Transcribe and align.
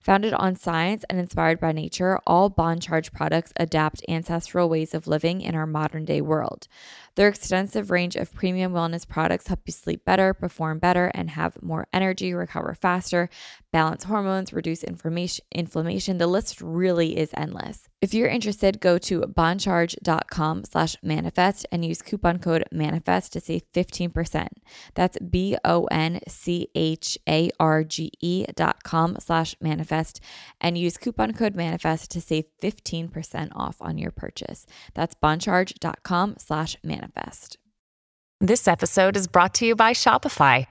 Founded 0.00 0.32
on 0.32 0.54
science 0.54 1.04
and 1.10 1.18
inspired 1.18 1.58
by 1.58 1.72
nature, 1.72 2.18
all 2.26 2.48
Bon 2.48 2.78
Charge 2.78 3.12
products 3.12 3.52
adapt 3.56 4.02
ancestral 4.08 4.68
ways 4.68 4.94
of 4.94 5.08
living 5.08 5.40
in 5.40 5.54
our 5.54 5.66
modern 5.66 6.04
day 6.04 6.20
world. 6.20 6.68
Their 7.16 7.28
extensive 7.28 7.90
range 7.90 8.14
of 8.14 8.32
premium 8.32 8.72
wellness 8.72 9.06
products 9.06 9.48
help 9.48 9.62
you 9.66 9.72
sleep 9.72 10.04
better, 10.04 10.32
perform 10.32 10.78
better, 10.78 11.10
and 11.14 11.30
have 11.30 11.60
more 11.60 11.88
energy, 11.92 12.32
recover 12.32 12.74
faster, 12.74 13.28
balance 13.72 14.04
hormones, 14.04 14.52
reduce 14.52 14.84
inflammation. 14.84 16.18
The 16.18 16.28
list 16.28 16.60
really 16.60 17.18
is 17.18 17.30
endless. 17.36 17.88
If 18.00 18.14
you're 18.14 18.28
interested, 18.28 18.78
go 18.80 18.98
to 18.98 19.22
boncharge.com 19.22 20.64
slash 20.64 20.94
manifest 21.02 21.66
and 21.72 21.84
use 21.84 22.02
coupon 22.02 22.38
code 22.38 22.62
manifest 22.70 23.32
to 23.32 23.40
save 23.40 23.62
15%. 23.72 24.46
That's 24.94 25.18
B-O-N-C-H-A-R-G-E 25.18 25.74
dot 28.54 28.84
com 28.84 29.16
slash 29.18 29.56
manifest 29.60 29.87
and 30.60 30.78
use 30.78 30.96
coupon 30.96 31.32
code 31.32 31.56
manifest 31.56 32.10
to 32.12 32.20
save 32.20 32.44
15% 32.62 33.48
off 33.54 33.76
on 33.80 33.98
your 33.98 34.10
purchase. 34.10 34.66
That's 34.94 35.14
boncharge.com 35.14 36.36
slash 36.38 36.76
manifest. 36.84 37.58
This 38.40 38.68
episode 38.68 39.16
is 39.16 39.26
brought 39.26 39.54
to 39.54 39.66
you 39.66 39.74
by 39.74 39.92
Shopify. 39.94 40.66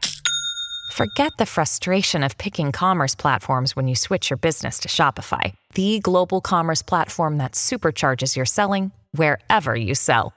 Forget 0.93 1.33
the 1.37 1.45
frustration 1.45 2.23
of 2.23 2.37
picking 2.37 2.71
commerce 2.71 3.13
platforms 3.13 3.75
when 3.75 3.89
you 3.89 3.95
switch 3.95 4.29
your 4.29 4.37
business 4.37 4.79
to 4.79 4.87
Shopify, 4.87 5.53
the 5.73 5.99
global 5.99 6.39
commerce 6.39 6.81
platform 6.81 7.37
that 7.39 7.53
supercharges 7.53 8.37
your 8.37 8.45
selling 8.45 8.91
wherever 9.11 9.75
you 9.75 9.95
sell. 9.95 10.36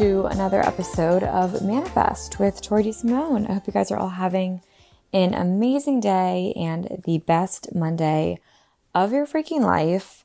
to 0.00 0.24
another 0.24 0.62
episode 0.66 1.22
of 1.22 1.60
Manifest 1.60 2.38
with 2.40 2.62
Tori 2.62 2.90
Simone. 2.90 3.46
I 3.46 3.52
hope 3.52 3.66
you 3.66 3.72
guys 3.74 3.90
are 3.90 3.98
all 3.98 4.08
having 4.08 4.62
an 5.12 5.34
amazing 5.34 6.00
day 6.00 6.54
and 6.56 7.02
the 7.04 7.18
best 7.18 7.74
Monday 7.74 8.40
of 8.94 9.12
your 9.12 9.26
freaking 9.26 9.60
life. 9.60 10.24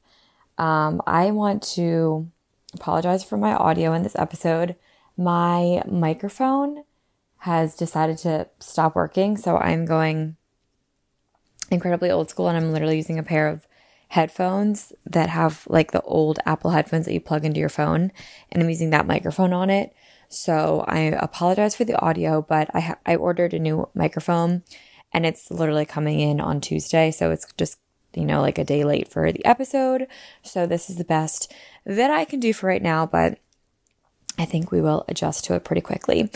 Um, 0.58 1.02
I 1.06 1.32
want 1.32 1.62
to 1.74 2.32
apologize 2.74 3.26
for 3.26 3.36
my 3.36 3.54
audio 3.54 3.92
in 3.92 4.04
this 4.04 4.16
episode. 4.16 4.78
My 5.18 5.84
microphone 5.86 6.86
has 7.40 7.76
decided 7.76 8.18
to 8.20 8.48
stop 8.62 8.96
working, 8.96 9.36
so 9.36 9.58
I'm 9.58 9.84
going 9.84 10.38
incredibly 11.70 12.10
old 12.10 12.30
school 12.30 12.48
and 12.48 12.56
I'm 12.56 12.72
literally 12.72 12.96
using 12.96 13.20
a 13.20 13.24
pair 13.24 13.50
of 13.50 13.68
headphones 14.10 14.94
that 15.06 15.30
have 15.30 15.66
like 15.70 15.92
the 15.92 16.02
old 16.02 16.40
Apple 16.46 16.72
headphones 16.72 17.06
that 17.06 17.14
you 17.14 17.22
plug 17.22 17.46
into 17.46 17.60
your 17.60 17.70
phone, 17.70 18.12
and 18.52 18.62
I'm 18.62 18.70
using 18.70 18.92
that 18.92 19.08
microphone 19.08 19.54
on 19.54 19.70
it. 19.70 19.94
So 20.30 20.84
I 20.88 21.00
apologize 21.00 21.76
for 21.76 21.86
the 21.86 22.00
audio, 22.00 22.42
but 22.42 22.70
I 22.74 22.80
ha- 22.80 23.00
I 23.06 23.16
ordered 23.16 23.54
a 23.54 23.60
new 23.60 23.90
microphone, 23.94 24.64
and 25.14 25.26
it's 25.26 25.52
literally 25.52 25.86
coming 25.86 26.20
in 26.20 26.40
on 26.40 26.62
Tuesday, 26.62 27.12
so 27.12 27.32
it's 27.32 27.52
just 27.58 27.80
you 28.14 28.26
know 28.26 28.42
like 28.42 28.58
a 28.58 28.64
day 28.64 28.84
late 28.84 29.10
for 29.10 29.32
the 29.32 29.46
episode. 29.46 30.08
So 30.42 30.66
this 30.66 30.90
is 30.90 30.98
the 30.98 31.06
best 31.06 31.54
that 31.86 32.12
I 32.12 32.26
can 32.26 32.40
do 32.40 32.54
for 32.54 32.68
right 32.68 32.82
now, 32.82 33.06
but 33.06 33.40
I 34.38 34.46
think 34.46 34.72
we 34.72 34.82
will 34.82 35.06
adjust 35.08 35.46
to 35.46 35.56
it 35.56 35.64
pretty 35.64 35.82
quickly. 35.82 36.30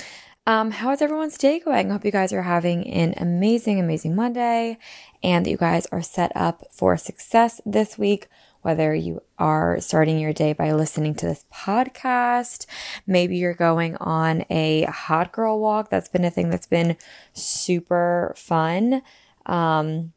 Um, 0.47 0.72
how 0.72 0.91
is 0.91 1.01
everyone's 1.01 1.38
day 1.38 1.59
going? 1.59 1.90
I 1.90 1.94
hope 1.94 2.06
you 2.06 2.12
guys 2.12 2.34
are 2.34 2.41
having 2.41 2.88
an 2.88 3.13
amazing, 3.18 3.80
amazing 3.80 4.16
Monday 4.16 4.80
and 5.24 5.46
that 5.46 5.52
you 5.52 5.57
guys 5.57 5.85
are 5.88 6.02
set 6.02 6.31
up 6.35 6.63
for 6.72 6.97
success 6.97 7.62
this 7.66 7.97
week. 7.97 8.28
Whether 8.62 8.94
you 8.94 9.22
are 9.38 9.80
starting 9.80 10.19
your 10.19 10.34
day 10.34 10.52
by 10.52 10.74
listening 10.74 11.16
to 11.16 11.25
this 11.25 11.46
podcast, 11.53 12.66
maybe 13.07 13.38
you're 13.38 13.53
going 13.53 13.96
on 13.97 14.44
a 14.50 14.84
hot 14.84 15.31
girl 15.31 15.59
walk. 15.59 15.90
That's 15.90 16.09
been 16.09 16.25
a 16.25 16.30
thing 16.30 16.50
that's 16.50 16.68
been 16.68 16.97
super 17.31 18.34
fun. 18.35 19.02
Um, 19.46 20.12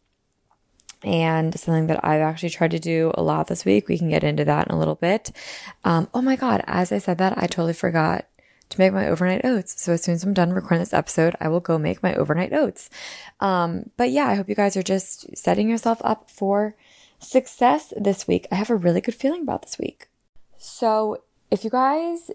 and 1.04 1.58
something 1.58 1.86
that 1.88 2.04
I've 2.04 2.20
actually 2.20 2.50
tried 2.50 2.70
to 2.72 2.78
do 2.78 3.12
a 3.14 3.22
lot 3.22 3.48
this 3.48 3.64
week. 3.64 3.88
We 3.88 3.98
can 3.98 4.08
get 4.08 4.24
into 4.24 4.44
that 4.44 4.68
in 4.68 4.74
a 4.74 4.78
little 4.78 4.94
bit. 4.94 5.32
Um, 5.84 6.08
oh 6.14 6.22
my 6.22 6.36
God, 6.36 6.62
as 6.66 6.92
I 6.92 6.98
said 6.98 7.18
that, 7.18 7.34
I 7.36 7.46
totally 7.46 7.72
forgot 7.72 8.26
to 8.72 8.80
make 8.80 8.92
my 8.92 9.08
overnight 9.08 9.44
oats. 9.44 9.80
So 9.82 9.92
as 9.92 10.02
soon 10.02 10.14
as 10.14 10.24
I'm 10.24 10.34
done 10.34 10.52
recording 10.52 10.80
this 10.80 10.92
episode, 10.92 11.36
I 11.40 11.48
will 11.48 11.60
go 11.60 11.78
make 11.78 12.02
my 12.02 12.14
overnight 12.14 12.52
oats. 12.52 12.90
Um, 13.40 13.90
but 13.96 14.10
yeah, 14.10 14.26
I 14.26 14.34
hope 14.34 14.48
you 14.48 14.54
guys 14.54 14.76
are 14.76 14.82
just 14.82 15.36
setting 15.36 15.68
yourself 15.68 16.00
up 16.04 16.30
for 16.30 16.74
success 17.18 17.92
this 17.96 18.26
week. 18.26 18.46
I 18.50 18.56
have 18.56 18.70
a 18.70 18.76
really 18.76 19.00
good 19.00 19.14
feeling 19.14 19.42
about 19.42 19.62
this 19.62 19.78
week. 19.78 20.08
So 20.58 21.22
if 21.50 21.64
you 21.64 21.70
guys 21.70 22.30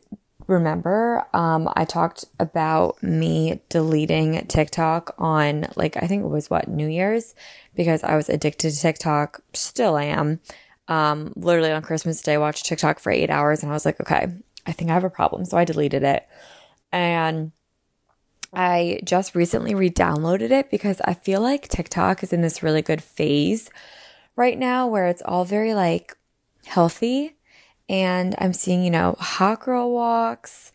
remember, 0.47 1.25
um, 1.33 1.69
I 1.75 1.85
talked 1.85 2.25
about 2.39 3.01
me 3.03 3.59
deleting 3.69 4.45
TikTok 4.47 5.13
on 5.17 5.67
like, 5.75 5.97
I 5.97 6.07
think 6.07 6.23
it 6.23 6.29
was 6.29 6.49
what, 6.49 6.67
New 6.67 6.87
Year's, 6.87 7.35
because 7.75 8.03
I 8.03 8.15
was 8.15 8.29
addicted 8.29 8.71
to 8.71 8.81
TikTok. 8.81 9.41
Still 9.53 9.95
I 9.95 10.05
am. 10.05 10.39
Um, 10.87 11.33
literally 11.35 11.71
on 11.71 11.81
Christmas 11.81 12.21
Day, 12.21 12.37
watched 12.37 12.65
TikTok 12.65 12.99
for 12.99 13.11
eight 13.11 13.29
hours 13.29 13.61
and 13.61 13.71
I 13.71 13.75
was 13.75 13.85
like, 13.85 13.99
okay, 13.99 14.27
I 14.67 14.73
think 14.73 14.91
I 14.91 14.93
have 14.93 15.03
a 15.03 15.09
problem. 15.09 15.45
So 15.45 15.57
I 15.57 15.65
deleted 15.65 16.03
it. 16.03 16.27
And 16.91 17.51
I 18.53 18.99
just 19.03 19.35
recently 19.35 19.75
re 19.75 19.89
downloaded 19.89 20.51
it 20.51 20.69
because 20.69 21.01
I 21.01 21.13
feel 21.13 21.41
like 21.41 21.67
TikTok 21.67 22.23
is 22.23 22.33
in 22.33 22.41
this 22.41 22.63
really 22.63 22.81
good 22.81 23.01
phase 23.01 23.69
right 24.35 24.57
now 24.57 24.87
where 24.87 25.07
it's 25.07 25.21
all 25.23 25.45
very 25.45 25.73
like 25.73 26.15
healthy. 26.65 27.35
And 27.89 28.35
I'm 28.37 28.53
seeing, 28.53 28.83
you 28.83 28.91
know, 28.91 29.15
hot 29.19 29.61
girl 29.61 29.91
walks 29.91 30.71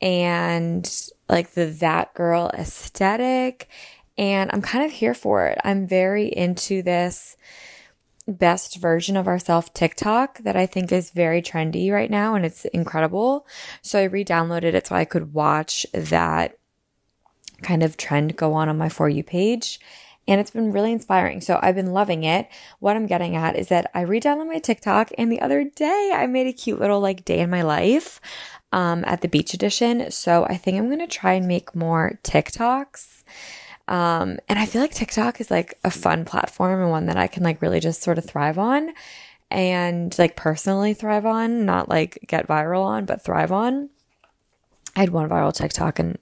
and 0.00 0.90
like 1.28 1.52
the 1.52 1.66
that 1.66 2.14
girl 2.14 2.50
aesthetic. 2.54 3.68
And 4.18 4.50
I'm 4.52 4.62
kind 4.62 4.84
of 4.84 4.92
here 4.92 5.14
for 5.14 5.46
it. 5.46 5.58
I'm 5.64 5.86
very 5.86 6.26
into 6.26 6.82
this 6.82 7.36
best 8.30 8.76
version 8.76 9.16
of 9.16 9.26
ourself 9.26 9.74
TikTok 9.74 10.38
that 10.38 10.56
I 10.56 10.66
think 10.66 10.92
is 10.92 11.10
very 11.10 11.42
trendy 11.42 11.90
right 11.92 12.10
now 12.10 12.34
and 12.34 12.46
it's 12.46 12.64
incredible. 12.66 13.46
So 13.82 13.98
I 13.98 14.04
re-downloaded 14.04 14.74
it 14.74 14.86
so 14.86 14.94
I 14.94 15.04
could 15.04 15.34
watch 15.34 15.86
that 15.92 16.56
kind 17.62 17.82
of 17.82 17.96
trend 17.96 18.36
go 18.36 18.54
on 18.54 18.68
on 18.68 18.78
my 18.78 18.88
For 18.88 19.08
You 19.08 19.22
page. 19.22 19.80
and 20.28 20.40
it's 20.40 20.50
been 20.50 20.70
really 20.72 20.92
inspiring. 20.92 21.40
So 21.40 21.58
I've 21.60 21.74
been 21.74 21.92
loving 21.92 22.24
it. 22.24 22.48
What 22.78 22.96
I'm 22.96 23.06
getting 23.06 23.34
at 23.34 23.56
is 23.56 23.68
that 23.68 23.90
I 23.94 24.02
re-downloaded 24.02 24.46
my 24.46 24.58
TikTok 24.58 25.10
and 25.18 25.30
the 25.30 25.40
other 25.40 25.64
day 25.64 26.12
I 26.14 26.26
made 26.26 26.46
a 26.46 26.52
cute 26.52 26.78
little 26.78 27.00
like 27.00 27.24
day 27.24 27.40
in 27.40 27.50
my 27.50 27.62
life 27.62 28.20
um, 28.72 29.04
at 29.06 29.22
the 29.22 29.28
beach 29.28 29.54
edition. 29.54 30.10
So 30.10 30.44
I 30.44 30.56
think 30.56 30.78
I'm 30.78 30.86
going 30.86 31.00
to 31.00 31.06
try 31.08 31.32
and 31.32 31.48
make 31.48 31.74
more 31.74 32.20
TikToks. 32.22 33.24
Um, 33.90 34.38
and 34.48 34.56
I 34.56 34.66
feel 34.66 34.80
like 34.80 34.94
TikTok 34.94 35.40
is 35.40 35.50
like 35.50 35.76
a 35.82 35.90
fun 35.90 36.24
platform 36.24 36.80
and 36.80 36.90
one 36.90 37.06
that 37.06 37.16
I 37.16 37.26
can 37.26 37.42
like 37.42 37.60
really 37.60 37.80
just 37.80 38.02
sort 38.02 38.18
of 38.18 38.24
thrive 38.24 38.56
on 38.56 38.92
and 39.50 40.16
like 40.16 40.36
personally 40.36 40.94
thrive 40.94 41.26
on, 41.26 41.66
not 41.66 41.88
like 41.88 42.24
get 42.28 42.46
viral 42.46 42.84
on, 42.84 43.04
but 43.04 43.24
thrive 43.24 43.50
on. 43.50 43.90
I 44.94 45.00
had 45.00 45.10
one 45.10 45.28
viral 45.28 45.52
TikTok 45.52 45.98
and 45.98 46.18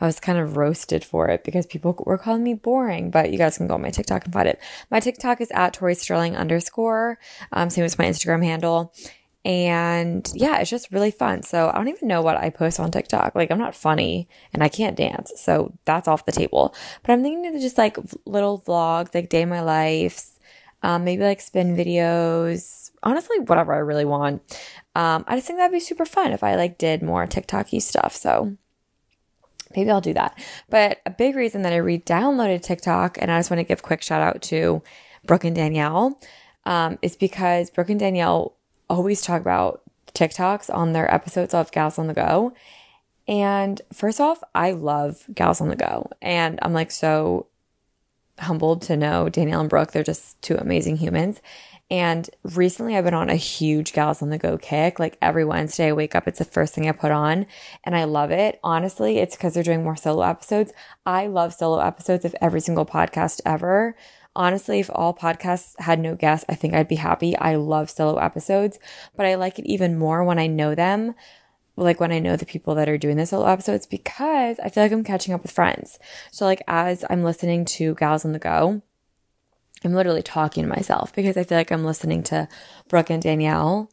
I 0.00 0.06
was 0.06 0.18
kind 0.18 0.38
of 0.38 0.56
roasted 0.56 1.04
for 1.04 1.28
it 1.28 1.44
because 1.44 1.64
people 1.64 2.02
were 2.06 2.18
calling 2.18 2.42
me 2.42 2.54
boring, 2.54 3.10
but 3.10 3.30
you 3.30 3.38
guys 3.38 3.58
can 3.58 3.68
go 3.68 3.74
on 3.74 3.82
my 3.82 3.90
TikTok 3.90 4.24
and 4.24 4.32
find 4.32 4.48
it. 4.48 4.58
My 4.90 4.98
TikTok 4.98 5.40
is 5.40 5.50
at 5.52 5.74
Tori 5.74 5.94
Sterling 5.94 6.36
underscore. 6.36 7.18
Um, 7.52 7.70
same 7.70 7.84
as 7.84 7.98
my 7.98 8.06
Instagram 8.06 8.42
handle. 8.42 8.92
And 9.44 10.30
yeah, 10.34 10.58
it's 10.58 10.70
just 10.70 10.92
really 10.92 11.10
fun. 11.10 11.42
So 11.42 11.70
I 11.70 11.78
don't 11.78 11.88
even 11.88 12.08
know 12.08 12.20
what 12.20 12.36
I 12.36 12.50
post 12.50 12.78
on 12.78 12.90
TikTok. 12.90 13.34
Like 13.34 13.50
I'm 13.50 13.58
not 13.58 13.74
funny 13.74 14.28
and 14.52 14.62
I 14.62 14.68
can't 14.68 14.96
dance. 14.96 15.32
So 15.36 15.72
that's 15.86 16.08
off 16.08 16.26
the 16.26 16.32
table. 16.32 16.74
But 17.02 17.12
I'm 17.12 17.22
thinking 17.22 17.54
of 17.54 17.60
just 17.60 17.78
like 17.78 17.96
little 18.26 18.60
vlogs, 18.60 19.14
like 19.14 19.30
day 19.30 19.46
my 19.46 19.62
life, 19.62 20.38
um, 20.82 21.04
maybe 21.04 21.22
like 21.22 21.40
spin 21.40 21.74
videos, 21.76 22.90
honestly, 23.02 23.38
whatever 23.38 23.72
I 23.72 23.78
really 23.78 24.04
want. 24.04 24.42
Um, 24.94 25.24
I 25.26 25.36
just 25.36 25.46
think 25.46 25.58
that'd 25.58 25.72
be 25.72 25.80
super 25.80 26.04
fun 26.04 26.32
if 26.32 26.42
I 26.42 26.56
like 26.56 26.76
did 26.76 27.02
more 27.02 27.26
TikToky 27.26 27.80
stuff. 27.80 28.14
So 28.14 28.56
maybe 29.74 29.90
I'll 29.90 30.00
do 30.00 30.14
that. 30.14 30.38
But 30.68 31.00
a 31.06 31.10
big 31.10 31.34
reason 31.34 31.62
that 31.62 31.72
I 31.72 31.76
re-downloaded 31.76 32.62
TikTok, 32.62 33.16
and 33.20 33.30
I 33.30 33.38
just 33.38 33.50
want 33.50 33.60
to 33.60 33.64
give 33.64 33.78
a 33.78 33.82
quick 33.82 34.02
shout 34.02 34.20
out 34.20 34.42
to 34.42 34.82
Brooke 35.24 35.44
and 35.44 35.56
Danielle, 35.56 36.18
um, 36.66 36.98
is 37.02 37.16
because 37.16 37.70
Brooke 37.70 37.90
and 37.90 38.00
Danielle 38.00 38.54
always 38.90 39.22
talk 39.22 39.40
about 39.40 39.82
TikToks 40.12 40.72
on 40.74 40.92
their 40.92 41.12
episodes 41.12 41.54
of 41.54 41.72
Gals 41.72 41.98
on 41.98 42.08
the 42.08 42.14
Go. 42.14 42.52
And 43.28 43.80
first 43.92 44.20
off, 44.20 44.42
I 44.54 44.72
love 44.72 45.24
Gals 45.32 45.60
on 45.60 45.68
the 45.68 45.76
Go. 45.76 46.10
And 46.20 46.58
I'm 46.62 46.72
like 46.72 46.90
so 46.90 47.46
humbled 48.40 48.82
to 48.82 48.96
know 48.96 49.28
Danielle 49.28 49.60
and 49.60 49.70
Brooke. 49.70 49.92
They're 49.92 50.02
just 50.02 50.40
two 50.42 50.56
amazing 50.56 50.96
humans. 50.96 51.40
And 51.90 52.30
recently 52.42 52.96
I've 52.96 53.04
been 53.04 53.14
on 53.14 53.30
a 53.30 53.36
huge 53.36 53.92
Gals 53.92 54.22
on 54.22 54.30
the 54.30 54.38
Go 54.38 54.58
kick. 54.58 54.98
Like 54.98 55.18
every 55.20 55.44
Wednesday 55.44 55.88
I 55.88 55.92
wake 55.92 56.14
up, 56.14 56.26
it's 56.26 56.38
the 56.38 56.44
first 56.44 56.74
thing 56.74 56.88
I 56.88 56.92
put 56.92 57.10
on 57.10 57.46
and 57.84 57.96
I 57.96 58.04
love 58.04 58.30
it. 58.30 58.60
Honestly, 58.62 59.18
it's 59.18 59.36
because 59.36 59.54
they're 59.54 59.62
doing 59.62 59.82
more 59.84 59.96
solo 59.96 60.22
episodes. 60.22 60.72
I 61.04 61.26
love 61.26 61.52
solo 61.52 61.80
episodes 61.80 62.24
of 62.24 62.34
every 62.40 62.60
single 62.60 62.86
podcast 62.86 63.40
ever. 63.44 63.96
Honestly, 64.36 64.80
if 64.80 64.90
all 64.94 65.12
podcasts 65.12 65.78
had 65.80 65.98
no 65.98 66.14
guests, 66.14 66.46
I 66.48 66.54
think 66.54 66.72
I'd 66.72 66.88
be 66.88 66.96
happy. 66.96 67.36
I 67.36 67.56
love 67.56 67.90
solo 67.90 68.18
episodes, 68.18 68.78
but 69.16 69.26
I 69.26 69.34
like 69.34 69.58
it 69.58 69.66
even 69.66 69.98
more 69.98 70.22
when 70.22 70.38
I 70.38 70.46
know 70.46 70.74
them 70.74 71.14
like 71.76 72.00
when 72.00 72.12
I 72.12 72.18
know 72.18 72.36
the 72.36 72.46
people 72.46 72.74
that 72.74 72.88
are 72.88 72.98
doing 72.98 73.16
the 73.16 73.26
solo 73.26 73.46
episodes 73.46 73.86
because 73.86 74.58
I 74.60 74.68
feel 74.68 74.82
like 74.82 74.92
I'm 74.92 75.04
catching 75.04 75.34
up 75.34 75.42
with 75.42 75.50
friends. 75.50 75.98
So 76.30 76.44
like 76.44 76.62
as 76.68 77.04
I'm 77.08 77.24
listening 77.24 77.64
to 77.66 77.94
Gals 77.94 78.24
on 78.24 78.32
the 78.32 78.38
Go, 78.38 78.82
I'm 79.84 79.94
literally 79.94 80.22
talking 80.22 80.64
to 80.64 80.68
myself 80.68 81.14
because 81.14 81.36
I 81.36 81.44
feel 81.44 81.58
like 81.58 81.72
I'm 81.72 81.84
listening 81.84 82.22
to 82.24 82.48
Brooke 82.88 83.10
and 83.10 83.22
Danielle 83.22 83.90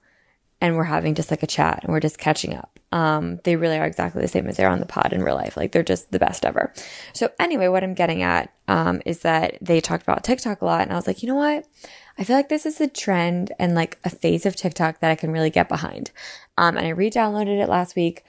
and 0.60 0.76
we're 0.76 0.86
having 0.86 1.16
just 1.16 1.32
like 1.32 1.44
a 1.44 1.48
chat 1.48 1.84
and 1.84 1.94
we're 1.94 2.00
just 2.02 2.18
catching 2.18 2.54
up. 2.54 2.77
Um, 2.92 3.40
they 3.44 3.56
really 3.56 3.78
are 3.78 3.86
exactly 3.86 4.22
the 4.22 4.28
same 4.28 4.48
as 4.48 4.58
they're 4.58 4.70
on 4.70 4.80
the 4.80 4.86
pod 4.86 5.12
in 5.12 5.24
real 5.24 5.36
life. 5.36 5.58
Like 5.58 5.72
they're 5.72 5.84
just 5.84 6.12
the 6.12 6.20
best 6.20 6.46
ever. 6.46 6.74
So 7.14 7.30
anyway, 7.40 7.68
what 7.68 7.84
I'm 7.84 7.94
getting 7.94 8.22
at, 8.22 8.54
um, 8.68 9.02
is 9.06 9.20
that 9.20 9.58
they 9.62 9.82
talked 9.82 10.04
about 10.04 10.24
TikTok 10.24 10.62
a 10.62 10.66
lot 10.66 10.82
and 10.82 10.92
I 10.92 10.96
was 10.96 11.08
like, 11.08 11.22
you 11.22 11.28
know 11.28 11.36
what? 11.36 11.66
I 12.18 12.24
feel 12.24 12.36
like 12.36 12.50
this 12.50 12.66
is 12.66 12.80
a 12.82 12.88
trend 12.88 13.52
and 13.60 13.76
like 13.76 14.00
a 14.04 14.10
phase 14.10 14.46
of 14.46 14.56
TikTok 14.56 15.00
that 15.00 15.12
I 15.12 15.16
can 15.16 15.32
really 15.32 15.50
get 15.50 15.70
behind. 15.70 16.12
Um, 16.58 16.78
and 16.78 16.88
I 16.88 16.90
re-downloaded 16.90 17.62
it 17.62 17.70
last 17.70 17.96
week 17.96 18.24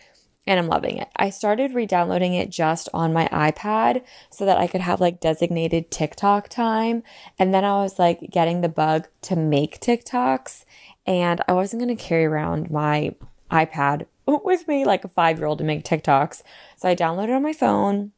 and 0.47 0.59
I'm 0.59 0.67
loving 0.67 0.97
it. 0.97 1.09
I 1.15 1.31
started 1.31 1.75
re-downloading 1.75 2.35
it 2.35 2.51
just 2.51 2.89
on 2.95 3.13
my 3.13 3.29
iPad 3.29 4.03
so 4.31 4.45
that 4.47 4.59
I 4.59 4.67
could 4.67 4.81
have 4.81 5.01
like 5.01 5.21
designated 5.21 5.91
TikTok 5.91 6.49
time. 6.49 7.03
And 7.39 7.55
then 7.55 7.65
I 7.65 7.83
was 7.83 7.99
like 7.99 8.31
getting 8.31 8.61
the 8.61 8.69
bug 8.69 9.09
to 9.23 9.37
make 9.37 9.81
TikToks 9.81 10.65
and 11.07 11.43
I 11.47 11.53
wasn't 11.53 11.83
going 11.83 11.97
to 11.97 12.03
carry 12.03 12.25
around 12.25 12.71
my 12.71 13.15
iPad 13.51 14.07
with 14.45 14.69
me 14.69 14.85
like 14.85 15.05
a 15.05 15.09
five 15.09 15.39
year 15.39 15.47
old 15.47 15.59
to 15.59 15.65
make 15.65 15.85
TikToks. 15.85 16.43
So 16.77 16.89
I 16.89 16.95
downloaded 16.95 17.35
on 17.35 17.43
my 17.43 17.53
phone 17.53 18.13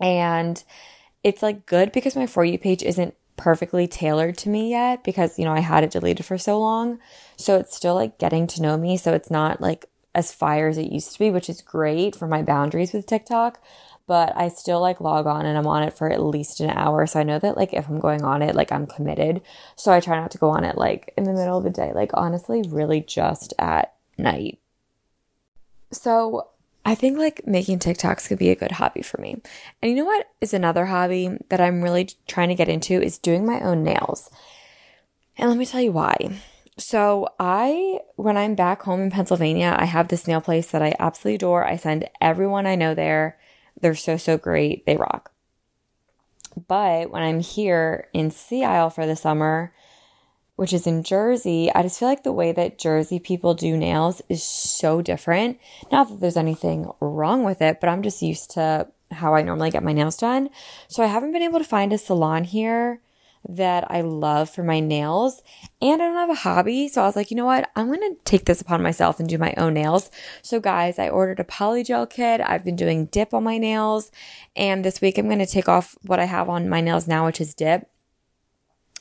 and 0.00 0.62
it's 1.24 1.42
like 1.42 1.66
good 1.66 1.92
because 1.92 2.16
my 2.16 2.26
For 2.26 2.44
You 2.44 2.58
page 2.58 2.82
isn't 2.82 3.14
perfectly 3.36 3.86
tailored 3.86 4.36
to 4.38 4.48
me 4.48 4.70
yet 4.70 5.04
because, 5.04 5.38
you 5.38 5.44
know, 5.44 5.52
I 5.52 5.60
had 5.60 5.84
it 5.84 5.90
deleted 5.90 6.24
for 6.24 6.38
so 6.38 6.58
long. 6.58 6.98
So 7.36 7.56
it's 7.56 7.76
still 7.76 7.94
like 7.94 8.18
getting 8.18 8.46
to 8.48 8.62
know 8.62 8.76
me. 8.76 8.96
So 8.96 9.12
it's 9.12 9.30
not 9.30 9.60
like 9.60 9.86
as 10.14 10.32
fire 10.32 10.68
as 10.68 10.78
it 10.78 10.92
used 10.92 11.12
to 11.12 11.18
be, 11.18 11.30
which 11.30 11.50
is 11.50 11.60
great 11.60 12.16
for 12.16 12.26
my 12.26 12.42
boundaries 12.42 12.92
with 12.92 13.06
TikTok. 13.06 13.60
But 14.06 14.32
I 14.36 14.48
still 14.48 14.80
like 14.80 15.00
log 15.00 15.26
on 15.26 15.44
and 15.44 15.58
I'm 15.58 15.66
on 15.66 15.82
it 15.82 15.92
for 15.92 16.10
at 16.10 16.22
least 16.22 16.60
an 16.60 16.70
hour. 16.70 17.06
So 17.06 17.20
I 17.20 17.24
know 17.24 17.38
that 17.38 17.56
like 17.56 17.74
if 17.74 17.88
I'm 17.88 18.00
going 18.00 18.24
on 18.24 18.40
it, 18.40 18.54
like 18.54 18.72
I'm 18.72 18.86
committed. 18.86 19.42
So 19.76 19.92
I 19.92 20.00
try 20.00 20.18
not 20.18 20.30
to 20.30 20.38
go 20.38 20.48
on 20.48 20.64
it 20.64 20.78
like 20.78 21.12
in 21.16 21.24
the 21.24 21.34
middle 21.34 21.58
of 21.58 21.64
the 21.64 21.70
day. 21.70 21.92
Like 21.92 22.12
honestly, 22.14 22.62
really 22.68 23.00
just 23.00 23.52
at 23.58 23.94
night. 24.16 24.58
So 25.90 26.48
I 26.84 26.94
think 26.94 27.18
like 27.18 27.46
making 27.46 27.80
TikToks 27.80 28.28
could 28.28 28.38
be 28.38 28.50
a 28.50 28.56
good 28.56 28.72
hobby 28.72 29.02
for 29.02 29.20
me. 29.20 29.42
And 29.82 29.90
you 29.90 29.96
know 29.96 30.04
what 30.04 30.26
is 30.40 30.54
another 30.54 30.86
hobby 30.86 31.36
that 31.50 31.60
I'm 31.60 31.82
really 31.82 32.08
trying 32.26 32.48
to 32.48 32.54
get 32.54 32.68
into 32.68 33.00
is 33.00 33.18
doing 33.18 33.44
my 33.44 33.60
own 33.60 33.84
nails. 33.84 34.30
And 35.36 35.48
let 35.48 35.58
me 35.58 35.66
tell 35.66 35.80
you 35.80 35.92
why. 35.92 36.40
So 36.78 37.28
I, 37.38 38.00
when 38.16 38.36
I'm 38.36 38.54
back 38.54 38.82
home 38.82 39.00
in 39.00 39.10
Pennsylvania, 39.10 39.76
I 39.78 39.84
have 39.84 40.08
this 40.08 40.26
nail 40.26 40.40
place 40.40 40.70
that 40.70 40.82
I 40.82 40.94
absolutely 40.98 41.34
adore. 41.34 41.66
I 41.66 41.76
send 41.76 42.08
everyone 42.20 42.66
I 42.66 42.76
know 42.76 42.94
there. 42.94 43.38
They're 43.80 43.94
so, 43.94 44.16
so 44.16 44.38
great. 44.38 44.86
They 44.86 44.96
rock. 44.96 45.32
But 46.66 47.10
when 47.10 47.22
I'm 47.22 47.40
here 47.40 48.08
in 48.12 48.30
Sea 48.30 48.64
Isle 48.64 48.90
for 48.90 49.06
the 49.06 49.16
summer, 49.16 49.72
which 50.58 50.72
is 50.72 50.88
in 50.88 51.04
Jersey, 51.04 51.70
I 51.72 51.82
just 51.82 52.00
feel 52.00 52.08
like 52.08 52.24
the 52.24 52.32
way 52.32 52.50
that 52.50 52.80
Jersey 52.80 53.20
people 53.20 53.54
do 53.54 53.76
nails 53.76 54.20
is 54.28 54.42
so 54.42 55.00
different. 55.00 55.56
Not 55.92 56.08
that 56.08 56.18
there's 56.18 56.36
anything 56.36 56.90
wrong 56.98 57.44
with 57.44 57.62
it, 57.62 57.80
but 57.80 57.88
I'm 57.88 58.02
just 58.02 58.22
used 58.22 58.50
to 58.50 58.88
how 59.12 59.36
I 59.36 59.42
normally 59.42 59.70
get 59.70 59.84
my 59.84 59.92
nails 59.92 60.16
done. 60.16 60.50
So 60.88 61.04
I 61.04 61.06
haven't 61.06 61.30
been 61.30 61.42
able 61.42 61.60
to 61.60 61.64
find 61.64 61.92
a 61.92 61.96
salon 61.98 62.42
here 62.42 63.00
that 63.48 63.88
I 63.88 64.00
love 64.00 64.50
for 64.50 64.64
my 64.64 64.80
nails 64.80 65.42
and 65.80 66.02
I 66.02 66.06
don't 66.06 66.16
have 66.16 66.28
a 66.28 66.34
hobby. 66.34 66.88
So 66.88 67.02
I 67.02 67.06
was 67.06 67.14
like, 67.14 67.30
you 67.30 67.36
know 67.36 67.46
what? 67.46 67.70
I'm 67.76 67.86
going 67.86 68.00
to 68.00 68.16
take 68.24 68.46
this 68.46 68.60
upon 68.60 68.82
myself 68.82 69.20
and 69.20 69.28
do 69.28 69.38
my 69.38 69.54
own 69.56 69.74
nails. 69.74 70.10
So 70.42 70.58
guys, 70.58 70.98
I 70.98 71.08
ordered 71.08 71.38
a 71.38 71.44
polygel 71.44 72.10
kit. 72.10 72.40
I've 72.40 72.64
been 72.64 72.74
doing 72.74 73.06
dip 73.06 73.32
on 73.32 73.44
my 73.44 73.58
nails 73.58 74.10
and 74.56 74.84
this 74.84 75.00
week 75.00 75.18
I'm 75.18 75.26
going 75.26 75.38
to 75.38 75.46
take 75.46 75.68
off 75.68 75.96
what 76.02 76.18
I 76.18 76.24
have 76.24 76.48
on 76.48 76.68
my 76.68 76.80
nails 76.80 77.06
now, 77.06 77.26
which 77.26 77.40
is 77.40 77.54
dip 77.54 77.88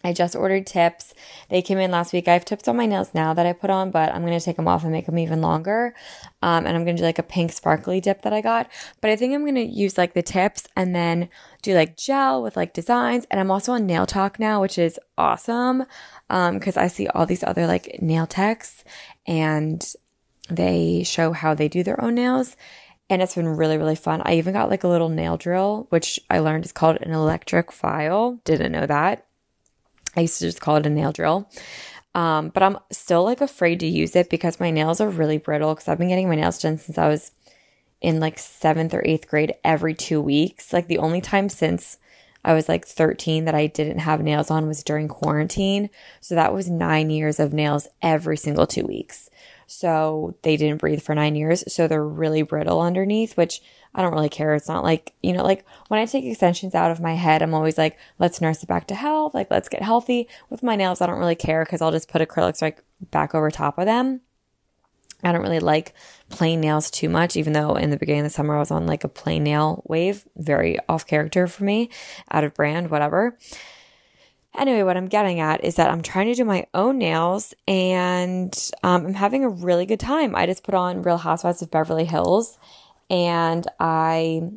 I 0.03 0.13
just 0.13 0.35
ordered 0.35 0.67
tips. 0.67 1.13
They 1.49 1.61
came 1.61 1.79
in 1.79 1.91
last 1.91 2.13
week. 2.13 2.27
I 2.27 2.33
have 2.33 2.45
tips 2.45 2.67
on 2.67 2.77
my 2.77 2.85
nails 2.85 3.13
now 3.13 3.33
that 3.33 3.45
I 3.45 3.53
put 3.53 3.69
on, 3.69 3.89
but 3.89 4.13
I'm 4.13 4.21
going 4.21 4.37
to 4.37 4.43
take 4.43 4.55
them 4.55 4.67
off 4.67 4.83
and 4.83 4.91
make 4.91 5.07
them 5.07 5.17
even 5.17 5.41
longer. 5.41 5.95
Um, 6.41 6.65
and 6.65 6.77
I'm 6.77 6.83
going 6.83 6.95
to 6.95 7.01
do 7.01 7.05
like 7.05 7.19
a 7.19 7.23
pink 7.23 7.51
sparkly 7.51 7.99
dip 7.99 8.21
that 8.21 8.31
I 8.31 8.41
got. 8.41 8.69
But 9.01 9.09
I 9.09 9.15
think 9.15 9.33
I'm 9.33 9.41
going 9.41 9.55
to 9.55 9.65
use 9.65 9.97
like 9.97 10.13
the 10.13 10.21
tips 10.21 10.67
and 10.75 10.95
then 10.95 11.29
do 11.63 11.73
like 11.73 11.97
gel 11.97 12.43
with 12.43 12.55
like 12.55 12.73
designs. 12.73 13.25
And 13.31 13.39
I'm 13.39 13.51
also 13.51 13.71
on 13.73 13.87
NailTok 13.87 14.39
now, 14.39 14.61
which 14.61 14.77
is 14.77 14.99
awesome. 15.17 15.83
Um, 16.29 16.59
cause 16.59 16.77
I 16.77 16.87
see 16.87 17.07
all 17.07 17.25
these 17.25 17.43
other 17.43 17.65
like 17.65 18.01
nail 18.01 18.27
techs 18.27 18.83
and 19.25 19.83
they 20.49 21.03
show 21.03 21.31
how 21.31 21.53
they 21.53 21.67
do 21.67 21.83
their 21.83 22.01
own 22.03 22.15
nails. 22.15 22.55
And 23.09 23.21
it's 23.21 23.35
been 23.35 23.47
really, 23.47 23.77
really 23.77 23.95
fun. 23.95 24.21
I 24.25 24.33
even 24.35 24.53
got 24.53 24.69
like 24.69 24.83
a 24.83 24.89
little 24.89 25.09
nail 25.09 25.37
drill, 25.37 25.87
which 25.89 26.19
I 26.29 26.39
learned 26.39 26.65
is 26.65 26.73
called 26.73 26.97
an 27.01 27.11
electric 27.11 27.71
file. 27.71 28.39
Didn't 28.43 28.73
know 28.73 28.85
that. 28.85 29.26
I 30.17 30.21
used 30.21 30.39
to 30.39 30.45
just 30.45 30.59
call 30.59 30.75
it 30.77 30.85
a 30.85 30.89
nail 30.89 31.11
drill. 31.11 31.49
Um, 32.15 32.49
but 32.49 32.63
I'm 32.63 32.79
still 32.91 33.23
like 33.23 33.41
afraid 33.41 33.79
to 33.81 33.87
use 33.87 34.15
it 34.15 34.29
because 34.29 34.59
my 34.59 34.71
nails 34.71 34.99
are 34.99 35.09
really 35.09 35.37
brittle 35.37 35.75
because 35.75 35.87
I've 35.87 35.99
been 35.99 36.09
getting 36.09 36.27
my 36.27 36.35
nails 36.35 36.59
done 36.59 36.79
since 36.79 36.97
I 36.97 37.07
was 37.07 37.31
in 38.01 38.19
like 38.19 38.39
seventh 38.39 38.93
or 38.93 39.03
eighth 39.05 39.27
grade 39.27 39.53
every 39.63 39.93
two 39.93 40.19
weeks. 40.19 40.73
Like 40.73 40.87
the 40.87 40.97
only 40.97 41.21
time 41.21 41.47
since 41.47 41.99
I 42.43 42.53
was 42.53 42.67
like 42.67 42.85
13 42.85 43.45
that 43.45 43.55
I 43.55 43.67
didn't 43.67 43.99
have 43.99 44.21
nails 44.21 44.49
on 44.49 44.67
was 44.67 44.83
during 44.83 45.07
quarantine. 45.07 45.89
So 46.21 46.33
that 46.33 46.53
was 46.53 46.69
nine 46.69 47.09
years 47.09 47.39
of 47.39 47.53
nails 47.53 47.87
every 48.01 48.37
single 48.37 48.65
two 48.65 48.85
weeks. 48.85 49.29
So 49.67 50.35
they 50.41 50.55
didn't 50.55 50.79
breathe 50.79 51.01
for 51.01 51.13
nine 51.13 51.35
years. 51.35 51.63
So 51.71 51.87
they're 51.87 52.05
really 52.05 52.41
brittle 52.41 52.81
underneath, 52.81 53.35
which 53.35 53.61
I 53.93 54.01
don't 54.01 54.13
really 54.13 54.29
care. 54.29 54.55
It's 54.55 54.67
not 54.67 54.83
like, 54.83 55.13
you 55.21 55.33
know, 55.33 55.43
like 55.43 55.65
when 55.89 55.99
I 55.99 56.05
take 56.05 56.23
extensions 56.23 56.73
out 56.73 56.89
of 56.89 57.01
my 57.01 57.13
head, 57.13 57.41
I'm 57.41 57.53
always 57.53 57.77
like, 57.77 57.97
let's 58.17 58.39
nurse 58.39 58.63
it 58.63 58.67
back 58.67 58.87
to 58.87 58.95
health. 58.95 59.33
Like, 59.33 59.51
let's 59.51 59.69
get 59.69 59.83
healthy. 59.83 60.27
With 60.49 60.63
my 60.63 60.75
nails, 60.75 61.01
I 61.01 61.07
don't 61.07 61.19
really 61.19 61.35
care 61.35 61.65
because 61.65 61.81
I'll 61.81 61.91
just 61.91 62.09
put 62.09 62.21
acrylics 62.21 62.61
like 62.61 62.81
back 63.11 63.35
over 63.35 63.51
top 63.51 63.77
of 63.77 63.85
them. 63.85 64.21
I 65.23 65.31
don't 65.31 65.41
really 65.41 65.59
like 65.59 65.93
plain 66.29 66.61
nails 66.61 66.91
too 66.91 67.09
much, 67.09 67.35
even 67.35 67.53
though 67.53 67.75
in 67.75 67.89
the 67.89 67.97
beginning 67.97 68.21
of 68.21 68.25
the 68.27 68.29
summer 68.29 68.55
I 68.55 68.59
was 68.59 68.71
on 68.71 68.85
like 68.85 69.03
a 69.03 69.09
plain 69.09 69.43
nail 69.43 69.81
wave, 69.85 70.25
very 70.37 70.77
off 70.87 71.07
character 71.07 71.47
for 71.47 71.63
me, 71.63 71.89
out 72.31 72.43
of 72.43 72.53
brand, 72.53 72.91
whatever. 72.91 73.37
Anyway, 74.57 74.81
what 74.81 74.97
I'm 74.97 75.07
getting 75.07 75.39
at 75.39 75.63
is 75.63 75.75
that 75.75 75.91
I'm 75.91 76.01
trying 76.01 76.27
to 76.27 76.33
do 76.33 76.43
my 76.43 76.65
own 76.73 76.97
nails 76.97 77.53
and 77.67 78.71
um, 78.81 79.05
I'm 79.05 79.13
having 79.13 79.43
a 79.43 79.49
really 79.49 79.85
good 79.85 79.99
time. 79.99 80.35
I 80.35 80.47
just 80.47 80.63
put 80.63 80.73
on 80.73 81.03
Real 81.03 81.19
Housewives 81.19 81.61
of 81.61 81.69
Beverly 81.69 82.05
Hills 82.05 82.57
and 83.07 83.67
I 83.79 84.49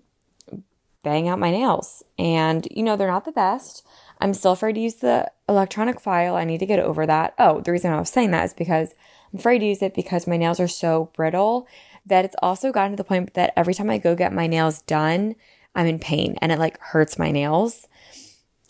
bang 1.02 1.28
out 1.28 1.38
my 1.38 1.50
nails. 1.50 2.02
And, 2.18 2.66
you 2.70 2.82
know, 2.82 2.96
they're 2.96 3.08
not 3.08 3.26
the 3.26 3.32
best. 3.32 3.86
I'm 4.20 4.32
still 4.32 4.52
afraid 4.52 4.74
to 4.74 4.80
use 4.80 4.96
the 4.96 5.30
electronic 5.48 6.00
file. 6.00 6.34
I 6.34 6.44
need 6.44 6.58
to 6.58 6.66
get 6.66 6.78
over 6.78 7.06
that. 7.06 7.34
Oh, 7.38 7.60
the 7.60 7.72
reason 7.72 7.92
I 7.92 7.98
was 7.98 8.10
saying 8.10 8.30
that 8.30 8.44
is 8.44 8.54
because 8.54 8.94
I'm 9.32 9.38
afraid 9.38 9.58
to 9.60 9.66
use 9.66 9.82
it 9.82 9.94
because 9.94 10.26
my 10.26 10.38
nails 10.38 10.60
are 10.60 10.68
so 10.68 11.10
brittle 11.14 11.66
that 12.06 12.24
it's 12.24 12.36
also 12.42 12.72
gotten 12.72 12.92
to 12.92 12.96
the 12.96 13.04
point 13.04 13.34
that 13.34 13.52
every 13.56 13.74
time 13.74 13.90
I 13.90 13.98
go 13.98 14.14
get 14.14 14.32
my 14.32 14.46
nails 14.46 14.80
done, 14.82 15.36
I'm 15.74 15.86
in 15.86 15.98
pain 15.98 16.36
and 16.40 16.52
it 16.52 16.58
like 16.58 16.80
hurts 16.80 17.18
my 17.18 17.30
nails. 17.30 17.86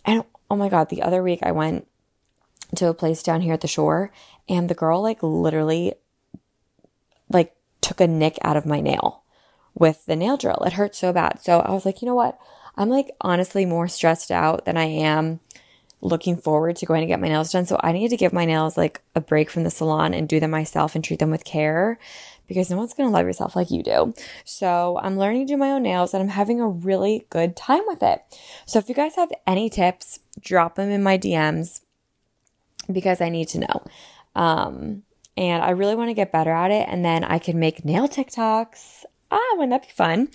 And 0.05 0.25
oh 0.51 0.57
my 0.57 0.69
God, 0.69 0.89
the 0.89 1.03
other 1.03 1.23
week 1.23 1.41
I 1.43 1.53
went 1.53 1.87
to 2.77 2.89
a 2.89 2.95
place 2.95 3.23
down 3.23 3.41
here 3.41 3.55
at 3.55 3.61
the 3.61 3.69
shore 3.69 4.13
and 4.49 4.69
the 4.69 4.75
girl 4.75 5.03
like 5.03 5.23
literally 5.23 5.95
like 7.29 7.55
took 7.81 8.01
a 8.01 8.07
nick 8.07 8.39
out 8.43 8.57
of 8.57 8.67
my 8.67 8.81
nail 8.81 9.23
with 9.75 10.05
the 10.07 10.17
nail 10.17 10.37
drill. 10.37 10.63
It 10.67 10.75
hurt 10.75 10.95
so 10.95 11.13
bad. 11.13 11.41
So 11.41 11.61
I 11.61 11.73
was 11.73 11.87
like, 11.87 12.03
you 12.03 12.07
know 12.07 12.15
what? 12.15 12.39
I'm 12.77 12.89
like 12.89 13.11
honestly 13.21 13.65
more 13.65 13.89
stressed 13.89 14.31
out 14.31 14.65
than 14.65 14.77
I 14.77 14.85
am 14.85 15.41
looking 16.03 16.37
forward 16.37 16.77
to 16.77 16.87
going 16.87 17.03
to 17.03 17.07
get 17.07 17.21
my 17.21 17.29
nails 17.29 17.53
done. 17.53 17.67
So 17.67 17.79
I 17.83 17.93
need 17.93 18.09
to 18.09 18.17
give 18.17 18.33
my 18.33 18.45
nails 18.45 18.77
like 18.77 19.03
a 19.15 19.21
break 19.21 19.51
from 19.51 19.65
the 19.65 19.71
salon 19.71 20.15
and 20.15 20.29
do 20.29 20.41
them 20.41 20.51
myself 20.51 20.95
and 20.95 21.05
treat 21.05 21.19
them 21.19 21.31
with 21.31 21.45
care 21.45 21.99
because 22.51 22.69
no 22.69 22.77
one's 22.77 22.95
going 22.95 23.09
to 23.09 23.13
love 23.13 23.27
yourself 23.27 23.55
like 23.55 23.71
you 23.71 23.81
do. 23.85 24.13
So 24.45 24.99
I'm 25.01 25.17
learning 25.17 25.47
to 25.47 25.53
do 25.53 25.57
my 25.57 25.71
own 25.71 25.85
nails 25.85 26.13
and 26.13 26.21
I'm 26.21 26.31
having 26.31 26.61
a 26.61 26.67
really 26.67 27.27
good 27.31 27.55
time 27.55 27.83
with 27.87 28.03
it. 28.03 28.21
So 28.67 28.81
if 28.81 28.89
you 28.89 28.95
guys 28.97 29.15
have 29.15 29.31
any 29.47 29.71
tips, 29.71 30.19
drop 30.41 30.75
them 30.75 30.91
in 30.91 31.01
my 31.01 31.17
DMs 31.17 31.83
because 32.93 33.21
I 33.21 33.29
need 33.29 33.47
to 33.51 33.61
know. 33.61 33.85
Um, 34.35 35.05
and 35.37 35.63
I 35.63 35.71
really 35.71 35.95
want 35.95 36.11
to 36.11 36.15
get 36.15 36.33
better 36.33 36.51
at 36.51 36.73
it. 36.73 36.89
And 36.89 37.05
then 37.05 37.23
I 37.23 37.39
can 37.39 37.61
make 37.61 37.85
nail 37.85 38.09
TikToks 38.09 39.05
ah, 39.31 39.39
wouldn't 39.53 39.71
that 39.71 39.83
be 39.83 39.93
fun? 39.93 40.29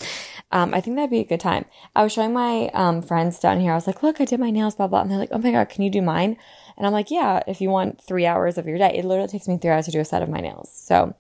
Um, 0.52 0.74
I 0.74 0.82
think 0.82 0.96
that'd 0.96 1.10
be 1.10 1.20
a 1.20 1.26
good 1.26 1.40
time. 1.40 1.66
I 1.96 2.04
was 2.04 2.14
showing 2.14 2.34
my 2.34 2.70
um, 2.74 3.02
friends 3.02 3.40
down 3.40 3.60
here. 3.60 3.72
I 3.72 3.76
was 3.76 3.88
like, 3.88 4.04
look, 4.04 4.22
I 4.22 4.26
did 4.26 4.40
my 4.40 4.52
nails, 4.52 4.76
blah, 4.76 4.88
blah. 4.88 5.02
And 5.02 5.12
they're 5.12 5.18
like, 5.18 5.30
oh 5.32 5.38
my 5.38 5.52
God, 5.52 5.70
can 5.70 5.84
you 5.84 5.90
do 5.90 6.02
mine? 6.02 6.38
And 6.78 6.86
I'm 6.86 6.94
like, 6.94 7.12
yeah, 7.12 7.42
if 7.48 7.62
you 7.62 7.70
want 7.70 8.02
three 8.02 8.26
hours 8.26 8.58
of 8.58 8.68
your 8.68 8.78
day. 8.78 8.96
It 8.96 9.06
literally 9.06 9.30
takes 9.30 9.48
me 9.48 9.58
three 9.58 9.72
hours 9.72 9.86
to 9.86 9.92
do 9.92 10.00
a 10.00 10.06
set 10.06 10.22
of 10.22 10.30
my 10.30 10.40
nails. 10.40 10.72
So 10.74 11.14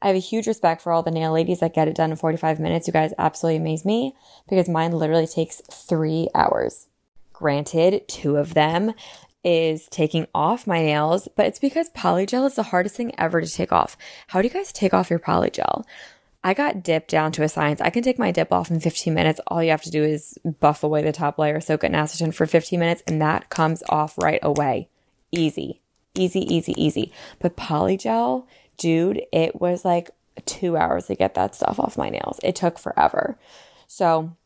I 0.00 0.08
have 0.08 0.16
a 0.16 0.20
huge 0.20 0.46
respect 0.46 0.82
for 0.82 0.92
all 0.92 1.02
the 1.02 1.10
nail 1.10 1.32
ladies 1.32 1.60
that 1.60 1.74
get 1.74 1.88
it 1.88 1.96
done 1.96 2.10
in 2.10 2.16
45 2.16 2.60
minutes. 2.60 2.86
You 2.86 2.92
guys 2.92 3.12
absolutely 3.18 3.56
amaze 3.56 3.84
me 3.84 4.14
because 4.48 4.68
mine 4.68 4.92
literally 4.92 5.26
takes 5.26 5.60
three 5.70 6.28
hours. 6.34 6.86
Granted, 7.32 8.06
two 8.08 8.36
of 8.36 8.54
them 8.54 8.94
is 9.44 9.88
taking 9.88 10.26
off 10.34 10.66
my 10.66 10.82
nails, 10.82 11.28
but 11.36 11.46
it's 11.46 11.58
because 11.58 11.90
polygel 11.90 12.46
is 12.46 12.54
the 12.54 12.64
hardest 12.64 12.96
thing 12.96 13.12
ever 13.18 13.40
to 13.40 13.50
take 13.50 13.72
off. 13.72 13.96
How 14.28 14.40
do 14.40 14.48
you 14.48 14.54
guys 14.54 14.72
take 14.72 14.94
off 14.94 15.10
your 15.10 15.18
polygel? 15.18 15.84
I 16.44 16.54
got 16.54 16.82
dip 16.82 17.08
down 17.08 17.32
to 17.32 17.42
a 17.42 17.48
science. 17.48 17.80
I 17.80 17.90
can 17.90 18.02
take 18.02 18.18
my 18.18 18.30
dip 18.30 18.52
off 18.52 18.70
in 18.70 18.80
15 18.80 19.12
minutes. 19.12 19.40
All 19.48 19.62
you 19.62 19.70
have 19.70 19.82
to 19.82 19.90
do 19.90 20.04
is 20.04 20.38
buff 20.60 20.84
away 20.84 21.02
the 21.02 21.12
top 21.12 21.38
layer, 21.38 21.60
soak 21.60 21.84
it 21.84 21.88
in 21.88 21.92
acetone 21.92 22.32
for 22.32 22.46
15 22.46 22.78
minutes, 22.78 23.02
and 23.06 23.20
that 23.20 23.50
comes 23.50 23.82
off 23.88 24.16
right 24.18 24.40
away. 24.42 24.88
Easy, 25.32 25.80
easy, 26.14 26.40
easy, 26.40 26.72
easy. 26.80 27.12
But 27.40 27.56
polygel, 27.56 28.46
dude, 28.78 29.22
it 29.32 29.60
was 29.60 29.84
like 29.84 30.10
two 30.46 30.76
hours 30.76 31.06
to 31.06 31.14
get 31.14 31.34
that 31.34 31.54
stuff 31.54 31.78
off 31.78 31.98
my 31.98 32.08
nails. 32.08 32.40
It 32.42 32.56
took 32.56 32.78
forever. 32.78 33.38
So, 33.86 34.36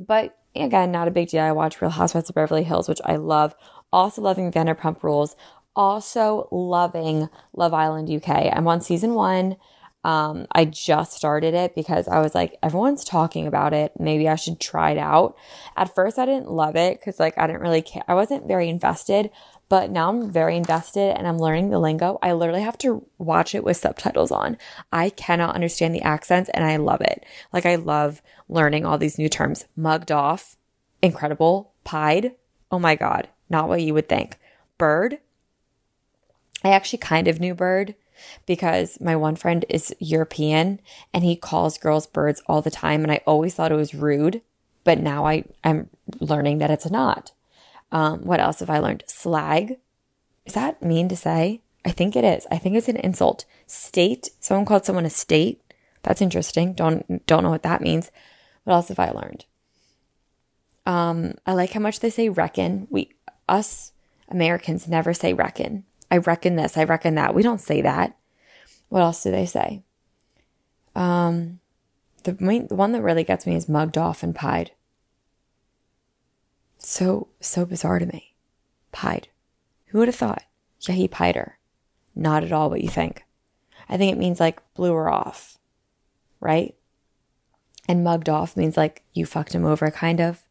but 0.00 0.36
again, 0.54 0.90
not 0.90 1.08
a 1.08 1.12
big 1.12 1.28
deal. 1.28 1.42
I 1.42 1.52
watch 1.52 1.80
Real 1.80 1.90
Housewives 1.90 2.28
of 2.28 2.34
Beverly 2.34 2.64
Hills, 2.64 2.88
which 2.88 3.00
I 3.04 3.16
love. 3.16 3.54
Also 3.92 4.22
loving 4.22 4.50
Vanderpump 4.50 5.02
Rules. 5.02 5.36
Also 5.76 6.48
loving 6.50 7.28
Love 7.54 7.72
Island 7.72 8.10
UK. 8.10 8.52
I'm 8.52 8.66
on 8.68 8.80
season 8.80 9.14
one. 9.14 9.56
Um, 10.04 10.46
I 10.50 10.64
just 10.64 11.12
started 11.12 11.54
it 11.54 11.74
because 11.74 12.08
I 12.08 12.18
was 12.18 12.34
like, 12.34 12.58
everyone's 12.62 13.04
talking 13.04 13.46
about 13.46 13.72
it. 13.72 13.92
Maybe 13.98 14.28
I 14.28 14.34
should 14.34 14.58
try 14.58 14.90
it 14.90 14.98
out. 14.98 15.36
At 15.76 15.94
first, 15.94 16.18
I 16.18 16.26
didn't 16.26 16.50
love 16.50 16.74
it 16.74 16.98
because, 16.98 17.20
like, 17.20 17.38
I 17.38 17.46
didn't 17.46 17.62
really 17.62 17.82
care. 17.82 18.02
I 18.08 18.14
wasn't 18.14 18.48
very 18.48 18.68
invested, 18.68 19.30
but 19.72 19.90
now 19.90 20.10
I'm 20.10 20.30
very 20.30 20.58
invested 20.58 21.16
and 21.16 21.26
I'm 21.26 21.38
learning 21.38 21.70
the 21.70 21.78
lingo. 21.78 22.18
I 22.20 22.34
literally 22.34 22.60
have 22.60 22.76
to 22.76 23.06
watch 23.16 23.54
it 23.54 23.64
with 23.64 23.78
subtitles 23.78 24.30
on. 24.30 24.58
I 24.92 25.08
cannot 25.08 25.54
understand 25.54 25.94
the 25.94 26.02
accents 26.02 26.50
and 26.52 26.62
I 26.62 26.76
love 26.76 27.00
it. 27.00 27.24
Like, 27.54 27.64
I 27.64 27.76
love 27.76 28.20
learning 28.50 28.84
all 28.84 28.98
these 28.98 29.16
new 29.16 29.30
terms. 29.30 29.64
Mugged 29.74 30.12
off, 30.12 30.58
incredible, 31.00 31.72
pied. 31.84 32.32
Oh 32.70 32.78
my 32.78 32.96
God, 32.96 33.30
not 33.48 33.66
what 33.66 33.80
you 33.80 33.94
would 33.94 34.10
think. 34.10 34.36
Bird. 34.76 35.20
I 36.62 36.72
actually 36.72 36.98
kind 36.98 37.26
of 37.26 37.40
knew 37.40 37.54
bird 37.54 37.94
because 38.44 39.00
my 39.00 39.16
one 39.16 39.36
friend 39.36 39.64
is 39.70 39.96
European 39.98 40.80
and 41.14 41.24
he 41.24 41.34
calls 41.34 41.78
girls 41.78 42.06
birds 42.06 42.42
all 42.46 42.60
the 42.60 42.70
time. 42.70 43.04
And 43.04 43.10
I 43.10 43.22
always 43.26 43.54
thought 43.54 43.72
it 43.72 43.76
was 43.76 43.94
rude, 43.94 44.42
but 44.84 44.98
now 44.98 45.24
I, 45.24 45.44
I'm 45.64 45.88
learning 46.20 46.58
that 46.58 46.70
it's 46.70 46.90
not. 46.90 47.32
Um, 47.92 48.24
what 48.24 48.40
else 48.40 48.58
have 48.60 48.70
I 48.70 48.78
learned? 48.78 49.04
Slag. 49.06 49.76
Is 50.44 50.54
that 50.54 50.82
mean 50.82 51.08
to 51.08 51.16
say? 51.16 51.60
I 51.84 51.90
think 51.90 52.16
it 52.16 52.24
is. 52.24 52.46
I 52.50 52.58
think 52.58 52.76
it's 52.76 52.88
an 52.88 52.96
insult. 52.96 53.44
State. 53.66 54.30
Someone 54.40 54.66
called 54.66 54.84
someone 54.84 55.06
a 55.06 55.10
state. 55.10 55.60
That's 56.02 56.22
interesting. 56.22 56.72
Don't 56.72 57.24
don't 57.26 57.44
know 57.44 57.50
what 57.50 57.62
that 57.62 57.80
means. 57.80 58.10
What 58.64 58.74
else 58.74 58.88
have 58.88 58.98
I 58.98 59.10
learned? 59.10 59.44
Um, 60.84 61.34
I 61.46 61.52
like 61.52 61.72
how 61.72 61.80
much 61.80 62.00
they 62.00 62.10
say 62.10 62.28
reckon. 62.28 62.88
We 62.90 63.10
us 63.48 63.92
Americans 64.28 64.88
never 64.88 65.14
say 65.14 65.32
reckon. 65.32 65.84
I 66.10 66.18
reckon 66.18 66.56
this, 66.56 66.76
I 66.76 66.84
reckon 66.84 67.14
that. 67.14 67.34
We 67.34 67.42
don't 67.42 67.60
say 67.60 67.82
that. 67.82 68.16
What 68.88 69.02
else 69.02 69.22
do 69.22 69.30
they 69.30 69.46
say? 69.46 69.82
Um, 70.94 71.60
the, 72.24 72.36
main, 72.38 72.66
the 72.66 72.74
one 72.74 72.92
that 72.92 73.02
really 73.02 73.24
gets 73.24 73.46
me 73.46 73.56
is 73.56 73.68
mugged 73.68 73.96
off 73.96 74.22
and 74.22 74.34
pied. 74.34 74.72
So, 76.82 77.28
so 77.40 77.64
bizarre 77.64 77.98
to 77.98 78.06
me. 78.06 78.34
Pied. 78.90 79.28
Who 79.86 79.98
would 79.98 80.08
have 80.08 80.14
thought? 80.14 80.44
Yeah, 80.80 80.94
he 80.94 81.08
pied 81.08 81.36
her. 81.36 81.58
Not 82.14 82.44
at 82.44 82.52
all 82.52 82.70
what 82.70 82.82
you 82.82 82.88
think. 82.88 83.24
I 83.88 83.96
think 83.96 84.12
it 84.12 84.18
means 84.18 84.40
like 84.40 84.62
blew 84.74 84.92
her 84.92 85.10
off, 85.10 85.58
right? 86.40 86.74
And 87.88 88.04
mugged 88.04 88.28
off 88.28 88.56
means 88.56 88.76
like 88.76 89.02
you 89.12 89.26
fucked 89.26 89.54
him 89.54 89.64
over, 89.64 89.90
kind 89.90 90.20
of. 90.20 90.42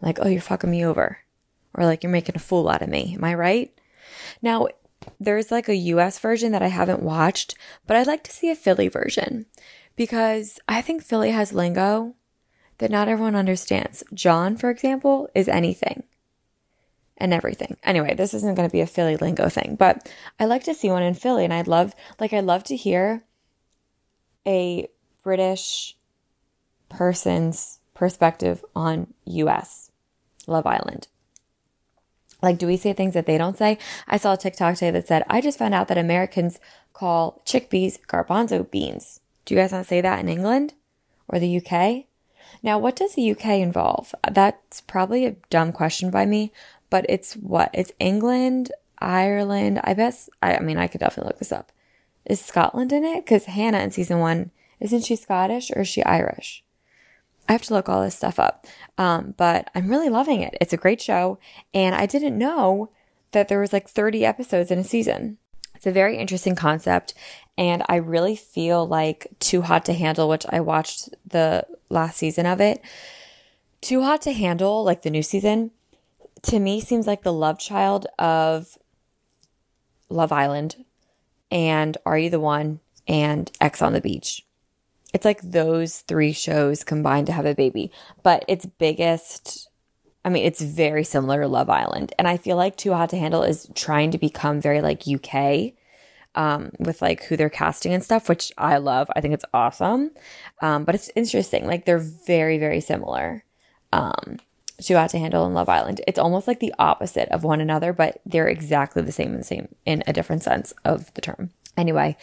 Like, 0.00 0.18
oh, 0.20 0.28
you're 0.28 0.40
fucking 0.40 0.70
me 0.70 0.84
over. 0.84 1.18
Or 1.74 1.84
like 1.84 2.02
you're 2.02 2.12
making 2.12 2.36
a 2.36 2.40
fool 2.40 2.68
out 2.68 2.82
of 2.82 2.88
me. 2.88 3.14
Am 3.14 3.24
I 3.24 3.34
right? 3.34 3.72
Now, 4.42 4.68
there's 5.20 5.50
like 5.50 5.68
a 5.68 5.76
US 5.76 6.18
version 6.18 6.52
that 6.52 6.62
I 6.62 6.68
haven't 6.68 7.02
watched, 7.02 7.56
but 7.86 7.96
I'd 7.96 8.06
like 8.06 8.24
to 8.24 8.32
see 8.32 8.50
a 8.50 8.56
Philly 8.56 8.88
version 8.88 9.46
because 9.94 10.58
I 10.68 10.82
think 10.82 11.02
Philly 11.02 11.30
has 11.30 11.52
lingo 11.52 12.14
that 12.78 12.90
not 12.90 13.08
everyone 13.08 13.34
understands. 13.34 14.04
Jawn, 14.12 14.56
for 14.56 14.70
example, 14.70 15.28
is 15.34 15.48
anything 15.48 16.02
and 17.16 17.32
everything. 17.32 17.76
Anyway, 17.82 18.14
this 18.14 18.34
isn't 18.34 18.54
going 18.54 18.68
to 18.68 18.72
be 18.72 18.80
a 18.80 18.86
Philly 18.86 19.16
lingo 19.16 19.48
thing, 19.48 19.76
but 19.76 20.08
I 20.38 20.44
like 20.44 20.64
to 20.64 20.74
see 20.74 20.90
one 20.90 21.02
in 21.02 21.14
Philly 21.14 21.44
and 21.44 21.52
I'd 21.52 21.68
love 21.68 21.94
like 22.20 22.32
I'd 22.32 22.44
love 22.44 22.64
to 22.64 22.76
hear 22.76 23.24
a 24.46 24.88
British 25.22 25.96
person's 26.88 27.80
perspective 27.94 28.64
on 28.74 29.12
US 29.24 29.90
Love 30.46 30.66
Island. 30.66 31.08
Like, 32.42 32.58
do 32.58 32.66
we 32.66 32.76
say 32.76 32.92
things 32.92 33.14
that 33.14 33.26
they 33.26 33.38
don't 33.38 33.56
say? 33.56 33.78
I 34.06 34.18
saw 34.18 34.34
a 34.34 34.36
TikTok 34.36 34.74
today 34.74 34.90
that 34.90 35.08
said, 35.08 35.24
I 35.28 35.40
just 35.40 35.58
found 35.58 35.74
out 35.74 35.88
that 35.88 35.98
Americans 35.98 36.60
call 36.92 37.42
chickpeas 37.46 37.98
garbanzo 38.06 38.70
beans. 38.70 39.20
Do 39.44 39.54
you 39.54 39.60
guys 39.60 39.72
not 39.72 39.86
say 39.86 40.00
that 40.00 40.20
in 40.20 40.28
England 40.28 40.74
or 41.28 41.38
the 41.38 41.56
UK? 41.56 42.06
Now, 42.62 42.78
what 42.78 42.96
does 42.96 43.14
the 43.14 43.30
UK 43.30 43.46
involve? 43.60 44.14
That's 44.30 44.80
probably 44.80 45.26
a 45.26 45.36
dumb 45.50 45.72
question 45.72 46.10
by 46.10 46.26
me, 46.26 46.52
but 46.90 47.06
it's 47.08 47.34
what? 47.34 47.70
It's 47.72 47.92
England, 47.98 48.72
Ireland. 48.98 49.80
I 49.84 49.94
guess, 49.94 50.28
I, 50.42 50.56
I 50.56 50.60
mean, 50.60 50.78
I 50.78 50.86
could 50.86 51.00
definitely 51.00 51.28
look 51.28 51.38
this 51.38 51.52
up. 51.52 51.72
Is 52.24 52.44
Scotland 52.44 52.92
in 52.92 53.04
it? 53.04 53.24
Because 53.24 53.44
Hannah 53.44 53.78
in 53.78 53.90
season 53.90 54.18
one, 54.18 54.50
isn't 54.80 55.04
she 55.04 55.16
Scottish 55.16 55.70
or 55.70 55.82
is 55.82 55.88
she 55.88 56.02
Irish? 56.04 56.64
I 57.48 57.52
have 57.52 57.62
to 57.62 57.74
look 57.74 57.88
all 57.88 58.02
this 58.02 58.16
stuff 58.16 58.40
up. 58.40 58.66
Um, 58.98 59.34
but 59.36 59.70
I'm 59.74 59.88
really 59.88 60.08
loving 60.08 60.40
it. 60.40 60.56
It's 60.60 60.72
a 60.72 60.78
great 60.78 61.00
show. 61.00 61.38
And 61.72 61.94
I 61.94 62.06
didn't 62.06 62.36
know 62.36 62.90
that 63.32 63.48
there 63.48 63.60
was 63.60 63.72
like 63.72 63.88
30 63.88 64.24
episodes 64.24 64.70
in 64.70 64.80
a 64.80 64.84
season. 64.84 65.38
It's 65.76 65.86
a 65.86 65.92
very 65.92 66.16
interesting 66.16 66.56
concept. 66.56 67.14
And 67.58 67.82
I 67.88 67.96
really 67.96 68.36
feel 68.36 68.86
like 68.86 69.28
Too 69.38 69.62
Hot 69.62 69.84
to 69.86 69.92
Handle, 69.92 70.28
which 70.28 70.44
I 70.50 70.60
watched 70.60 71.10
the 71.26 71.66
last 71.88 72.18
season 72.18 72.46
of 72.46 72.60
it. 72.60 72.82
Too 73.80 74.02
Hot 74.02 74.22
to 74.22 74.32
Handle, 74.32 74.84
like 74.84 75.02
the 75.02 75.10
new 75.10 75.22
season, 75.22 75.70
to 76.42 76.58
me 76.58 76.80
seems 76.80 77.06
like 77.06 77.22
the 77.22 77.32
love 77.32 77.58
child 77.58 78.06
of 78.18 78.78
Love 80.08 80.32
Island 80.32 80.84
and 81.50 81.96
Are 82.04 82.18
You 82.18 82.30
the 82.30 82.40
One 82.40 82.80
and 83.08 83.50
Ex 83.60 83.80
on 83.82 83.92
the 83.92 84.00
Beach. 84.00 84.44
It's 85.12 85.24
like 85.24 85.40
those 85.40 86.00
three 86.00 86.32
shows 86.32 86.84
combined 86.84 87.26
to 87.28 87.32
have 87.32 87.46
a 87.46 87.54
baby, 87.54 87.90
but 88.22 88.44
its 88.48 88.66
biggest 88.66 89.68
I 90.26 90.28
mean, 90.28 90.44
it's 90.44 90.60
very 90.60 91.04
similar 91.04 91.42
to 91.42 91.48
Love 91.48 91.70
Island. 91.70 92.12
And 92.18 92.26
I 92.26 92.36
feel 92.36 92.56
like 92.56 92.76
Too 92.76 92.92
Hot 92.92 93.10
to 93.10 93.16
Handle 93.16 93.44
is 93.44 93.68
trying 93.76 94.10
to 94.10 94.18
become 94.18 94.60
very 94.60 94.82
like 94.82 95.06
UK 95.06 95.72
um, 96.34 96.72
with 96.80 97.00
like 97.00 97.22
who 97.22 97.36
they're 97.36 97.48
casting 97.48 97.94
and 97.94 98.02
stuff, 98.02 98.28
which 98.28 98.52
I 98.58 98.78
love. 98.78 99.08
I 99.14 99.20
think 99.20 99.34
it's 99.34 99.44
awesome. 99.54 100.10
Um, 100.60 100.82
but 100.82 100.96
it's 100.96 101.12
interesting. 101.14 101.64
Like 101.64 101.84
they're 101.84 101.98
very, 101.98 102.58
very 102.58 102.80
similar. 102.80 103.44
Um, 103.92 104.40
Too 104.82 104.96
Hot 104.96 105.10
to 105.10 105.18
Handle 105.20 105.46
and 105.46 105.54
Love 105.54 105.68
Island. 105.68 106.00
It's 106.08 106.18
almost 106.18 106.48
like 106.48 106.58
the 106.58 106.74
opposite 106.76 107.28
of 107.28 107.44
one 107.44 107.60
another, 107.60 107.92
but 107.92 108.20
they're 108.26 108.48
exactly 108.48 109.02
the 109.02 109.12
same 109.12 109.30
in 109.30 109.38
the 109.38 109.44
same 109.44 109.68
in 109.84 110.02
a 110.08 110.12
different 110.12 110.42
sense 110.42 110.74
of 110.84 111.14
the 111.14 111.20
term. 111.20 111.50
Anyway, 111.76 112.16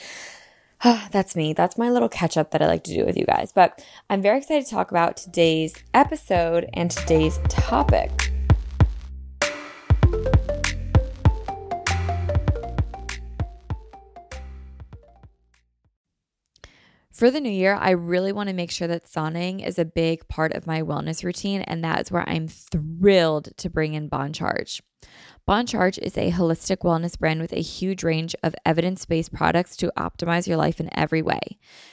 that's 1.12 1.36
me. 1.36 1.54
That's 1.54 1.78
my 1.78 1.90
little 1.90 2.10
catch 2.10 2.36
up 2.36 2.52
that 2.52 2.62
I 2.62 2.68
like 2.68 2.84
to 2.86 2.94
do 2.94 3.06
with 3.06 3.18
you 3.18 3.25
guys. 3.25 3.52
But 3.54 3.84
I'm 4.10 4.22
very 4.22 4.40
excited 4.40 4.66
to 4.66 4.72
talk 4.72 4.92
about 4.92 5.16
today's 5.16 5.75
episode 5.94 6.70
and 6.74 6.92
today's 6.92 7.40
topic. 7.48 8.12
For 17.12 17.32
the 17.32 17.40
new 17.40 17.50
year, 17.50 17.75
I 17.75 17.92
really 17.92 18.34
want 18.34 18.50
to 18.50 18.56
make 18.56 18.72
sure 18.72 18.88
that 18.88 19.06
sauning 19.06 19.66
is 19.66 19.80
a 19.80 19.86
big 19.86 20.28
part 20.28 20.54
of 20.54 20.68
my 20.68 20.82
wellness 20.82 21.24
routine, 21.24 21.62
and 21.62 21.82
that 21.84 22.02
is 22.02 22.12
where 22.12 22.28
I'm 22.28 22.50
thrilled 22.50 23.56
to 23.58 23.70
bring 23.70 23.94
in 23.94 24.10
Bon 24.10 24.34
Charge. 24.34 24.82
Bon 25.46 25.66
Charge 25.66 25.98
is 25.98 26.18
a 26.18 26.32
holistic 26.32 26.78
wellness 26.86 27.20
brand 27.20 27.42
with 27.42 27.52
a 27.52 27.62
huge 27.62 28.02
range 28.02 28.34
of 28.44 28.56
evidence 28.66 29.04
based 29.04 29.34
products 29.34 29.76
to 29.76 29.92
optimize 29.98 30.48
your 30.48 30.56
life 30.56 30.80
in 30.80 30.90
every 30.98 31.22
way. 31.22 31.60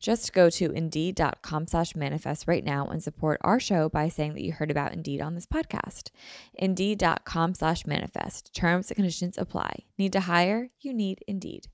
Just 0.00 0.32
go 0.32 0.50
to 0.50 0.70
indeed.com 0.72 1.66
slash 1.66 1.94
manifest 1.94 2.46
right 2.46 2.64
now 2.64 2.86
and 2.86 3.02
support 3.02 3.40
our 3.42 3.60
show 3.60 3.88
by 3.88 4.08
saying 4.08 4.34
that 4.34 4.42
you 4.42 4.52
heard 4.52 4.70
about 4.70 4.92
Indeed 4.92 5.20
on 5.20 5.34
this 5.34 5.46
podcast. 5.46 6.10
Indeed.com 6.54 7.54
slash 7.54 7.86
manifest. 7.86 8.54
Terms 8.54 8.90
and 8.90 8.96
conditions 8.96 9.38
apply. 9.38 9.84
Need 9.98 10.12
to 10.12 10.20
hire? 10.20 10.70
You 10.80 10.92
need 10.92 11.22
Indeed. 11.26 11.68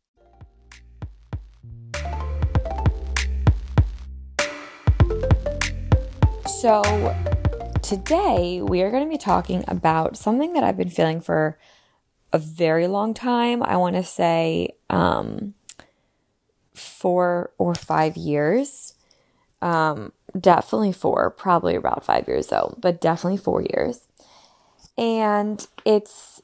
So, 6.61 6.83
today 7.83 8.61
we 8.61 8.83
are 8.83 8.91
going 8.91 9.05
to 9.05 9.09
be 9.09 9.17
talking 9.17 9.65
about 9.69 10.17
something 10.17 10.55
that 10.55 10.65
I've 10.65 10.77
been 10.77 10.91
feeling 10.91 11.21
for 11.21 11.57
a 12.33 12.39
very 12.39 12.89
long 12.89 13.15
time. 13.15 13.63
I 13.63 13.77
want 13.77 13.97
to 13.97 14.03
say 14.03 14.71
um, 14.91 15.55
four 16.99 17.51
or 17.59 17.75
five 17.75 18.17
years. 18.17 18.95
Um, 19.63 20.13
definitely 20.39 20.93
four, 20.93 21.31
probably 21.31 21.75
about 21.75 22.05
five 22.05 22.27
years 22.27 22.49
though, 22.49 22.77
but 22.81 23.01
definitely 23.01 23.39
four 23.39 23.63
years. 23.63 24.07
And 24.97 25.65
it's 25.85 26.43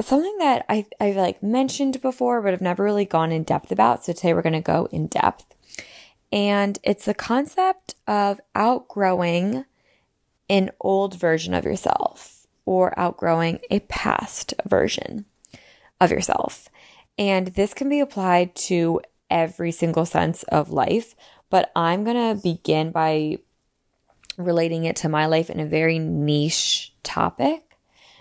something 0.00 0.36
that 0.38 0.64
I, 0.68 0.86
I've 1.00 1.16
like 1.16 1.42
mentioned 1.42 2.02
before, 2.02 2.42
but 2.42 2.52
I've 2.52 2.60
never 2.60 2.82
really 2.82 3.04
gone 3.04 3.30
in 3.30 3.44
depth 3.44 3.70
about. 3.70 4.04
So 4.04 4.12
today 4.12 4.34
we're 4.34 4.42
going 4.42 4.52
to 4.54 4.60
go 4.60 4.88
in 4.90 5.06
depth. 5.06 5.54
And 6.32 6.78
it's 6.82 7.04
the 7.04 7.14
concept 7.14 7.94
of 8.06 8.40
outgrowing 8.54 9.66
an 10.48 10.70
old 10.80 11.14
version 11.14 11.54
of 11.54 11.64
yourself 11.64 12.46
or 12.64 12.98
outgrowing 12.98 13.60
a 13.70 13.80
past 13.80 14.54
version 14.66 15.26
of 16.00 16.10
yourself. 16.10 16.68
And 17.18 17.48
this 17.48 17.74
can 17.74 17.88
be 17.88 18.00
applied 18.00 18.54
to 18.56 19.00
every 19.32 19.72
single 19.72 20.06
sense 20.06 20.42
of 20.44 20.70
life, 20.70 21.16
but 21.50 21.72
I'm 21.74 22.04
going 22.04 22.36
to 22.36 22.40
begin 22.40 22.92
by 22.92 23.38
relating 24.36 24.84
it 24.84 24.96
to 24.96 25.08
my 25.08 25.26
life 25.26 25.50
in 25.50 25.58
a 25.58 25.66
very 25.66 25.98
niche 25.98 26.92
topic 27.02 27.76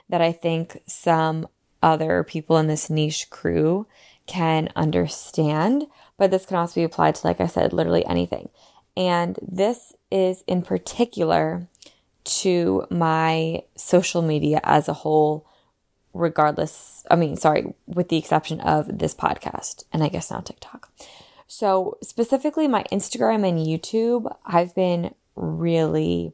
that 0.10 0.22
I 0.22 0.32
think 0.32 0.82
some 0.88 1.48
other 1.84 2.24
people 2.24 2.58
in 2.58 2.68
this 2.68 2.90
niche 2.90 3.30
crew 3.30 3.86
can 4.26 4.70
understand 4.76 5.86
but 6.22 6.30
this 6.30 6.46
can 6.46 6.58
also 6.58 6.80
be 6.80 6.84
applied 6.84 7.16
to, 7.16 7.26
like 7.26 7.42
I 7.42 7.48
said, 7.48 7.74
literally 7.74 8.06
anything. 8.06 8.50
And 8.96 9.40
this 9.42 9.94
is 10.12 10.44
in 10.46 10.62
particular 10.62 11.68
to 12.24 12.86
my 12.92 13.64
social 13.76 14.22
media 14.22 14.62
as 14.64 14.88
a 14.88 14.94
whole, 14.94 15.48
regardless. 16.14 17.06
I 17.10 17.16
mean, 17.16 17.38
sorry, 17.38 17.74
with 17.88 18.10
the 18.10 18.18
exception 18.18 18.62
of 18.62 19.00
this 19.00 19.16
podcast 19.16 19.84
and 19.92 20.04
I 20.04 20.10
guess 20.10 20.32
now 20.32 20.40
TikTok. 20.40 20.92
So, 21.48 21.98
specifically, 22.02 22.68
my 22.68 22.86
Instagram 22.92 23.48
and 23.48 23.60
YouTube, 23.60 24.34
I've 24.46 24.74
been 24.74 25.14
really 25.36 26.34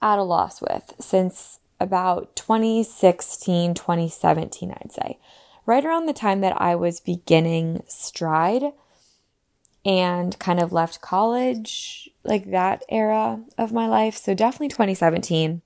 at 0.00 0.18
a 0.18 0.22
loss 0.22 0.60
with 0.60 0.94
since 1.00 1.58
about 1.80 2.36
2016, 2.36 3.74
2017, 3.74 4.70
I'd 4.70 4.92
say. 4.92 5.18
Right 5.66 5.84
around 5.84 6.06
the 6.06 6.12
time 6.12 6.42
that 6.42 6.60
I 6.60 6.76
was 6.76 7.00
beginning 7.00 7.82
Stride, 7.88 8.72
and 9.86 10.36
kind 10.40 10.58
of 10.58 10.72
left 10.72 11.00
college, 11.00 12.10
like 12.24 12.50
that 12.50 12.82
era 12.88 13.40
of 13.56 13.72
my 13.72 13.86
life. 13.86 14.16
So 14.16 14.34
definitely 14.34 14.68
2017 14.68 15.62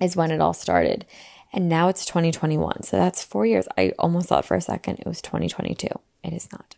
is 0.00 0.14
when 0.14 0.30
it 0.30 0.40
all 0.40 0.52
started. 0.52 1.06
And 1.52 1.68
now 1.68 1.88
it's 1.88 2.06
2021. 2.06 2.82
So 2.84 2.96
that's 2.96 3.22
four 3.22 3.44
years. 3.44 3.68
I 3.76 3.92
almost 3.98 4.28
thought 4.28 4.44
for 4.44 4.56
a 4.56 4.60
second 4.60 5.00
it 5.00 5.06
was 5.06 5.20
2022. 5.20 5.88
It 6.24 6.32
is 6.32 6.50
not. 6.52 6.76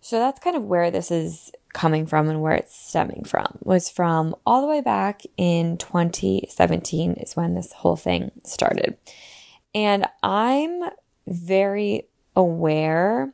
So 0.00 0.18
that's 0.18 0.40
kind 0.40 0.56
of 0.56 0.64
where 0.64 0.90
this 0.90 1.10
is 1.10 1.52
coming 1.72 2.06
from 2.06 2.28
and 2.28 2.42
where 2.42 2.54
it's 2.54 2.74
stemming 2.74 3.24
from 3.24 3.58
was 3.62 3.88
from 3.88 4.34
all 4.44 4.60
the 4.60 4.66
way 4.66 4.80
back 4.80 5.22
in 5.36 5.76
2017 5.76 7.12
is 7.14 7.36
when 7.36 7.54
this 7.54 7.72
whole 7.72 7.96
thing 7.96 8.32
started. 8.44 8.96
And 9.74 10.06
I'm 10.22 10.90
very 11.28 12.08
aware 12.34 13.32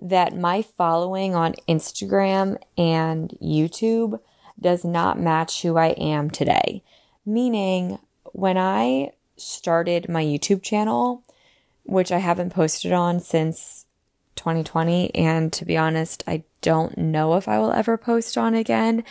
that 0.00 0.36
my 0.36 0.62
following 0.62 1.34
on 1.34 1.54
Instagram 1.68 2.58
and 2.76 3.36
YouTube 3.42 4.20
does 4.60 4.84
not 4.84 5.18
match 5.18 5.62
who 5.62 5.76
I 5.76 5.88
am 5.88 6.30
today. 6.30 6.84
Meaning, 7.26 7.98
when 8.32 8.56
I 8.56 9.12
started 9.38 10.08
my 10.08 10.24
YouTube 10.24 10.62
channel, 10.62 11.22
which 11.84 12.12
I 12.12 12.18
haven't 12.18 12.52
posted 12.52 12.92
on 12.92 13.20
since 13.20 13.86
2020, 14.36 15.14
and 15.14 15.52
to 15.52 15.64
be 15.64 15.76
honest, 15.76 16.22
I 16.26 16.44
don't 16.60 16.96
know 16.98 17.34
if 17.34 17.48
I 17.48 17.58
will 17.58 17.72
ever 17.72 17.96
post 17.96 18.36
on 18.38 18.54
again. 18.54 19.04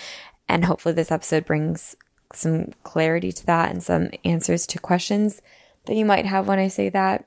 And 0.47 0.65
hopefully, 0.65 0.95
this 0.95 1.11
episode 1.11 1.45
brings 1.45 1.95
some 2.33 2.71
clarity 2.83 3.31
to 3.31 3.45
that 3.45 3.71
and 3.71 3.83
some 3.83 4.09
answers 4.23 4.65
to 4.67 4.79
questions 4.79 5.41
that 5.85 5.95
you 5.95 6.05
might 6.05 6.25
have 6.25 6.47
when 6.47 6.59
I 6.59 6.67
say 6.67 6.89
that. 6.89 7.25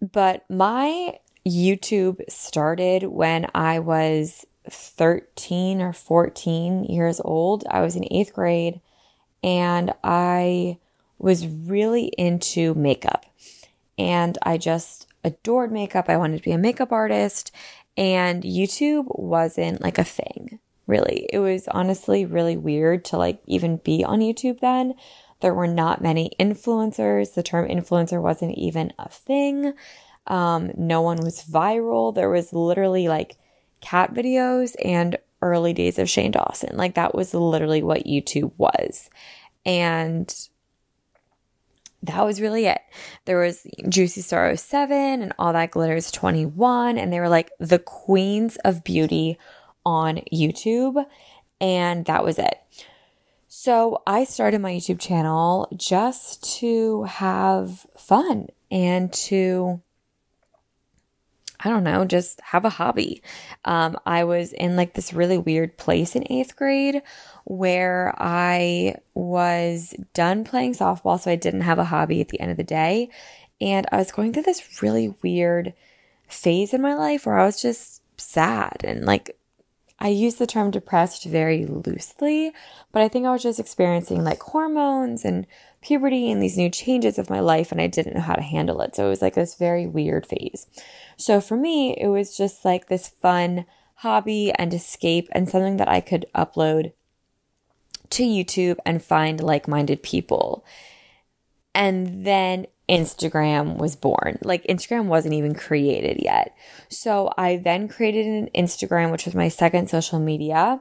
But 0.00 0.48
my 0.48 1.18
YouTube 1.46 2.20
started 2.28 3.04
when 3.04 3.48
I 3.54 3.78
was 3.78 4.46
13 4.68 5.80
or 5.80 5.92
14 5.92 6.84
years 6.84 7.20
old. 7.24 7.64
I 7.70 7.80
was 7.80 7.96
in 7.96 8.04
eighth 8.12 8.34
grade 8.34 8.80
and 9.42 9.92
I 10.04 10.78
was 11.18 11.46
really 11.46 12.06
into 12.18 12.74
makeup. 12.74 13.26
And 13.98 14.38
I 14.42 14.58
just 14.58 15.06
adored 15.24 15.72
makeup. 15.72 16.08
I 16.08 16.16
wanted 16.16 16.38
to 16.38 16.44
be 16.44 16.52
a 16.52 16.58
makeup 16.58 16.92
artist. 16.92 17.50
And 17.96 18.44
YouTube 18.44 19.06
wasn't 19.08 19.82
like 19.82 19.98
a 19.98 20.04
thing, 20.04 20.60
really. 20.86 21.28
It 21.32 21.40
was 21.40 21.66
honestly 21.68 22.24
really 22.24 22.56
weird 22.56 23.04
to 23.06 23.18
like 23.18 23.40
even 23.46 23.78
be 23.78 24.04
on 24.04 24.20
YouTube 24.20 24.60
then. 24.60 24.94
There 25.40 25.54
were 25.54 25.66
not 25.66 26.02
many 26.02 26.32
influencers. 26.38 27.34
The 27.34 27.42
term 27.42 27.68
influencer 27.68 28.20
wasn't 28.20 28.56
even 28.56 28.92
a 28.98 29.08
thing. 29.08 29.74
Um, 30.26 30.72
no 30.76 31.02
one 31.02 31.18
was 31.18 31.44
viral. 31.44 32.14
There 32.14 32.30
was 32.30 32.52
literally 32.52 33.08
like 33.08 33.36
cat 33.80 34.14
videos 34.14 34.74
and 34.84 35.16
early 35.40 35.72
days 35.72 35.98
of 35.98 36.10
Shane 36.10 36.32
Dawson. 36.32 36.76
Like 36.76 36.94
that 36.94 37.14
was 37.14 37.34
literally 37.34 37.82
what 37.82 38.06
YouTube 38.06 38.52
was. 38.56 39.10
And 39.64 40.32
that 42.02 42.24
was 42.24 42.40
really 42.40 42.66
it. 42.66 42.80
There 43.24 43.40
was 43.40 43.66
Juicy 43.88 44.20
Star 44.20 44.54
07 44.54 45.22
and 45.22 45.32
All 45.38 45.52
That 45.52 45.72
Glitters 45.72 46.10
21. 46.10 46.98
And 46.98 47.12
they 47.12 47.20
were 47.20 47.28
like 47.28 47.50
the 47.58 47.78
queens 47.78 48.56
of 48.64 48.84
beauty 48.84 49.38
on 49.84 50.20
YouTube. 50.32 51.04
And 51.60 52.04
that 52.06 52.24
was 52.24 52.38
it. 52.38 52.56
So 53.48 54.02
I 54.06 54.24
started 54.24 54.60
my 54.60 54.72
YouTube 54.72 55.00
channel 55.00 55.68
just 55.76 56.58
to 56.58 57.04
have 57.04 57.86
fun 57.96 58.48
and 58.70 59.12
to 59.14 59.80
I 61.60 61.68
don't 61.68 61.84
know, 61.84 62.04
just 62.04 62.40
have 62.40 62.64
a 62.64 62.70
hobby. 62.70 63.22
Um, 63.64 63.98
I 64.06 64.24
was 64.24 64.52
in 64.52 64.76
like 64.76 64.94
this 64.94 65.12
really 65.12 65.38
weird 65.38 65.76
place 65.76 66.14
in 66.14 66.30
eighth 66.30 66.54
grade 66.54 67.02
where 67.44 68.14
I 68.18 68.96
was 69.14 69.94
done 70.14 70.44
playing 70.44 70.74
softball, 70.74 71.18
so 71.18 71.30
I 71.30 71.36
didn't 71.36 71.62
have 71.62 71.78
a 71.78 71.84
hobby 71.84 72.20
at 72.20 72.28
the 72.28 72.40
end 72.40 72.52
of 72.52 72.56
the 72.56 72.64
day. 72.64 73.10
And 73.60 73.86
I 73.90 73.96
was 73.96 74.12
going 74.12 74.32
through 74.32 74.44
this 74.44 74.82
really 74.82 75.14
weird 75.22 75.74
phase 76.28 76.72
in 76.72 76.80
my 76.80 76.94
life 76.94 77.26
where 77.26 77.38
I 77.38 77.46
was 77.46 77.60
just 77.60 78.02
sad 78.20 78.82
and 78.84 79.04
like 79.04 79.36
I 80.00 80.08
use 80.08 80.36
the 80.36 80.46
term 80.46 80.70
depressed 80.70 81.24
very 81.24 81.66
loosely, 81.66 82.52
but 82.92 83.02
I 83.02 83.08
think 83.08 83.26
I 83.26 83.32
was 83.32 83.42
just 83.42 83.58
experiencing 83.58 84.22
like 84.22 84.40
hormones 84.40 85.24
and 85.24 85.44
puberty 85.80 86.30
and 86.30 86.40
these 86.40 86.56
new 86.56 86.70
changes 86.70 87.18
of 87.18 87.30
my 87.30 87.40
life, 87.40 87.72
and 87.72 87.80
I 87.80 87.88
didn't 87.88 88.14
know 88.14 88.20
how 88.20 88.34
to 88.34 88.42
handle 88.42 88.80
it. 88.80 88.94
So 88.94 89.06
it 89.06 89.10
was 89.10 89.22
like 89.22 89.34
this 89.34 89.56
very 89.56 89.86
weird 89.86 90.24
phase. 90.24 90.66
So 91.18 91.40
for 91.40 91.56
me, 91.56 91.96
it 91.98 92.08
was 92.08 92.36
just 92.36 92.64
like 92.64 92.86
this 92.86 93.08
fun 93.08 93.66
hobby 93.96 94.52
and 94.56 94.72
escape 94.72 95.28
and 95.32 95.48
something 95.48 95.76
that 95.76 95.88
I 95.88 96.00
could 96.00 96.24
upload 96.34 96.92
to 98.10 98.22
YouTube 98.22 98.76
and 98.86 99.02
find 99.02 99.42
like 99.42 99.68
minded 99.68 100.02
people. 100.02 100.64
And 101.74 102.24
then 102.24 102.66
Instagram 102.88 103.76
was 103.76 103.96
born. 103.96 104.38
Like 104.42 104.64
Instagram 104.64 105.06
wasn't 105.06 105.34
even 105.34 105.54
created 105.54 106.22
yet. 106.22 106.56
So 106.88 107.32
I 107.36 107.56
then 107.56 107.88
created 107.88 108.26
an 108.26 108.48
Instagram, 108.54 109.10
which 109.10 109.26
was 109.26 109.34
my 109.34 109.48
second 109.48 109.90
social 109.90 110.20
media, 110.20 110.80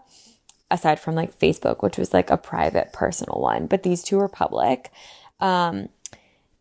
aside 0.69 0.99
from 0.99 1.15
like 1.15 1.37
Facebook, 1.37 1.81
which 1.81 1.97
was 1.97 2.13
like 2.13 2.29
a 2.29 2.37
private 2.37 2.93
personal 2.93 3.41
one. 3.41 3.65
But 3.65 3.83
these 3.83 4.03
two 4.03 4.17
were 4.17 4.29
public. 4.29 4.91
Um, 5.39 5.89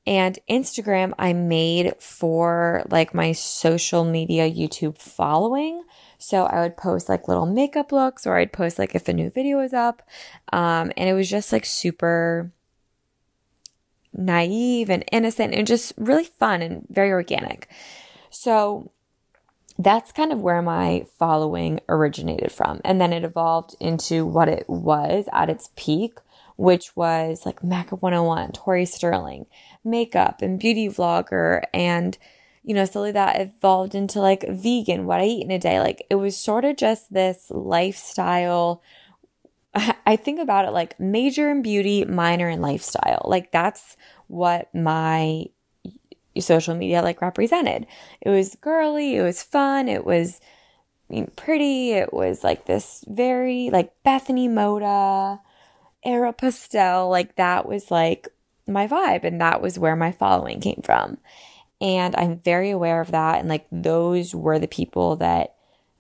and 0.07 0.39
Instagram 0.49 1.13
I 1.19 1.33
made 1.33 1.95
for 1.99 2.85
like 2.89 3.15
my 3.15 3.33
social 3.33 4.05
media 4.05 4.51
YouTube 4.51 4.99
following. 4.99 5.83
So 6.19 6.45
I 6.45 6.63
would 6.63 6.77
post 6.77 7.09
like 7.09 7.29
little 7.29 7.47
makeup 7.47 7.93
looks 7.93 8.27
or 8.27 8.37
I'd 8.37 8.53
post 8.53 8.79
like 8.79 8.95
if 8.95 9.09
a 9.09 9.13
new 9.13 9.31
video 9.31 9.59
was 9.59 9.73
up. 9.73 10.03
Um, 10.53 10.93
and 10.97 11.09
it 11.09 11.15
was 11.15 11.29
just 11.29 11.53
like 11.53 11.67
super 11.67 12.53
naive 14.13 14.89
and 14.89 15.05
innocent 15.13 15.55
and 15.55 15.67
just 15.67 15.93
really 15.97 16.25
fun 16.25 16.63
and 16.63 16.87
very 16.89 17.11
organic. 17.11 17.69
So 18.31 18.91
that's 19.79 20.13
kind 20.13 20.33
of 20.33 20.41
where 20.41 20.63
my 20.63 21.05
following 21.19 21.81
originated 21.89 22.51
from. 22.51 22.81
And 22.85 23.01
then 23.01 23.13
it 23.13 23.25
evolved 23.25 23.77
into 23.79 24.25
what 24.25 24.49
it 24.49 24.65
was 24.69 25.27
at 25.33 25.51
its 25.51 25.71
peak, 25.77 26.19
which 26.57 26.97
was 26.97 27.45
like 27.47 27.63
Makeup 27.63 28.03
101, 28.03 28.53
Tori 28.53 28.87
Sterling, 28.87 29.47
makeup 29.85 30.43
and 30.43 30.59
beauty 30.59 30.89
vlogger. 30.89 31.63
And, 31.73 32.17
you 32.63 32.75
know, 32.75 32.85
slowly 32.85 33.13
that 33.13 33.41
evolved 33.41 33.95
into 33.95 34.21
like 34.21 34.45
vegan, 34.49 35.07
what 35.07 35.21
I 35.21 35.25
eat 35.25 35.45
in 35.45 35.51
a 35.51 35.59
day. 35.59 35.81
Like 35.81 36.05
it 36.11 36.17
was 36.17 36.37
sort 36.37 36.65
of 36.65 36.77
just 36.77 37.13
this 37.13 37.51
lifestyle. 37.51 38.83
I 40.07 40.17
think 40.17 40.41
about 40.41 40.65
it 40.65 40.73
like 40.73 40.99
major 40.99 41.51
in 41.51 41.61
beauty, 41.61 42.05
minor 42.05 42.49
in 42.49 42.63
lifestyle. 42.63 43.23
Like 43.27 43.53
that's 43.53 43.97
what 44.27 44.75
my 44.75 45.47
social 46.41 46.75
media 46.75 47.03
like 47.03 47.21
represented. 47.21 47.87
It 48.21 48.31
was 48.31 48.57
girly, 48.61 49.17
it 49.17 49.23
was 49.23 49.43
fun, 49.43 49.89
it 49.89 50.05
was 50.05 50.41
pretty, 51.37 51.93
it 51.93 52.13
was 52.13 52.43
like 52.43 52.67
this 52.67 53.05
very 53.07 53.71
like 53.71 53.93
Bethany 54.03 54.49
Mota, 54.49 55.41
Aéropostale, 56.07 57.11
like 57.11 57.37
that 57.37 57.67
was 57.67 57.91
like 57.91 58.29
my 58.67 58.87
vibe 58.87 59.25
and 59.25 59.41
that 59.41 59.61
was 59.61 59.79
where 59.79 59.97
my 59.97 60.13
following 60.13 60.61
came 60.61 60.81
from. 60.85 61.19
And 61.81 62.15
I'm 62.17 62.39
very 62.39 62.71
aware 62.71 63.01
of 63.01 63.11
that 63.11 63.41
and 63.41 63.49
like 63.49 63.67
those 63.71 64.35
were 64.35 64.59
the 64.59 64.69
people 64.69 65.17
that 65.17 65.55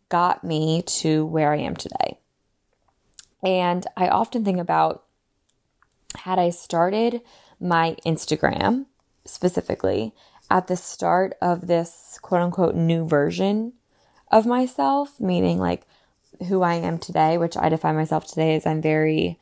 got 0.09 0.45
me 0.45 0.83
to 0.83 1.27
where 1.27 1.53
I 1.53 1.59
am 1.59 1.77
today. 1.77 2.19
And 3.43 3.87
I 3.97 4.09
often 4.09 4.45
think 4.45 4.59
about 4.59 5.05
had 6.17 6.39
I 6.39 6.51
started 6.51 7.21
my 7.61 7.97
Instagram 8.07 8.87
specifically 9.25 10.15
at 10.51 10.69
the 10.69 10.77
start 10.77 11.35
of 11.43 11.67
this 11.67 12.19
quote 12.23 12.41
unquote 12.41 12.75
new 12.75 13.07
version 13.07 13.73
of 14.31 14.47
myself, 14.47 15.21
meaning 15.21 15.59
like 15.59 15.87
who 16.49 16.63
I 16.63 16.75
am 16.75 16.99
today, 16.99 17.39
which 17.39 17.57
I 17.57 17.69
define 17.69 17.97
myself 17.97 18.27
today 18.27 18.55
as 18.57 18.67
I'm 18.67 18.83
very 18.83 19.39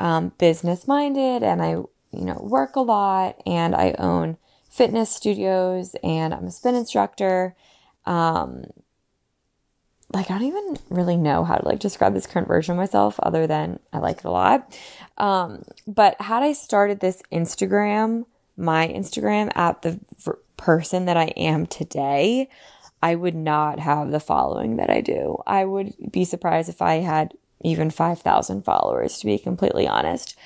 um, 0.00 0.32
business 0.38 0.86
minded 0.86 1.42
and 1.42 1.62
I, 1.62 1.70
you 1.70 2.24
know, 2.24 2.38
work 2.40 2.76
a 2.76 2.80
lot 2.80 3.40
and 3.46 3.74
I 3.74 3.94
own 3.98 4.36
fitness 4.70 5.10
studios 5.10 5.96
and 6.02 6.34
I'm 6.34 6.46
a 6.46 6.50
spin 6.50 6.74
instructor. 6.74 7.54
Um, 8.04 8.64
like 10.12 10.30
I 10.30 10.38
don't 10.38 10.48
even 10.48 10.76
really 10.88 11.16
know 11.16 11.44
how 11.44 11.56
to 11.56 11.66
like 11.66 11.80
describe 11.80 12.14
this 12.14 12.26
current 12.26 12.48
version 12.48 12.72
of 12.72 12.78
myself 12.78 13.18
other 13.22 13.46
than 13.46 13.80
I 13.92 13.98
like 13.98 14.18
it 14.18 14.24
a 14.24 14.30
lot. 14.30 14.78
Um, 15.18 15.64
but 15.86 16.20
had 16.20 16.42
I 16.42 16.52
started 16.52 17.00
this 17.00 17.22
Instagram 17.32 18.24
my 18.56 18.88
Instagram 18.88 19.54
at 19.54 19.82
the 19.82 20.00
person 20.56 21.04
that 21.04 21.16
I 21.16 21.26
am 21.36 21.66
today, 21.66 22.48
I 23.02 23.14
would 23.14 23.34
not 23.34 23.78
have 23.78 24.10
the 24.10 24.20
following 24.20 24.76
that 24.76 24.90
I 24.90 25.00
do. 25.00 25.42
I 25.46 25.64
would 25.64 25.94
be 26.10 26.24
surprised 26.24 26.68
if 26.68 26.80
I 26.80 26.96
had 26.96 27.34
even 27.62 27.90
5,000 27.90 28.62
followers, 28.62 29.18
to 29.18 29.26
be 29.26 29.38
completely 29.38 29.86
honest. 29.86 30.36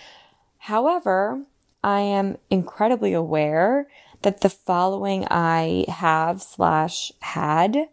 However, 0.59 1.45
I 1.83 2.01
am 2.01 2.37
incredibly 2.51 3.13
aware 3.13 3.89
that 4.23 4.43
the 4.43 4.51
following 4.51 5.27
I 5.31 5.87
have 5.89 6.43
slash 6.43 7.13
had 7.21 7.89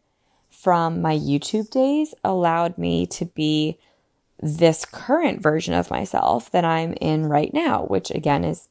from 0.50 1.02
my 1.02 1.16
YouTube 1.16 1.70
days 1.70 2.14
allowed 2.24 2.78
me 2.78 3.06
to 3.08 3.26
be 3.26 3.78
this 4.40 4.86
current 4.86 5.42
version 5.42 5.74
of 5.74 5.90
myself 5.90 6.52
that 6.52 6.66
I'm 6.66 6.94
in 6.94 7.26
right 7.26 7.54
now, 7.54 7.84
which 7.84 8.12
again 8.12 8.44
is 8.44 8.68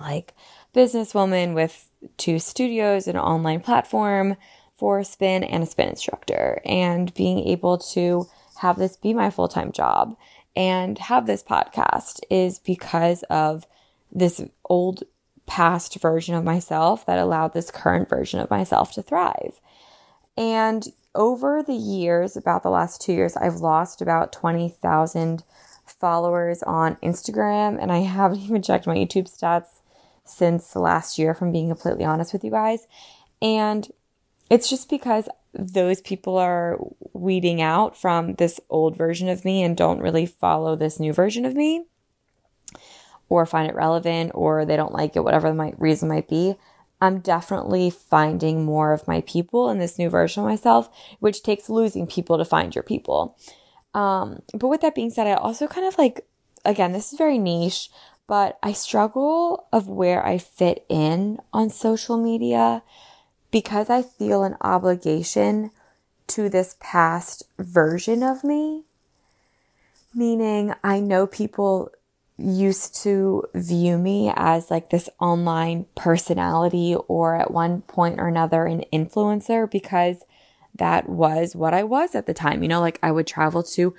like 0.00 0.32
businesswoman 0.74 1.54
with 1.54 1.88
two 2.16 2.38
studios, 2.38 3.06
an 3.08 3.16
online 3.16 3.60
platform 3.60 4.36
for 4.76 5.04
spin 5.04 5.44
and 5.44 5.62
a 5.62 5.66
spin 5.66 5.88
instructor, 5.88 6.60
and 6.64 7.14
being 7.14 7.46
able 7.46 7.78
to 7.78 8.26
have 8.64 8.78
this 8.78 8.96
be 8.96 9.12
my 9.12 9.28
full 9.28 9.46
time 9.46 9.70
job 9.70 10.16
and 10.56 10.98
have 10.98 11.26
this 11.26 11.42
podcast 11.42 12.20
is 12.30 12.58
because 12.58 13.22
of 13.24 13.66
this 14.10 14.40
old 14.64 15.02
past 15.46 16.00
version 16.00 16.34
of 16.34 16.44
myself 16.44 17.04
that 17.04 17.18
allowed 17.18 17.52
this 17.52 17.70
current 17.70 18.08
version 18.08 18.40
of 18.40 18.48
myself 18.48 18.90
to 18.92 19.02
thrive. 19.02 19.60
And 20.34 20.86
over 21.14 21.62
the 21.62 21.74
years, 21.74 22.38
about 22.38 22.62
the 22.62 22.70
last 22.70 23.02
two 23.02 23.12
years, 23.12 23.36
I've 23.36 23.56
lost 23.56 24.00
about 24.00 24.32
20,000 24.32 25.44
followers 25.84 26.62
on 26.62 26.96
Instagram, 27.02 27.78
and 27.78 27.92
I 27.92 27.98
haven't 27.98 28.40
even 28.44 28.62
checked 28.62 28.86
my 28.86 28.96
YouTube 28.96 29.30
stats 29.30 29.82
since 30.24 30.74
last 30.74 31.18
year, 31.18 31.34
from 31.34 31.52
being 31.52 31.68
completely 31.68 32.06
honest 32.06 32.32
with 32.32 32.42
you 32.42 32.50
guys. 32.50 32.86
And 33.42 33.92
it's 34.48 34.70
just 34.70 34.88
because 34.88 35.28
those 35.54 36.00
people 36.00 36.36
are 36.36 36.78
weeding 37.12 37.62
out 37.62 37.96
from 37.96 38.34
this 38.34 38.60
old 38.68 38.96
version 38.96 39.28
of 39.28 39.44
me 39.44 39.62
and 39.62 39.76
don't 39.76 40.00
really 40.00 40.26
follow 40.26 40.76
this 40.76 40.98
new 40.98 41.12
version 41.12 41.44
of 41.44 41.54
me 41.54 41.84
or 43.28 43.46
find 43.46 43.68
it 43.68 43.74
relevant 43.74 44.32
or 44.34 44.64
they 44.64 44.76
don't 44.76 44.92
like 44.92 45.16
it, 45.16 45.24
whatever 45.24 45.52
the 45.52 45.74
reason 45.78 46.08
might 46.08 46.28
be. 46.28 46.56
I'm 47.00 47.20
definitely 47.20 47.90
finding 47.90 48.64
more 48.64 48.92
of 48.92 49.08
my 49.08 49.20
people 49.22 49.68
in 49.68 49.78
this 49.78 49.98
new 49.98 50.08
version 50.08 50.42
of 50.42 50.48
myself, 50.48 50.88
which 51.20 51.42
takes 51.42 51.68
losing 51.68 52.06
people 52.06 52.38
to 52.38 52.44
find 52.44 52.74
your 52.74 52.84
people. 52.84 53.36
Um, 53.92 54.42
but 54.52 54.68
with 54.68 54.80
that 54.80 54.94
being 54.94 55.10
said, 55.10 55.26
I 55.26 55.34
also 55.34 55.66
kind 55.66 55.86
of 55.86 55.98
like, 55.98 56.26
again, 56.64 56.92
this 56.92 57.12
is 57.12 57.18
very 57.18 57.38
niche, 57.38 57.90
but 58.26 58.58
I 58.62 58.72
struggle 58.72 59.68
of 59.72 59.88
where 59.88 60.24
I 60.24 60.38
fit 60.38 60.84
in 60.88 61.38
on 61.52 61.70
social 61.70 62.16
media 62.16 62.82
because 63.54 63.88
I 63.88 64.02
feel 64.02 64.42
an 64.42 64.56
obligation 64.62 65.70
to 66.26 66.48
this 66.48 66.74
past 66.80 67.44
version 67.56 68.20
of 68.24 68.42
me. 68.42 68.82
Meaning, 70.12 70.74
I 70.82 70.98
know 70.98 71.28
people 71.28 71.92
used 72.36 73.00
to 73.04 73.44
view 73.54 73.96
me 73.96 74.32
as 74.34 74.72
like 74.72 74.90
this 74.90 75.08
online 75.20 75.86
personality 75.94 76.96
or 77.06 77.36
at 77.36 77.52
one 77.52 77.82
point 77.82 78.18
or 78.18 78.26
another 78.26 78.64
an 78.64 78.82
influencer 78.92 79.70
because 79.70 80.24
that 80.74 81.08
was 81.08 81.54
what 81.54 81.72
I 81.72 81.84
was 81.84 82.16
at 82.16 82.26
the 82.26 82.34
time. 82.34 82.60
You 82.60 82.68
know, 82.68 82.80
like 82.80 82.98
I 83.04 83.12
would 83.12 83.28
travel 83.28 83.62
to 83.62 83.94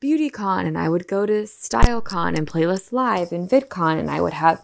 BeautyCon 0.00 0.66
and 0.66 0.78
I 0.78 0.88
would 0.88 1.08
go 1.08 1.26
to 1.26 1.42
StyleCon 1.42 2.38
and 2.38 2.46
Playlist 2.46 2.92
Live 2.92 3.32
and 3.32 3.50
VidCon 3.50 3.98
and 3.98 4.08
I 4.08 4.20
would 4.20 4.34
have 4.34 4.62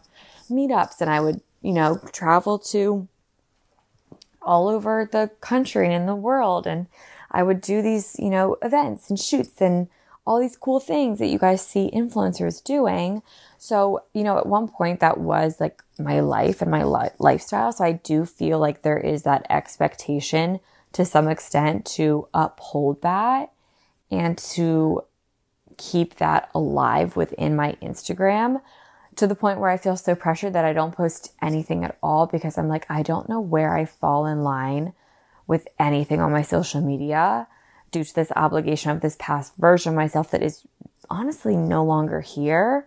meetups 0.49 1.01
and 1.01 1.11
I 1.11 1.19
would, 1.19 1.41
you 1.63 1.73
know, 1.73 1.99
travel 2.13 2.61
to 2.61 3.09
all 4.47 4.69
over 4.69 5.09
the 5.11 5.31
country 5.41 5.87
and 5.87 5.95
in 5.95 6.07
the 6.07 6.15
world 6.15 6.67
and 6.67 6.87
I 7.31 7.43
would 7.43 7.61
do 7.61 7.83
these, 7.83 8.17
you 8.19 8.31
know, 8.31 8.57
events 8.63 9.11
and 9.11 9.19
shoots 9.19 9.61
and 9.61 9.89
all 10.27 10.41
these 10.41 10.57
cool 10.57 10.81
things 10.81 11.19
that 11.19 11.27
you 11.27 11.39
guys 11.39 11.65
see 11.65 11.91
influencers 11.93 12.63
doing. 12.63 13.23
So, 13.59 14.05
you 14.13 14.25
know, 14.25 14.39
at 14.39 14.47
one 14.47 14.69
point 14.69 15.01
that 15.01 15.19
was 15.19 15.61
like 15.61 15.83
my 15.99 16.21
life 16.21 16.63
and 16.63 16.71
my 16.71 16.85
li- 16.85 17.11
lifestyle. 17.19 17.73
So 17.73 17.85
I 17.85 17.93
do 17.93 18.25
feel 18.25 18.59
like 18.59 18.83
there 18.83 18.99
is 18.99 19.23
that 19.23 19.47
expectation 19.51 20.61
to 20.93 21.05
some 21.05 21.29
extent 21.29 21.85
to 21.97 22.27
uphold 22.33 23.03
that 23.03 23.53
and 24.11 24.39
to 24.39 25.05
keep 25.77 26.17
that 26.17 26.49
alive 26.55 27.17
within 27.17 27.55
my 27.55 27.73
Instagram 27.83 28.63
to 29.17 29.27
the 29.27 29.35
point 29.35 29.59
where 29.59 29.71
I 29.71 29.79
feel 29.79 29.97
so 29.97 30.15
pressured 30.15 30.53
that 30.53 30.65
I 30.65 30.73
don't 30.73 30.95
post 30.95 31.33
anything 31.43 31.85
at 31.85 31.97
all 32.03 32.27
because 32.27 32.59
I'm 32.59 32.69
like, 32.69 32.87
I 32.89 33.03
don't 33.03 33.29
know 33.29 33.41
where 33.41 33.77
I 33.77 33.87
fall 33.87 34.27
in 34.27 34.43
line 34.43 34.93
with 35.47 35.67
anything 35.79 36.21
on 36.21 36.33
my 36.33 36.43
social 36.43 36.81
media 36.81 37.49
due 37.91 38.05
to 38.05 38.15
this 38.15 38.33
obligation 38.37 38.91
of 38.91 39.01
this 39.01 39.17
past 39.19 39.57
version 39.57 39.91
of 39.93 39.97
myself 39.97 40.31
that 40.31 40.43
is 40.43 40.67
honestly 41.09 41.57
no 41.57 41.85
longer 41.85 42.21
here. 42.21 42.87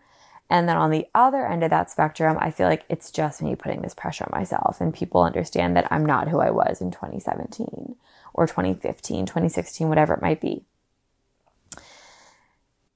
And 0.52 0.68
then 0.68 0.78
on 0.78 0.92
the 0.92 1.08
other 1.15 1.48
end 1.48 1.63
of 1.63 1.70
that 1.72 1.89
spectrum, 1.89 2.38
I 2.39 2.52
feel 2.52 2.68
like 2.68 2.86
it's 2.89 3.12
just 3.12 3.42
me 3.42 3.56
putting 3.56 3.82
this 3.82 3.94
pressure 3.94 4.26
on 4.26 4.38
myself 4.38 4.82
and 4.82 4.94
people 4.94 5.22
understand 5.22 5.76
that 5.76 5.92
I'm 5.92 6.06
not 6.06 6.28
who 6.28 6.39
I 6.39 6.52
was 6.52 6.82
in 6.82 6.92
2017 6.92 7.96
or 8.34 8.46
2015, 8.46 9.26
2016, 9.26 9.89
whatever 9.89 10.13
it 10.13 10.22
might 10.22 10.42
be. 10.42 10.63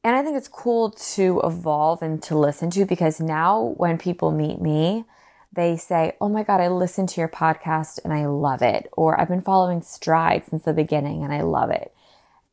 And 0.03 0.15
I 0.15 0.21
think 0.21 0.35
it's 0.35 0.49
cool 0.49 0.91
to 0.91 1.41
evolve 1.43 2.01
and 2.01 2.21
to 2.23 2.37
listen 2.37 2.69
to 2.71 2.85
because 2.85 3.21
now 3.21 3.73
when 3.77 3.97
people 3.97 4.31
meet 4.31 4.59
me, 4.59 5.05
they 5.53 5.77
say, 5.77 6.17
Oh 6.19 6.27
my 6.27 6.43
God, 6.43 6.59
I 6.59 6.67
listened 6.67 7.09
to 7.09 7.21
your 7.21 7.29
podcast 7.29 7.99
and 8.03 8.11
I 8.11 8.25
love 8.25 8.61
it. 8.61 8.89
Or 8.93 9.19
I've 9.19 9.29
been 9.29 9.41
following 9.41 9.81
Stride 9.81 10.45
since 10.45 10.63
the 10.63 10.73
beginning 10.73 11.23
and 11.23 11.33
I 11.33 11.41
love 11.41 11.69
it. 11.69 11.93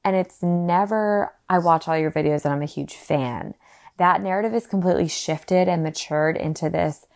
And 0.04 0.14
it's 0.14 0.42
never, 0.42 1.34
I 1.48 1.58
watch 1.58 1.88
all 1.88 1.98
your 1.98 2.10
videos 2.10 2.44
and 2.44 2.54
I'm 2.54 2.62
a 2.62 2.66
huge 2.66 2.94
fan. 2.94 3.54
That 3.96 4.22
narrative 4.22 4.54
is 4.54 4.66
completely 4.66 5.08
shifted 5.08 5.68
and 5.68 5.82
matured 5.82 6.36
into 6.36 6.70
this. 6.70 7.06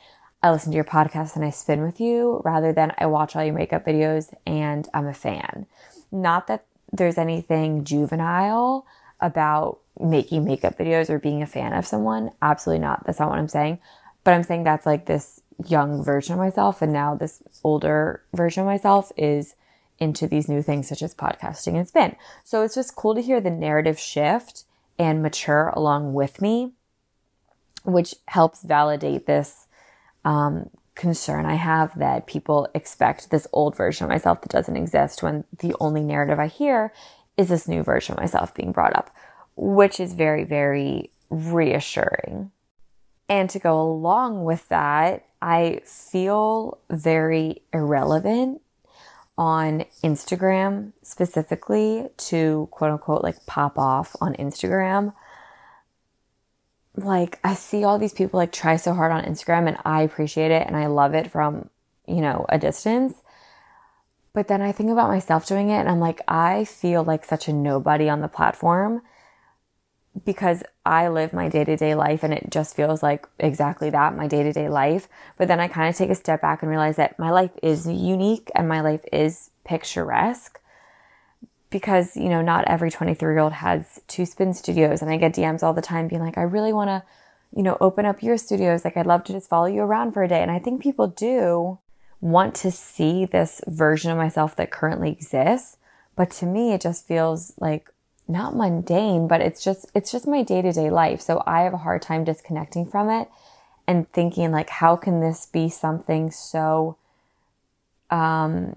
I 0.42 0.50
listen 0.50 0.72
to 0.72 0.76
your 0.76 0.84
podcast 0.84 1.36
and 1.36 1.44
I 1.44 1.50
spin 1.50 1.82
with 1.82 2.00
you 2.00 2.42
rather 2.44 2.72
than 2.72 2.92
I 2.98 3.06
watch 3.06 3.36
all 3.36 3.44
your 3.44 3.54
makeup 3.54 3.86
videos 3.86 4.34
and 4.46 4.88
I'm 4.92 5.06
a 5.06 5.14
fan. 5.14 5.66
Not 6.12 6.46
that 6.48 6.66
there's 6.92 7.16
anything 7.18 7.84
juvenile 7.84 8.86
about 9.20 9.78
making 9.98 10.44
makeup 10.44 10.76
videos 10.78 11.08
or 11.08 11.18
being 11.18 11.42
a 11.42 11.46
fan 11.46 11.72
of 11.72 11.86
someone. 11.86 12.32
Absolutely 12.42 12.80
not. 12.80 13.04
That's 13.06 13.20
not 13.20 13.30
what 13.30 13.38
I'm 13.38 13.48
saying. 13.48 13.78
But 14.24 14.34
I'm 14.34 14.42
saying 14.42 14.64
that's 14.64 14.86
like 14.86 15.06
this 15.06 15.40
young 15.66 16.02
version 16.02 16.32
of 16.32 16.38
myself. 16.38 16.82
And 16.82 16.92
now 16.92 17.14
this 17.14 17.42
older 17.62 18.22
version 18.32 18.62
of 18.62 18.66
myself 18.66 19.12
is 19.16 19.54
into 19.98 20.26
these 20.26 20.48
new 20.48 20.62
things 20.62 20.88
such 20.88 21.02
as 21.02 21.14
podcasting 21.14 21.76
and 21.76 21.86
spin. 21.86 22.16
So 22.42 22.62
it's 22.62 22.74
just 22.74 22.96
cool 22.96 23.14
to 23.14 23.22
hear 23.22 23.40
the 23.40 23.50
narrative 23.50 23.98
shift 23.98 24.64
and 24.98 25.22
mature 25.22 25.68
along 25.74 26.14
with 26.14 26.40
me, 26.40 26.72
which 27.84 28.14
helps 28.26 28.62
validate 28.62 29.26
this 29.26 29.66
um, 30.24 30.70
concern 30.94 31.44
I 31.44 31.54
have 31.54 31.98
that 31.98 32.26
people 32.26 32.68
expect 32.74 33.30
this 33.30 33.46
old 33.52 33.76
version 33.76 34.04
of 34.04 34.10
myself 34.10 34.40
that 34.42 34.50
doesn't 34.50 34.76
exist 34.76 35.22
when 35.22 35.44
the 35.58 35.74
only 35.80 36.02
narrative 36.02 36.38
I 36.38 36.46
hear 36.46 36.92
is 37.36 37.48
this 37.48 37.66
new 37.66 37.82
version 37.82 38.14
of 38.14 38.20
myself 38.20 38.54
being 38.54 38.72
brought 38.72 38.96
up, 38.96 39.10
which 39.56 40.00
is 40.00 40.14
very, 40.14 40.44
very 40.44 41.10
reassuring. 41.30 42.50
And 43.28 43.48
to 43.50 43.58
go 43.58 43.80
along 43.80 44.44
with 44.44 44.68
that, 44.68 45.24
I 45.40 45.80
feel 45.84 46.78
very 46.90 47.62
irrelevant 47.72 48.60
on 49.36 49.84
Instagram 50.02 50.92
specifically 51.02 52.08
to 52.16 52.68
quote 52.70 52.92
unquote 52.92 53.22
like 53.22 53.44
pop 53.46 53.78
off 53.78 54.14
on 54.20 54.34
Instagram. 54.34 55.12
Like 56.96 57.40
I 57.42 57.54
see 57.54 57.82
all 57.82 57.98
these 57.98 58.12
people 58.12 58.38
like 58.38 58.52
try 58.52 58.76
so 58.76 58.94
hard 58.94 59.10
on 59.10 59.24
Instagram 59.24 59.66
and 59.66 59.76
I 59.84 60.02
appreciate 60.02 60.52
it 60.52 60.66
and 60.66 60.76
I 60.76 60.86
love 60.86 61.14
it 61.14 61.32
from, 61.32 61.68
you 62.06 62.20
know, 62.20 62.46
a 62.48 62.58
distance. 62.58 63.22
But 64.32 64.48
then 64.48 64.62
I 64.62 64.72
think 64.72 64.90
about 64.90 65.08
myself 65.08 65.46
doing 65.46 65.70
it 65.70 65.78
and 65.78 65.88
I'm 65.88 66.00
like, 66.00 66.20
I 66.28 66.64
feel 66.64 67.02
like 67.02 67.24
such 67.24 67.48
a 67.48 67.52
nobody 67.52 68.08
on 68.08 68.20
the 68.20 68.28
platform 68.28 69.02
because 70.24 70.62
I 70.86 71.08
live 71.08 71.32
my 71.32 71.48
day 71.48 71.64
to 71.64 71.76
day 71.76 71.94
life 71.94 72.22
and 72.22 72.32
it 72.32 72.50
just 72.50 72.76
feels 72.76 73.02
like 73.02 73.26
exactly 73.38 73.90
that, 73.90 74.16
my 74.16 74.28
day 74.28 74.42
to 74.42 74.52
day 74.52 74.68
life. 74.68 75.08
But 75.36 75.48
then 75.48 75.58
I 75.58 75.68
kind 75.68 75.88
of 75.88 75.96
take 75.96 76.10
a 76.10 76.14
step 76.14 76.40
back 76.40 76.62
and 76.62 76.70
realize 76.70 76.96
that 76.96 77.18
my 77.18 77.30
life 77.30 77.50
is 77.62 77.86
unique 77.86 78.50
and 78.54 78.68
my 78.68 78.80
life 78.80 79.04
is 79.12 79.50
picturesque 79.64 80.60
because, 81.70 82.16
you 82.16 82.28
know, 82.28 82.42
not 82.42 82.64
every 82.68 82.90
23 82.90 83.32
year 83.32 83.40
old 83.40 83.54
has 83.54 84.00
two 84.06 84.24
spin 84.24 84.54
studios. 84.54 85.02
And 85.02 85.10
I 85.10 85.16
get 85.16 85.34
DMs 85.34 85.62
all 85.64 85.74
the 85.74 85.82
time 85.82 86.06
being 86.06 86.22
like, 86.22 86.38
I 86.38 86.42
really 86.42 86.72
want 86.72 86.88
to, 86.88 87.02
you 87.54 87.64
know, 87.64 87.76
open 87.80 88.06
up 88.06 88.22
your 88.22 88.36
studios. 88.36 88.84
Like, 88.84 88.96
I'd 88.96 89.06
love 89.06 89.24
to 89.24 89.32
just 89.32 89.48
follow 89.48 89.66
you 89.66 89.80
around 89.80 90.12
for 90.12 90.22
a 90.22 90.28
day. 90.28 90.40
And 90.40 90.52
I 90.52 90.60
think 90.60 90.80
people 90.80 91.08
do 91.08 91.80
want 92.20 92.54
to 92.54 92.70
see 92.70 93.24
this 93.24 93.60
version 93.66 94.12
of 94.12 94.16
myself 94.16 94.54
that 94.56 94.70
currently 94.70 95.10
exists. 95.10 95.78
But 96.14 96.30
to 96.32 96.46
me, 96.46 96.72
it 96.72 96.80
just 96.80 97.08
feels 97.08 97.52
like 97.58 97.90
not 98.26 98.56
mundane, 98.56 99.28
but 99.28 99.40
it's 99.40 99.62
just, 99.62 99.86
it's 99.94 100.10
just 100.10 100.26
my 100.26 100.42
day 100.42 100.62
to 100.62 100.72
day 100.72 100.90
life. 100.90 101.20
So 101.20 101.42
I 101.46 101.62
have 101.62 101.74
a 101.74 101.78
hard 101.78 102.02
time 102.02 102.24
disconnecting 102.24 102.86
from 102.86 103.10
it 103.10 103.28
and 103.86 104.10
thinking 104.12 104.50
like, 104.50 104.70
how 104.70 104.96
can 104.96 105.20
this 105.20 105.46
be 105.46 105.68
something 105.68 106.30
so, 106.30 106.96
um, 108.10 108.76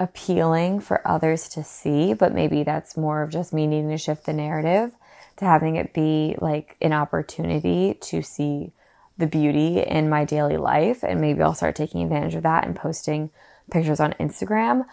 appealing 0.00 0.80
for 0.80 1.06
others 1.06 1.48
to 1.48 1.62
see, 1.62 2.14
but 2.14 2.34
maybe 2.34 2.62
that's 2.62 2.96
more 2.96 3.22
of 3.22 3.30
just 3.30 3.52
me 3.52 3.66
needing 3.66 3.90
to 3.90 3.98
shift 3.98 4.26
the 4.26 4.32
narrative 4.32 4.92
to 5.36 5.44
having 5.44 5.76
it 5.76 5.92
be 5.92 6.36
like 6.40 6.76
an 6.80 6.92
opportunity 6.92 7.94
to 8.00 8.22
see 8.22 8.72
the 9.18 9.26
beauty 9.26 9.80
in 9.80 10.08
my 10.08 10.24
daily 10.24 10.56
life. 10.56 11.02
And 11.02 11.20
maybe 11.20 11.42
I'll 11.42 11.54
start 11.54 11.76
taking 11.76 12.02
advantage 12.02 12.34
of 12.34 12.42
that 12.42 12.66
and 12.66 12.74
posting 12.74 13.30
pictures 13.70 14.00
on 14.00 14.12
Instagram. 14.14 14.84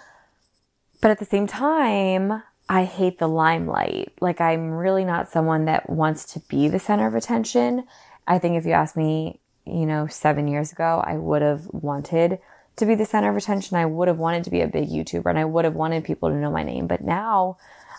But 1.01 1.11
at 1.11 1.19
the 1.19 1.25
same 1.25 1.47
time, 1.47 2.43
I 2.71 2.85
hate 2.85 3.17
the 3.17 3.27
limelight. 3.27 4.13
Like, 4.21 4.39
I'm 4.39 4.71
really 4.71 5.03
not 5.03 5.29
someone 5.29 5.65
that 5.65 5.89
wants 5.89 6.23
to 6.31 6.39
be 6.39 6.69
the 6.69 6.79
center 6.79 7.05
of 7.05 7.15
attention. 7.15 7.83
I 8.25 8.39
think 8.39 8.55
if 8.55 8.65
you 8.65 8.71
asked 8.71 8.95
me, 8.95 9.41
you 9.65 9.85
know, 9.85 10.07
seven 10.07 10.47
years 10.47 10.71
ago, 10.71 11.03
I 11.05 11.17
would 11.17 11.41
have 11.41 11.67
wanted 11.73 12.39
to 12.77 12.85
be 12.85 12.95
the 12.95 13.03
center 13.03 13.29
of 13.29 13.35
attention. 13.35 13.75
I 13.75 13.85
would 13.85 14.07
have 14.07 14.19
wanted 14.19 14.45
to 14.45 14.49
be 14.49 14.61
a 14.61 14.67
big 14.67 14.87
YouTuber 14.87 15.25
and 15.25 15.37
I 15.37 15.43
would 15.43 15.65
have 15.65 15.75
wanted 15.75 16.05
people 16.05 16.29
to 16.29 16.35
know 16.35 16.49
my 16.49 16.63
name. 16.63 16.87
But 16.87 17.01
now 17.01 17.57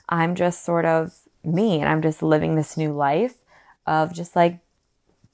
I'm 0.09 0.35
just 0.35 0.65
sort 0.65 0.87
of 0.87 1.13
me 1.45 1.79
and 1.79 1.87
I'm 1.87 2.01
just 2.01 2.23
living 2.23 2.57
this 2.57 2.79
new 2.79 2.95
life 2.95 3.35
of 3.87 4.15
just 4.15 4.35
like 4.35 4.59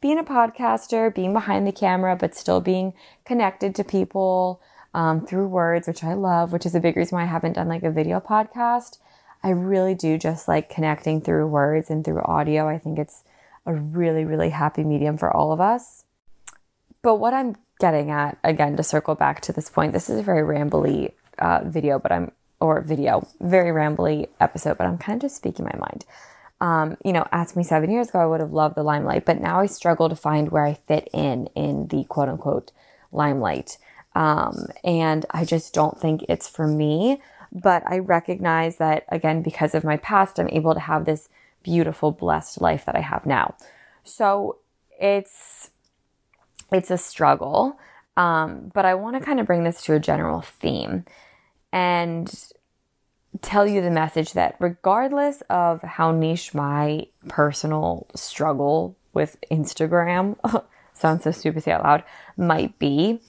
being 0.00 0.18
a 0.18 0.24
podcaster, 0.24 1.14
being 1.14 1.32
behind 1.32 1.64
the 1.64 1.70
camera, 1.70 2.16
but 2.16 2.34
still 2.34 2.60
being 2.60 2.92
connected 3.24 3.76
to 3.76 3.84
people 3.84 4.60
um, 4.94 5.24
through 5.24 5.46
words, 5.46 5.86
which 5.86 6.02
I 6.02 6.14
love, 6.14 6.50
which 6.50 6.66
is 6.66 6.74
a 6.74 6.80
big 6.80 6.96
reason 6.96 7.14
why 7.14 7.22
I 7.22 7.26
haven't 7.26 7.52
done 7.52 7.68
like 7.68 7.84
a 7.84 7.90
video 7.92 8.18
podcast 8.18 8.98
I 9.42 9.50
really 9.50 9.94
do 9.94 10.18
just 10.18 10.48
like 10.48 10.68
connecting 10.68 11.20
through 11.20 11.46
words 11.46 11.90
and 11.90 12.04
through 12.04 12.22
audio. 12.22 12.68
I 12.68 12.78
think 12.78 12.98
it's 12.98 13.24
a 13.66 13.74
really, 13.74 14.24
really 14.24 14.50
happy 14.50 14.82
medium 14.84 15.16
for 15.16 15.34
all 15.34 15.52
of 15.52 15.60
us. 15.60 16.04
But 17.02 17.16
what 17.16 17.34
I'm 17.34 17.56
getting 17.78 18.10
at, 18.10 18.38
again, 18.42 18.76
to 18.76 18.82
circle 18.82 19.14
back 19.14 19.40
to 19.42 19.52
this 19.52 19.70
point, 19.70 19.92
this 19.92 20.10
is 20.10 20.18
a 20.18 20.22
very 20.22 20.42
rambly 20.42 21.12
uh, 21.38 21.60
video, 21.64 21.98
but 21.98 22.10
I'm, 22.10 22.32
or 22.60 22.80
video, 22.80 23.28
very 23.40 23.70
rambly 23.70 24.28
episode, 24.40 24.78
but 24.78 24.86
I'm 24.86 24.98
kind 24.98 25.16
of 25.16 25.22
just 25.22 25.36
speaking 25.36 25.64
my 25.64 25.78
mind. 25.78 26.04
Um, 26.60 26.96
you 27.04 27.12
know, 27.12 27.26
ask 27.30 27.54
me 27.54 27.62
seven 27.62 27.90
years 27.90 28.08
ago, 28.08 28.18
I 28.18 28.26
would 28.26 28.40
have 28.40 28.52
loved 28.52 28.74
the 28.74 28.82
limelight, 28.82 29.24
but 29.24 29.40
now 29.40 29.60
I 29.60 29.66
struggle 29.66 30.08
to 30.08 30.16
find 30.16 30.50
where 30.50 30.64
I 30.64 30.74
fit 30.74 31.08
in 31.12 31.46
in 31.54 31.86
the 31.86 32.04
quote 32.04 32.28
unquote 32.28 32.72
limelight. 33.12 33.78
Um, 34.16 34.66
and 34.82 35.24
I 35.30 35.44
just 35.44 35.72
don't 35.72 36.00
think 36.00 36.24
it's 36.28 36.48
for 36.48 36.66
me. 36.66 37.20
But 37.52 37.82
I 37.86 37.98
recognize 37.98 38.76
that, 38.76 39.04
again, 39.08 39.42
because 39.42 39.74
of 39.74 39.84
my 39.84 39.96
past, 39.96 40.38
I'm 40.38 40.48
able 40.50 40.74
to 40.74 40.80
have 40.80 41.04
this 41.04 41.28
beautiful, 41.62 42.12
blessed 42.12 42.60
life 42.60 42.84
that 42.84 42.96
I 42.96 43.00
have 43.00 43.26
now. 43.26 43.54
So 44.04 44.58
it's, 45.00 45.70
it's 46.72 46.90
a 46.90 46.98
struggle. 46.98 47.78
Um, 48.16 48.70
but 48.74 48.84
I 48.84 48.94
want 48.94 49.16
to 49.16 49.24
kind 49.24 49.38
of 49.38 49.46
bring 49.46 49.64
this 49.64 49.82
to 49.82 49.94
a 49.94 50.00
general 50.00 50.40
theme 50.40 51.04
and 51.72 52.32
tell 53.40 53.66
you 53.66 53.80
the 53.80 53.90
message 53.90 54.32
that 54.32 54.56
regardless 54.58 55.42
of 55.50 55.82
how 55.82 56.10
niche 56.10 56.54
my 56.54 57.06
personal 57.28 58.06
struggle 58.14 58.96
with 59.12 59.36
Instagram 59.50 60.36
sounds 60.94 61.24
so 61.24 61.30
stupid 61.30 61.56
to 61.56 61.60
say 61.60 61.72
out 61.72 61.84
loud 61.84 62.02
might 62.36 62.78
be, 62.78 63.20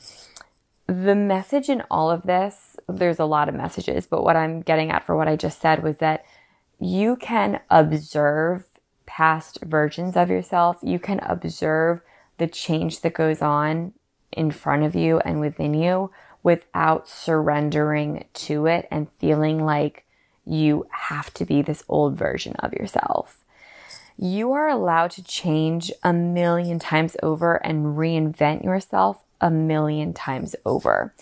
the 0.90 1.14
message 1.14 1.70
in 1.70 1.84
all 1.92 2.10
of 2.10 2.24
this, 2.24 2.76
there's 2.88 3.20
a 3.20 3.26
lot 3.26 3.48
of 3.48 3.54
messages, 3.54 4.08
but 4.08 4.24
what 4.24 4.36
I'm 4.36 4.62
getting 4.62 4.90
at 4.90 5.06
for 5.06 5.16
what 5.16 5.28
I 5.28 5.36
just 5.36 5.62
said 5.62 5.84
was 5.84 5.98
that 5.98 6.26
you 6.80 7.16
can 7.16 7.60
observe 7.70 8.66
past 9.06 9.60
versions 9.62 10.18
of 10.18 10.30
yourself. 10.30 10.78
You 10.82 10.98
can 10.98 11.20
observe 11.20 12.02
the 12.40 12.48
change 12.48 13.02
that 13.02 13.14
goes 13.14 13.42
on 13.42 13.94
in 14.32 14.50
front 14.50 14.84
of 14.84 14.96
you 14.96 15.20
and 15.20 15.40
within 15.40 15.76
you 15.76 16.10
without 16.42 17.08
surrendering 17.08 18.26
to 18.34 18.66
it 18.66 18.88
and 18.90 19.12
feeling 19.20 19.64
like 19.64 20.06
you 20.46 20.88
have 20.90 21.32
to 21.36 21.46
be 21.46 21.62
this 21.62 21.84
old 21.88 22.18
version 22.18 22.56
of 22.60 22.74
yourself. 22.74 23.44
You 24.18 24.54
are 24.54 24.68
allowed 24.68 25.12
to 25.12 25.24
change 25.24 25.92
a 26.04 26.14
million 26.14 26.80
times 26.80 27.16
over 27.22 27.58
and 27.58 27.98
reinvent 27.98 28.64
yourself 28.64 29.24
a 29.42 29.50
million 29.50 30.14
times 30.14 30.56
over. 30.66 31.14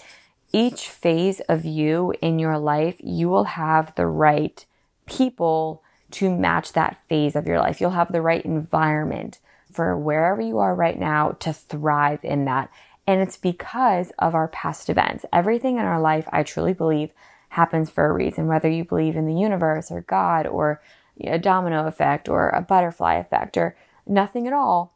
Each 0.53 0.87
phase 0.87 1.39
of 1.41 1.65
you 1.65 2.13
in 2.21 2.39
your 2.39 2.57
life, 2.57 2.95
you 2.99 3.29
will 3.29 3.43
have 3.43 3.93
the 3.95 4.07
right 4.07 4.65
people 5.05 5.83
to 6.11 6.35
match 6.35 6.73
that 6.73 6.97
phase 7.09 7.35
of 7.35 7.45
your 7.45 7.59
life. 7.59 7.81
You'll 7.81 7.91
have 7.91 8.11
the 8.11 8.21
right 8.21 8.43
environment 8.43 9.39
for 9.71 9.97
wherever 9.97 10.41
you 10.41 10.57
are 10.59 10.73
right 10.73 10.97
now 10.97 11.31
to 11.39 11.51
thrive 11.51 12.23
in 12.23 12.45
that. 12.45 12.71
And 13.05 13.21
it's 13.21 13.37
because 13.37 14.11
of 14.19 14.35
our 14.35 14.47
past 14.47 14.89
events. 14.89 15.25
Everything 15.31 15.77
in 15.77 15.85
our 15.85 15.99
life, 15.99 16.27
I 16.31 16.43
truly 16.43 16.73
believe, 16.73 17.11
happens 17.49 17.89
for 17.89 18.05
a 18.05 18.13
reason, 18.13 18.47
whether 18.47 18.69
you 18.69 18.83
believe 18.83 19.15
in 19.15 19.25
the 19.25 19.39
universe 19.39 19.91
or 19.91 20.01
God 20.01 20.47
or 20.47 20.81
a 21.21 21.39
domino 21.39 21.87
effect 21.87 22.29
or 22.29 22.49
a 22.49 22.61
butterfly 22.61 23.15
effect 23.15 23.57
or 23.57 23.75
nothing 24.05 24.47
at 24.47 24.53
all. 24.53 24.93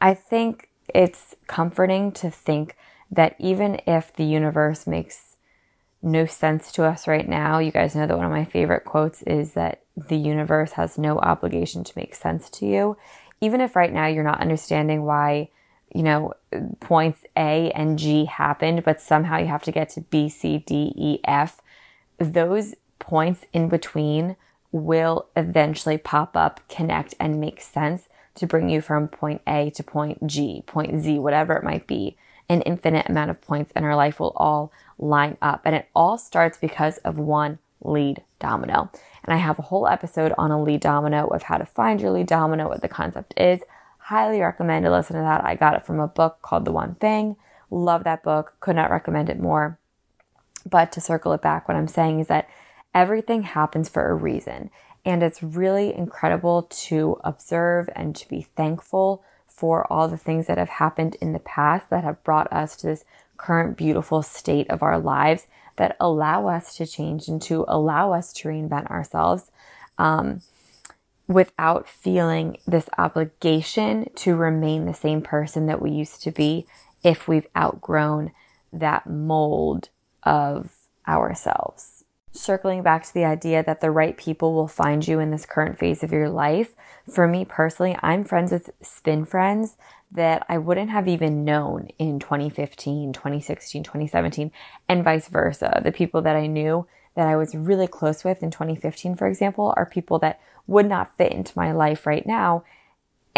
I 0.00 0.14
think 0.14 0.67
it's 0.94 1.34
comforting 1.46 2.12
to 2.12 2.30
think 2.30 2.76
that 3.10 3.34
even 3.38 3.80
if 3.86 4.12
the 4.12 4.24
universe 4.24 4.86
makes 4.86 5.36
no 6.02 6.26
sense 6.26 6.70
to 6.72 6.84
us 6.84 7.08
right 7.08 7.28
now, 7.28 7.58
you 7.58 7.70
guys 7.70 7.94
know 7.94 8.06
that 8.06 8.16
one 8.16 8.26
of 8.26 8.32
my 8.32 8.44
favorite 8.44 8.84
quotes 8.84 9.22
is 9.22 9.52
that 9.52 9.82
the 9.96 10.16
universe 10.16 10.72
has 10.72 10.96
no 10.96 11.18
obligation 11.18 11.82
to 11.84 11.92
make 11.96 12.14
sense 12.14 12.48
to 12.50 12.66
you. 12.66 12.96
Even 13.40 13.60
if 13.60 13.74
right 13.74 13.92
now 13.92 14.06
you're 14.06 14.24
not 14.24 14.40
understanding 14.40 15.04
why, 15.04 15.48
you 15.94 16.02
know, 16.02 16.34
points 16.80 17.24
A 17.36 17.72
and 17.72 17.98
G 17.98 18.26
happened, 18.26 18.84
but 18.84 19.00
somehow 19.00 19.38
you 19.38 19.46
have 19.46 19.62
to 19.64 19.72
get 19.72 19.90
to 19.90 20.02
B, 20.02 20.28
C, 20.28 20.58
D, 20.58 20.92
E, 20.96 21.18
F, 21.24 21.60
those 22.18 22.74
points 22.98 23.44
in 23.52 23.68
between 23.68 24.36
will 24.70 25.26
eventually 25.36 25.98
pop 25.98 26.36
up, 26.36 26.60
connect, 26.68 27.14
and 27.18 27.40
make 27.40 27.60
sense 27.60 28.08
to 28.38 28.46
bring 28.46 28.68
you 28.68 28.80
from 28.80 29.08
point 29.08 29.42
A 29.46 29.70
to 29.70 29.82
point 29.82 30.26
G, 30.26 30.62
point 30.66 31.00
Z, 31.00 31.18
whatever 31.18 31.54
it 31.54 31.64
might 31.64 31.86
be. 31.86 32.16
An 32.48 32.62
infinite 32.62 33.08
amount 33.08 33.30
of 33.30 33.40
points 33.40 33.70
in 33.76 33.84
our 33.84 33.94
life 33.94 34.18
will 34.18 34.32
all 34.36 34.72
line 34.98 35.36
up. 35.42 35.60
And 35.64 35.74
it 35.74 35.88
all 35.94 36.16
starts 36.16 36.56
because 36.56 36.98
of 36.98 37.18
one 37.18 37.58
lead 37.82 38.22
domino. 38.38 38.90
And 39.24 39.34
I 39.34 39.36
have 39.36 39.58
a 39.58 39.62
whole 39.62 39.86
episode 39.86 40.32
on 40.38 40.50
a 40.50 40.62
lead 40.62 40.80
domino 40.80 41.26
of 41.26 41.44
how 41.44 41.58
to 41.58 41.66
find 41.66 42.00
your 42.00 42.10
lead 42.10 42.26
domino, 42.26 42.68
what 42.68 42.80
the 42.80 42.88
concept 42.88 43.34
is. 43.36 43.62
highly 43.98 44.40
recommend 44.40 44.86
to 44.86 44.90
listen 44.90 45.16
to 45.16 45.22
that. 45.22 45.44
I 45.44 45.54
got 45.54 45.74
it 45.74 45.84
from 45.84 46.00
a 46.00 46.08
book 46.08 46.38
called 46.40 46.64
The 46.64 46.72
One 46.72 46.94
Thing. 46.94 47.36
Love 47.70 48.04
that 48.04 48.22
book. 48.22 48.54
Could 48.60 48.76
not 48.76 48.90
recommend 48.90 49.28
it 49.28 49.38
more. 49.38 49.78
But 50.64 50.92
to 50.92 51.00
circle 51.00 51.34
it 51.34 51.42
back, 51.42 51.68
what 51.68 51.76
I'm 51.76 51.88
saying 51.88 52.20
is 52.20 52.28
that 52.28 52.48
everything 52.94 53.42
happens 53.42 53.88
for 53.88 54.08
a 54.08 54.14
reason. 54.14 54.70
And 55.04 55.22
it's 55.22 55.42
really 55.42 55.94
incredible 55.94 56.64
to 56.70 57.18
observe 57.24 57.88
and 57.94 58.14
to 58.16 58.28
be 58.28 58.42
thankful 58.42 59.22
for 59.46 59.90
all 59.92 60.08
the 60.08 60.16
things 60.16 60.46
that 60.46 60.58
have 60.58 60.68
happened 60.68 61.16
in 61.20 61.32
the 61.32 61.38
past 61.38 61.90
that 61.90 62.04
have 62.04 62.22
brought 62.22 62.52
us 62.52 62.76
to 62.76 62.86
this 62.86 63.04
current 63.36 63.76
beautiful 63.76 64.22
state 64.22 64.68
of 64.70 64.82
our 64.82 64.98
lives 64.98 65.46
that 65.76 65.96
allow 66.00 66.46
us 66.48 66.76
to 66.76 66.86
change 66.86 67.28
and 67.28 67.40
to 67.42 67.64
allow 67.68 68.12
us 68.12 68.32
to 68.32 68.48
reinvent 68.48 68.86
ourselves 68.90 69.50
um, 69.96 70.42
without 71.26 71.88
feeling 71.88 72.58
this 72.66 72.88
obligation 72.98 74.10
to 74.14 74.34
remain 74.34 74.86
the 74.86 74.94
same 74.94 75.22
person 75.22 75.66
that 75.66 75.80
we 75.80 75.90
used 75.90 76.22
to 76.22 76.30
be 76.30 76.66
if 77.02 77.28
we've 77.28 77.46
outgrown 77.56 78.32
that 78.72 79.06
mold 79.08 79.88
of 80.22 80.70
ourselves. 81.06 81.97
Circling 82.32 82.82
back 82.82 83.04
to 83.04 83.14
the 83.14 83.24
idea 83.24 83.64
that 83.64 83.80
the 83.80 83.90
right 83.90 84.16
people 84.16 84.54
will 84.54 84.68
find 84.68 85.06
you 85.06 85.18
in 85.18 85.30
this 85.30 85.46
current 85.46 85.78
phase 85.78 86.02
of 86.02 86.12
your 86.12 86.28
life, 86.28 86.74
for 87.10 87.26
me 87.26 87.44
personally, 87.44 87.96
I'm 88.02 88.22
friends 88.22 88.52
with 88.52 88.70
spin 88.82 89.24
friends 89.24 89.76
that 90.10 90.44
I 90.48 90.58
wouldn't 90.58 90.90
have 90.90 91.08
even 91.08 91.44
known 91.44 91.88
in 91.98 92.18
2015, 92.18 93.12
2016, 93.12 93.82
2017, 93.82 94.52
and 94.88 95.04
vice 95.04 95.28
versa. 95.28 95.80
The 95.82 95.92
people 95.92 96.22
that 96.22 96.36
I 96.36 96.46
knew 96.46 96.86
that 97.14 97.26
I 97.26 97.36
was 97.36 97.54
really 97.54 97.86
close 97.88 98.24
with 98.24 98.42
in 98.42 98.50
2015, 98.50 99.16
for 99.16 99.26
example, 99.26 99.74
are 99.76 99.86
people 99.86 100.18
that 100.20 100.40
would 100.66 100.86
not 100.86 101.16
fit 101.16 101.32
into 101.32 101.52
my 101.56 101.72
life 101.72 102.06
right 102.06 102.26
now. 102.26 102.62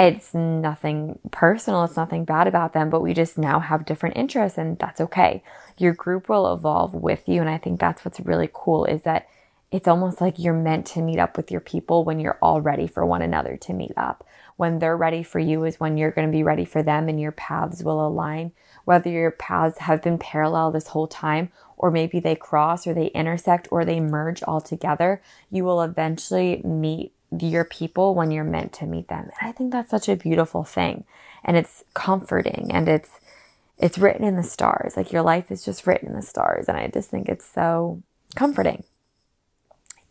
It's 0.02 0.32
nothing 0.32 1.18
personal, 1.30 1.84
it's 1.84 1.96
nothing 1.96 2.24
bad 2.24 2.46
about 2.46 2.72
them, 2.72 2.88
but 2.88 3.02
we 3.02 3.12
just 3.12 3.36
now 3.36 3.60
have 3.60 3.84
different 3.84 4.16
interests 4.16 4.56
and 4.56 4.78
that's 4.78 4.98
okay. 4.98 5.42
Your 5.76 5.92
group 5.92 6.26
will 6.26 6.50
evolve 6.54 6.94
with 6.94 7.28
you. 7.28 7.42
And 7.42 7.50
I 7.50 7.58
think 7.58 7.78
that's 7.78 8.02
what's 8.02 8.18
really 8.18 8.48
cool 8.50 8.86
is 8.86 9.02
that 9.02 9.28
it's 9.70 9.86
almost 9.86 10.22
like 10.22 10.38
you're 10.38 10.54
meant 10.54 10.86
to 10.86 11.02
meet 11.02 11.18
up 11.18 11.36
with 11.36 11.50
your 11.50 11.60
people 11.60 12.02
when 12.02 12.18
you're 12.18 12.38
all 12.40 12.62
ready 12.62 12.86
for 12.86 13.04
one 13.04 13.20
another 13.20 13.58
to 13.58 13.74
meet 13.74 13.92
up. 13.94 14.26
When 14.56 14.78
they're 14.78 14.96
ready 14.96 15.22
for 15.22 15.38
you 15.38 15.64
is 15.64 15.78
when 15.78 15.98
you're 15.98 16.10
going 16.12 16.26
to 16.26 16.32
be 16.32 16.42
ready 16.42 16.64
for 16.64 16.82
them 16.82 17.10
and 17.10 17.20
your 17.20 17.32
paths 17.32 17.82
will 17.82 18.04
align. 18.04 18.52
Whether 18.86 19.10
your 19.10 19.30
paths 19.30 19.80
have 19.80 20.00
been 20.00 20.16
parallel 20.16 20.70
this 20.70 20.88
whole 20.88 21.08
time, 21.08 21.52
or 21.76 21.90
maybe 21.90 22.20
they 22.20 22.36
cross 22.36 22.86
or 22.86 22.94
they 22.94 23.08
intersect 23.08 23.68
or 23.70 23.84
they 23.84 24.00
merge 24.00 24.42
all 24.44 24.62
together, 24.62 25.20
you 25.50 25.62
will 25.64 25.82
eventually 25.82 26.62
meet 26.64 27.12
your 27.38 27.64
people 27.64 28.14
when 28.14 28.30
you're 28.30 28.44
meant 28.44 28.72
to 28.74 28.86
meet 28.86 29.08
them. 29.08 29.30
And 29.40 29.48
I 29.48 29.52
think 29.52 29.72
that's 29.72 29.90
such 29.90 30.08
a 30.08 30.16
beautiful 30.16 30.64
thing. 30.64 31.04
And 31.44 31.56
it's 31.56 31.84
comforting 31.94 32.70
and 32.72 32.88
it's 32.88 33.20
it's 33.78 33.98
written 33.98 34.24
in 34.24 34.36
the 34.36 34.42
stars. 34.42 34.96
Like 34.96 35.10
your 35.10 35.22
life 35.22 35.50
is 35.50 35.64
just 35.64 35.86
written 35.86 36.08
in 36.08 36.14
the 36.14 36.22
stars. 36.22 36.68
And 36.68 36.76
I 36.76 36.88
just 36.88 37.10
think 37.10 37.28
it's 37.28 37.46
so 37.46 38.02
comforting. 38.36 38.84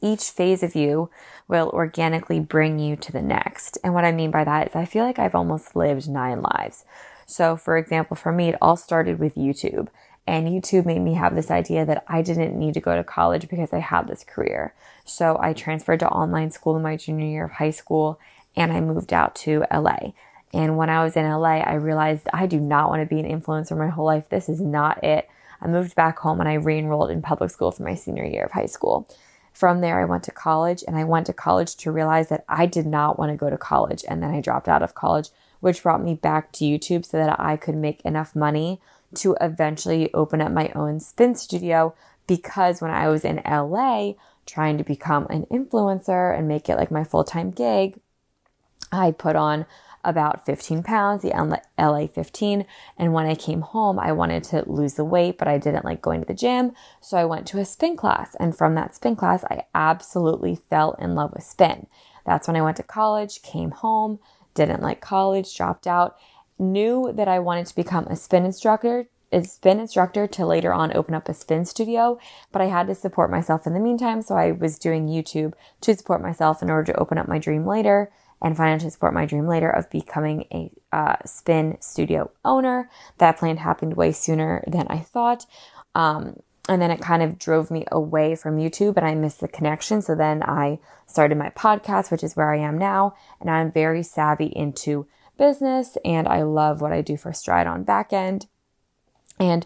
Each 0.01 0.29
phase 0.29 0.63
of 0.63 0.75
you 0.75 1.09
will 1.47 1.69
organically 1.69 2.39
bring 2.39 2.79
you 2.79 2.95
to 2.95 3.11
the 3.11 3.21
next. 3.21 3.77
And 3.83 3.93
what 3.93 4.05
I 4.05 4.11
mean 4.11 4.31
by 4.31 4.43
that 4.43 4.69
is 4.69 4.75
I 4.75 4.85
feel 4.85 5.03
like 5.03 5.19
I've 5.19 5.35
almost 5.35 5.75
lived 5.75 6.09
nine 6.09 6.41
lives. 6.41 6.85
So, 7.25 7.55
for 7.55 7.77
example, 7.77 8.15
for 8.15 8.31
me, 8.31 8.49
it 8.49 8.57
all 8.61 8.75
started 8.75 9.19
with 9.19 9.35
YouTube. 9.35 9.89
And 10.29 10.47
YouTube 10.47 10.85
made 10.85 11.01
me 11.01 11.15
have 11.15 11.33
this 11.33 11.49
idea 11.49 11.87
that 11.87 12.03
I 12.07 12.21
didn't 12.21 12.55
need 12.55 12.75
to 12.75 12.79
go 12.79 12.95
to 12.95 13.03
college 13.03 13.49
because 13.49 13.73
I 13.73 13.79
had 13.79 14.07
this 14.07 14.23
career. 14.23 14.75
So 15.03 15.39
I 15.41 15.53
transferred 15.53 16.01
to 16.01 16.07
online 16.07 16.51
school 16.51 16.75
in 16.75 16.83
my 16.83 16.97
junior 16.97 17.25
year 17.25 17.45
of 17.45 17.53
high 17.53 17.71
school 17.71 18.19
and 18.55 18.71
I 18.71 18.79
moved 18.79 19.11
out 19.11 19.33
to 19.37 19.65
LA. 19.73 20.11
And 20.53 20.77
when 20.77 20.87
I 20.87 21.03
was 21.03 21.17
in 21.17 21.27
LA, 21.27 21.61
I 21.61 21.73
realized 21.73 22.27
I 22.31 22.45
do 22.45 22.59
not 22.59 22.89
want 22.89 23.01
to 23.01 23.07
be 23.07 23.19
an 23.19 23.25
influencer 23.25 23.75
my 23.75 23.87
whole 23.87 24.05
life. 24.05 24.29
This 24.29 24.49
is 24.49 24.61
not 24.61 25.03
it. 25.03 25.27
I 25.61 25.67
moved 25.67 25.95
back 25.95 26.19
home 26.19 26.39
and 26.39 26.47
I 26.47 26.53
re 26.53 26.77
enrolled 26.77 27.09
in 27.09 27.23
public 27.23 27.49
school 27.49 27.71
for 27.71 27.81
my 27.81 27.95
senior 27.95 28.23
year 28.23 28.43
of 28.43 28.51
high 28.51 28.67
school. 28.67 29.09
From 29.51 29.81
there, 29.81 29.99
I 29.99 30.05
went 30.05 30.25
to 30.25 30.31
college 30.31 30.83
and 30.87 30.95
I 30.95 31.05
went 31.05 31.25
to 31.25 31.33
college 31.33 31.75
to 31.77 31.91
realize 31.91 32.29
that 32.29 32.45
I 32.47 32.67
did 32.67 32.85
not 32.85 33.17
want 33.17 33.31
to 33.31 33.35
go 33.35 33.49
to 33.49 33.57
college. 33.57 34.05
And 34.07 34.21
then 34.21 34.29
I 34.29 34.41
dropped 34.41 34.69
out 34.69 34.83
of 34.83 34.93
college, 34.93 35.29
which 35.59 35.81
brought 35.81 36.03
me 36.03 36.13
back 36.13 36.51
to 36.51 36.65
YouTube 36.65 37.03
so 37.03 37.17
that 37.17 37.39
I 37.39 37.57
could 37.57 37.75
make 37.75 37.99
enough 38.01 38.35
money 38.35 38.79
to 39.15 39.35
eventually 39.41 40.13
open 40.13 40.41
up 40.41 40.51
my 40.51 40.71
own 40.75 40.99
spin 40.99 41.35
studio 41.35 41.95
because 42.27 42.81
when 42.81 42.91
I 42.91 43.09
was 43.09 43.25
in 43.25 43.41
LA 43.45 44.13
trying 44.45 44.77
to 44.77 44.83
become 44.83 45.25
an 45.29 45.45
influencer 45.51 46.37
and 46.37 46.47
make 46.47 46.69
it 46.69 46.75
like 46.75 46.91
my 46.91 47.03
full 47.03 47.23
time 47.23 47.51
gig, 47.51 47.99
I 48.91 49.11
put 49.11 49.35
on 49.35 49.65
about 50.03 50.45
15 50.45 50.83
pounds, 50.83 51.21
the 51.21 51.61
LA 51.77 52.07
15. 52.07 52.65
And 52.97 53.13
when 53.13 53.25
I 53.25 53.35
came 53.35 53.61
home, 53.61 53.99
I 53.99 54.11
wanted 54.11 54.43
to 54.45 54.63
lose 54.69 54.93
the 54.93 55.03
weight, 55.03 55.37
but 55.37 55.47
I 55.47 55.57
didn't 55.57 55.85
like 55.85 56.01
going 56.01 56.21
to 56.21 56.27
the 56.27 56.33
gym. 56.33 56.71
So 57.01 57.17
I 57.17 57.25
went 57.25 57.47
to 57.47 57.59
a 57.59 57.65
spin 57.65 57.97
class. 57.97 58.35
And 58.39 58.57
from 58.57 58.75
that 58.75 58.95
spin 58.95 59.15
class, 59.15 59.43
I 59.45 59.63
absolutely 59.75 60.55
fell 60.55 60.93
in 60.93 61.15
love 61.15 61.33
with 61.33 61.43
spin. 61.43 61.87
That's 62.25 62.47
when 62.47 62.55
I 62.55 62.61
went 62.61 62.77
to 62.77 62.83
college, 62.83 63.41
came 63.41 63.71
home, 63.71 64.19
didn't 64.53 64.81
like 64.81 65.01
college, 65.01 65.55
dropped 65.55 65.87
out, 65.87 66.17
knew 66.59 67.11
that 67.13 67.27
I 67.27 67.39
wanted 67.39 67.65
to 67.67 67.75
become 67.75 68.05
a 68.07 68.15
spin 68.15 68.45
instructor, 68.45 69.07
a 69.31 69.43
spin 69.43 69.79
instructor 69.79 70.27
to 70.27 70.45
later 70.45 70.73
on 70.73 70.95
open 70.95 71.13
up 71.13 71.29
a 71.29 71.33
spin 71.33 71.65
studio, 71.65 72.19
but 72.51 72.61
I 72.61 72.65
had 72.65 72.87
to 72.87 72.95
support 72.95 73.31
myself 73.31 73.67
in 73.67 73.73
the 73.73 73.79
meantime. 73.79 74.21
So 74.21 74.35
I 74.35 74.51
was 74.51 74.79
doing 74.79 75.07
YouTube 75.07 75.53
to 75.81 75.95
support 75.95 76.21
myself 76.21 76.61
in 76.61 76.69
order 76.69 76.91
to 76.91 76.99
open 76.99 77.17
up 77.17 77.27
my 77.27 77.39
dream 77.39 77.65
later 77.65 78.11
and 78.41 78.55
financially 78.55 78.89
support 78.89 79.13
my 79.13 79.25
dream 79.25 79.47
later 79.47 79.69
of 79.69 79.89
becoming 79.89 80.45
a 80.51 80.71
uh, 80.91 81.15
spin 81.25 81.77
studio 81.81 82.31
owner. 82.45 82.89
That 83.17 83.37
plan 83.37 83.57
happened 83.57 83.95
way 83.95 84.11
sooner 84.11 84.63
than 84.65 84.87
I 84.87 84.99
thought. 84.99 85.45
Um, 85.93 86.41
and 86.69 86.81
then 86.81 86.91
it 86.91 87.01
kind 87.01 87.23
of 87.23 87.39
drove 87.39 87.71
me 87.71 87.85
away 87.91 88.35
from 88.35 88.57
YouTube 88.57 88.95
and 88.95 89.05
I 89.05 89.15
missed 89.15 89.41
the 89.41 89.47
connection. 89.47 90.01
So 90.01 90.15
then 90.15 90.43
I 90.43 90.79
started 91.07 91.37
my 91.37 91.49
podcast, 91.49 92.11
which 92.11 92.23
is 92.23 92.35
where 92.35 92.53
I 92.53 92.59
am 92.59 92.77
now. 92.77 93.15
And 93.41 93.49
I'm 93.49 93.71
very 93.71 94.03
savvy 94.03 94.45
into 94.45 95.07
business 95.39 95.97
and 96.05 96.27
I 96.27 96.43
love 96.43 96.81
what 96.81 96.93
I 96.93 97.01
do 97.01 97.17
for 97.17 97.33
Stride 97.33 97.65
on 97.65 97.83
back 97.83 98.13
end. 98.13 98.45
And 99.39 99.65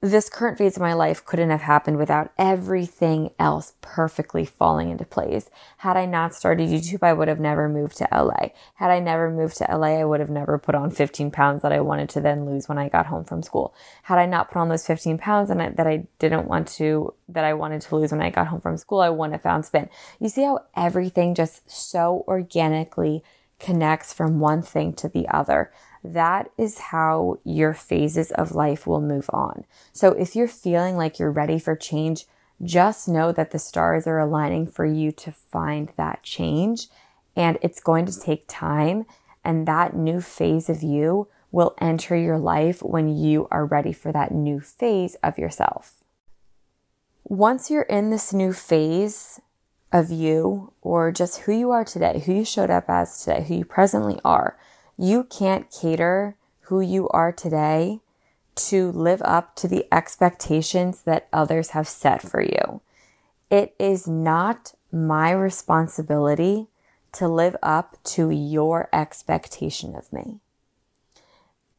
this 0.00 0.30
current 0.30 0.58
phase 0.58 0.76
of 0.76 0.80
my 0.80 0.92
life 0.92 1.24
couldn't 1.24 1.50
have 1.50 1.62
happened 1.62 1.96
without 1.96 2.30
everything 2.38 3.30
else 3.36 3.72
perfectly 3.80 4.44
falling 4.44 4.90
into 4.90 5.04
place. 5.04 5.50
Had 5.78 5.96
I 5.96 6.06
not 6.06 6.36
started 6.36 6.68
YouTube, 6.68 7.02
I 7.02 7.12
would 7.12 7.26
have 7.26 7.40
never 7.40 7.68
moved 7.68 7.96
to 7.96 8.08
LA. 8.12 8.50
Had 8.76 8.92
I 8.92 9.00
never 9.00 9.28
moved 9.28 9.56
to 9.56 9.66
LA, 9.68 9.98
I 9.98 10.04
would 10.04 10.20
have 10.20 10.30
never 10.30 10.56
put 10.56 10.76
on 10.76 10.92
15 10.92 11.32
pounds 11.32 11.62
that 11.62 11.72
I 11.72 11.80
wanted 11.80 12.08
to 12.10 12.20
then 12.20 12.46
lose 12.46 12.68
when 12.68 12.78
I 12.78 12.88
got 12.88 13.06
home 13.06 13.24
from 13.24 13.42
school. 13.42 13.74
Had 14.04 14.18
I 14.18 14.26
not 14.26 14.52
put 14.52 14.60
on 14.60 14.68
those 14.68 14.86
15 14.86 15.18
pounds 15.18 15.50
and 15.50 15.60
I, 15.60 15.70
that 15.70 15.88
I 15.88 16.06
didn't 16.20 16.46
want 16.46 16.68
to, 16.76 17.12
that 17.28 17.44
I 17.44 17.54
wanted 17.54 17.80
to 17.80 17.96
lose 17.96 18.12
when 18.12 18.22
I 18.22 18.30
got 18.30 18.46
home 18.46 18.60
from 18.60 18.76
school, 18.76 19.00
I 19.00 19.10
wouldn't 19.10 19.34
have 19.34 19.42
found 19.42 19.66
spin. 19.66 19.88
You 20.20 20.28
see 20.28 20.44
how 20.44 20.64
everything 20.76 21.34
just 21.34 21.68
so 21.68 22.24
organically 22.28 23.24
connects 23.58 24.12
from 24.12 24.40
one 24.40 24.62
thing 24.62 24.92
to 24.94 25.08
the 25.08 25.28
other 25.28 25.70
that 26.04 26.50
is 26.56 26.78
how 26.78 27.38
your 27.44 27.74
phases 27.74 28.30
of 28.32 28.54
life 28.54 28.86
will 28.86 29.00
move 29.00 29.28
on. 29.32 29.64
So 29.92 30.12
if 30.12 30.36
you're 30.36 30.48
feeling 30.48 30.96
like 30.96 31.18
you're 31.18 31.30
ready 31.30 31.58
for 31.58 31.76
change, 31.76 32.26
just 32.62 33.08
know 33.08 33.32
that 33.32 33.50
the 33.50 33.58
stars 33.58 34.06
are 34.06 34.18
aligning 34.18 34.66
for 34.66 34.84
you 34.84 35.12
to 35.12 35.32
find 35.32 35.92
that 35.96 36.22
change 36.22 36.88
and 37.36 37.58
it's 37.62 37.80
going 37.80 38.06
to 38.06 38.20
take 38.20 38.44
time 38.48 39.06
and 39.44 39.66
that 39.66 39.94
new 39.94 40.20
phase 40.20 40.68
of 40.68 40.82
you 40.82 41.28
will 41.50 41.74
enter 41.80 42.16
your 42.16 42.38
life 42.38 42.82
when 42.82 43.08
you 43.08 43.46
are 43.50 43.64
ready 43.64 43.92
for 43.92 44.12
that 44.12 44.32
new 44.32 44.60
phase 44.60 45.16
of 45.22 45.38
yourself. 45.38 46.04
Once 47.24 47.70
you're 47.70 47.82
in 47.82 48.10
this 48.10 48.32
new 48.32 48.52
phase 48.52 49.40
of 49.92 50.10
you 50.10 50.72
or 50.82 51.10
just 51.12 51.40
who 51.40 51.52
you 51.52 51.70
are 51.70 51.84
today, 51.84 52.22
who 52.24 52.32
you 52.32 52.44
showed 52.44 52.70
up 52.70 52.84
as 52.88 53.24
today, 53.24 53.44
who 53.44 53.54
you 53.56 53.64
presently 53.64 54.20
are, 54.24 54.58
you 54.96 55.24
can't 55.24 55.70
cater 55.70 56.36
who 56.62 56.80
you 56.80 57.08
are 57.10 57.32
today 57.32 58.00
to 58.54 58.90
live 58.92 59.22
up 59.24 59.54
to 59.56 59.68
the 59.68 59.86
expectations 59.92 61.02
that 61.02 61.28
others 61.32 61.70
have 61.70 61.88
set 61.88 62.20
for 62.20 62.42
you. 62.42 62.80
It 63.50 63.74
is 63.78 64.06
not 64.06 64.74
my 64.92 65.30
responsibility 65.30 66.66
to 67.12 67.28
live 67.28 67.56
up 67.62 67.96
to 68.04 68.30
your 68.30 68.88
expectation 68.92 69.94
of 69.94 70.12
me. 70.12 70.40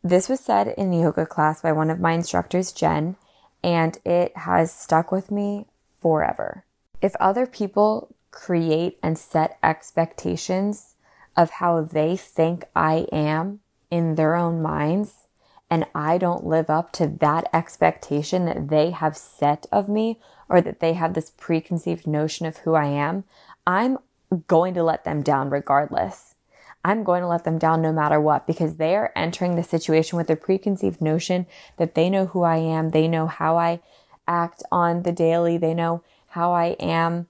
This 0.03 0.29
was 0.29 0.39
said 0.39 0.69
in 0.69 0.93
yoga 0.93 1.25
class 1.25 1.61
by 1.61 1.73
one 1.73 1.89
of 1.89 1.99
my 1.99 2.13
instructors, 2.13 2.71
Jen, 2.71 3.17
and 3.63 3.97
it 4.05 4.35
has 4.37 4.71
stuck 4.71 5.11
with 5.11 5.29
me 5.29 5.65
forever. 6.01 6.63
If 7.01 7.15
other 7.19 7.45
people 7.45 8.15
create 8.31 8.99
and 9.01 9.17
set 9.17 9.57
expectations 9.63 10.95
of 11.35 11.51
how 11.51 11.81
they 11.81 12.17
think 12.17 12.65
I 12.75 13.07
am 13.11 13.61
in 13.89 14.15
their 14.15 14.35
own 14.35 14.61
minds, 14.61 15.27
and 15.69 15.85
I 15.93 16.17
don't 16.17 16.45
live 16.45 16.69
up 16.69 16.91
to 16.93 17.07
that 17.07 17.47
expectation 17.53 18.45
that 18.45 18.69
they 18.69 18.89
have 18.89 19.15
set 19.15 19.67
of 19.71 19.87
me 19.87 20.19
or 20.49 20.61
that 20.61 20.79
they 20.79 20.93
have 20.93 21.13
this 21.13 21.31
preconceived 21.37 22.07
notion 22.07 22.45
of 22.45 22.57
who 22.57 22.73
I 22.73 22.85
am, 22.85 23.23
I'm 23.67 23.99
going 24.47 24.73
to 24.73 24.83
let 24.83 25.03
them 25.03 25.21
down 25.21 25.49
regardless. 25.49 26.35
I'm 26.83 27.03
going 27.03 27.21
to 27.21 27.27
let 27.27 27.43
them 27.43 27.59
down 27.59 27.81
no 27.81 27.91
matter 27.91 28.19
what 28.19 28.47
because 28.47 28.77
they 28.77 28.95
are 28.95 29.11
entering 29.15 29.55
the 29.55 29.63
situation 29.63 30.17
with 30.17 30.29
a 30.29 30.35
preconceived 30.35 31.01
notion 31.01 31.45
that 31.77 31.93
they 31.93 32.09
know 32.09 32.27
who 32.27 32.43
I 32.43 32.57
am. 32.57 32.89
They 32.89 33.07
know 33.07 33.27
how 33.27 33.57
I 33.57 33.81
act 34.27 34.63
on 34.71 35.03
the 35.03 35.11
daily. 35.11 35.57
They 35.57 35.73
know 35.73 36.03
how 36.31 36.53
I 36.53 36.75
am 36.79 37.27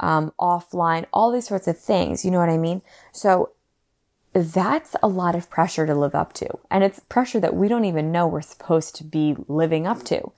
um, 0.00 0.32
offline, 0.38 1.06
all 1.12 1.30
these 1.30 1.46
sorts 1.46 1.68
of 1.68 1.78
things. 1.78 2.24
You 2.24 2.30
know 2.30 2.38
what 2.38 2.48
I 2.48 2.58
mean? 2.58 2.82
So 3.12 3.50
that's 4.32 4.96
a 5.02 5.08
lot 5.08 5.34
of 5.34 5.50
pressure 5.50 5.86
to 5.86 5.94
live 5.94 6.14
up 6.14 6.32
to. 6.34 6.48
And 6.70 6.82
it's 6.82 7.00
pressure 7.00 7.40
that 7.40 7.54
we 7.54 7.68
don't 7.68 7.84
even 7.84 8.10
know 8.12 8.26
we're 8.26 8.40
supposed 8.40 8.94
to 8.96 9.04
be 9.04 9.36
living 9.46 9.86
up 9.86 10.02
to. 10.04 10.32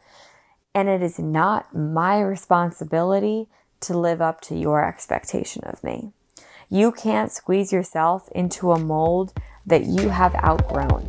And 0.75 0.89
it 0.89 1.03
is 1.03 1.19
not 1.19 1.75
my 1.75 2.21
responsibility 2.21 3.47
to 3.81 3.97
live 3.97 4.21
up 4.21 4.41
to 4.43 4.57
your 4.57 4.85
expectation 4.85 5.63
of 5.65 5.83
me. 5.85 6.11
You 6.69 6.91
can't 6.91 7.31
squeeze 7.31 7.73
yourself 7.73 8.29
into 8.35 8.73
a 8.73 8.79
mold 8.79 9.33
that 9.67 9.85
you 9.85 10.09
have 10.09 10.35
outgrown. 10.37 11.09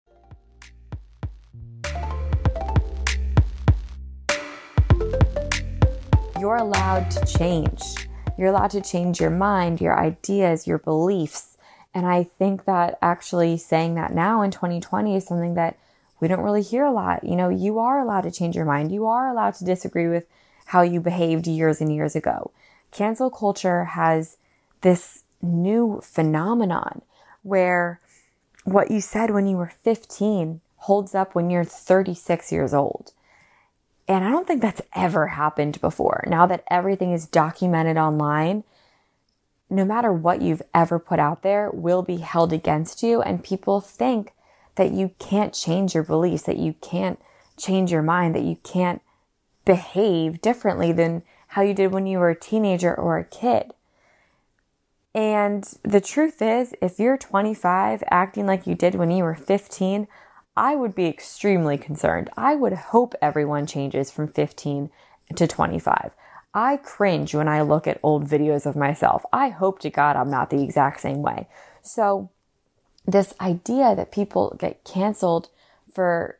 You're 6.51 6.57
allowed 6.57 7.09
to 7.11 7.25
change. 7.25 7.81
You're 8.37 8.49
allowed 8.49 8.71
to 8.71 8.81
change 8.81 9.21
your 9.21 9.29
mind, 9.29 9.79
your 9.79 9.97
ideas, 9.97 10.67
your 10.67 10.79
beliefs. 10.79 11.55
And 11.93 12.05
I 12.05 12.23
think 12.23 12.65
that 12.65 12.97
actually 13.01 13.55
saying 13.55 13.95
that 13.95 14.13
now 14.13 14.41
in 14.41 14.51
2020 14.51 15.15
is 15.15 15.25
something 15.25 15.53
that 15.53 15.77
we 16.19 16.27
don't 16.27 16.43
really 16.43 16.61
hear 16.61 16.83
a 16.83 16.91
lot. 16.91 17.23
You 17.23 17.37
know, 17.37 17.47
you 17.47 17.79
are 17.79 18.01
allowed 18.01 18.23
to 18.23 18.31
change 18.31 18.57
your 18.57 18.65
mind. 18.65 18.91
You 18.91 19.07
are 19.07 19.29
allowed 19.29 19.53
to 19.55 19.63
disagree 19.63 20.09
with 20.09 20.27
how 20.65 20.81
you 20.81 20.99
behaved 20.99 21.47
years 21.47 21.79
and 21.79 21.95
years 21.95 22.17
ago. 22.17 22.51
Cancel 22.91 23.29
culture 23.29 23.85
has 23.85 24.35
this 24.81 25.23
new 25.41 26.01
phenomenon 26.03 27.01
where 27.43 28.01
what 28.65 28.91
you 28.91 28.99
said 28.99 29.31
when 29.31 29.47
you 29.47 29.55
were 29.55 29.71
15 29.83 30.59
holds 30.79 31.15
up 31.15 31.33
when 31.33 31.49
you're 31.49 31.63
36 31.63 32.51
years 32.51 32.73
old. 32.73 33.13
And 34.07 34.25
I 34.25 34.31
don't 34.31 34.47
think 34.47 34.61
that's 34.61 34.81
ever 34.93 35.27
happened 35.27 35.79
before. 35.79 36.23
Now 36.27 36.45
that 36.47 36.63
everything 36.69 37.13
is 37.13 37.27
documented 37.27 37.97
online, 37.97 38.63
no 39.69 39.85
matter 39.85 40.11
what 40.11 40.41
you've 40.41 40.61
ever 40.73 40.99
put 40.99 41.19
out 41.19 41.43
there 41.43 41.69
will 41.71 42.01
be 42.01 42.17
held 42.17 42.51
against 42.51 43.03
you. 43.03 43.21
And 43.21 43.43
people 43.43 43.79
think 43.79 44.33
that 44.75 44.91
you 44.91 45.11
can't 45.19 45.53
change 45.53 45.93
your 45.93 46.03
beliefs, 46.03 46.43
that 46.43 46.57
you 46.57 46.73
can't 46.81 47.19
change 47.57 47.91
your 47.91 48.01
mind, 48.01 48.35
that 48.35 48.43
you 48.43 48.57
can't 48.63 49.01
behave 49.65 50.41
differently 50.41 50.91
than 50.91 51.23
how 51.47 51.61
you 51.61 51.73
did 51.73 51.91
when 51.91 52.07
you 52.07 52.17
were 52.17 52.29
a 52.29 52.39
teenager 52.39 52.93
or 52.93 53.17
a 53.17 53.23
kid. 53.23 53.73
And 55.13 55.65
the 55.83 56.01
truth 56.01 56.41
is, 56.41 56.73
if 56.81 56.99
you're 56.99 57.17
25 57.17 58.03
acting 58.09 58.45
like 58.45 58.65
you 58.65 58.75
did 58.75 58.95
when 58.95 59.11
you 59.11 59.23
were 59.23 59.35
15, 59.35 60.07
I 60.55 60.75
would 60.75 60.93
be 60.93 61.05
extremely 61.05 61.77
concerned. 61.77 62.29
I 62.35 62.55
would 62.55 62.73
hope 62.73 63.15
everyone 63.21 63.65
changes 63.65 64.11
from 64.11 64.27
15 64.27 64.89
to 65.35 65.47
25. 65.47 66.11
I 66.53 66.77
cringe 66.77 67.33
when 67.33 67.47
I 67.47 67.61
look 67.61 67.87
at 67.87 67.99
old 68.03 68.27
videos 68.27 68.65
of 68.65 68.75
myself. 68.75 69.23
I 69.31 69.49
hope 69.49 69.79
to 69.79 69.89
God 69.89 70.15
I'm 70.15 70.29
not 70.29 70.49
the 70.49 70.61
exact 70.61 70.99
same 70.99 71.21
way. 71.21 71.47
So, 71.81 72.29
this 73.07 73.33
idea 73.41 73.95
that 73.95 74.11
people 74.11 74.55
get 74.59 74.83
canceled 74.83 75.49
for, 75.91 76.37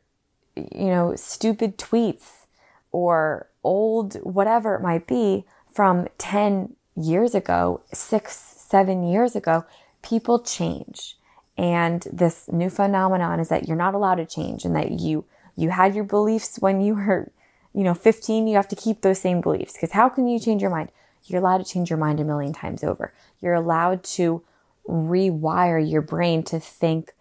you 0.54 0.86
know, 0.86 1.16
stupid 1.16 1.76
tweets 1.76 2.44
or 2.92 3.48
old 3.64 4.14
whatever 4.22 4.74
it 4.76 4.82
might 4.82 5.06
be 5.06 5.44
from 5.72 6.06
10 6.18 6.76
years 6.94 7.34
ago, 7.34 7.80
six, 7.92 8.36
seven 8.36 9.04
years 9.04 9.34
ago, 9.34 9.64
people 10.02 10.38
change. 10.38 11.16
And 11.56 12.06
this 12.12 12.48
new 12.50 12.70
phenomenon 12.70 13.40
is 13.40 13.48
that 13.48 13.68
you're 13.68 13.76
not 13.76 13.94
allowed 13.94 14.16
to 14.16 14.26
change 14.26 14.64
and 14.64 14.74
that 14.74 14.92
you, 14.92 15.24
you 15.54 15.70
had 15.70 15.94
your 15.94 16.04
beliefs 16.04 16.58
when 16.58 16.80
you 16.80 16.94
were, 16.94 17.30
you 17.74 17.82
know, 17.84 17.94
15, 17.94 18.46
you 18.46 18.56
have 18.56 18.68
to 18.68 18.76
keep 18.76 19.02
those 19.02 19.20
same 19.20 19.40
beliefs. 19.40 19.74
Because 19.74 19.92
how 19.92 20.08
can 20.08 20.26
you 20.26 20.40
change 20.40 20.62
your 20.62 20.70
mind? 20.70 20.90
You're 21.26 21.40
allowed 21.40 21.58
to 21.58 21.70
change 21.70 21.90
your 21.90 21.98
mind 21.98 22.20
a 22.20 22.24
million 22.24 22.52
times 22.52 22.82
over. 22.82 23.12
You're 23.40 23.54
allowed 23.54 24.02
to 24.04 24.42
rewire 24.88 25.90
your 25.90 26.02
brain 26.02 26.42
to 26.44 26.58
think 26.58 27.12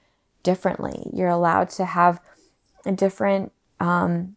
differently. 0.44 1.10
You're 1.14 1.30
allowed 1.30 1.70
to 1.72 1.86
have 1.86 2.20
different 2.96 3.52
um, 3.80 4.36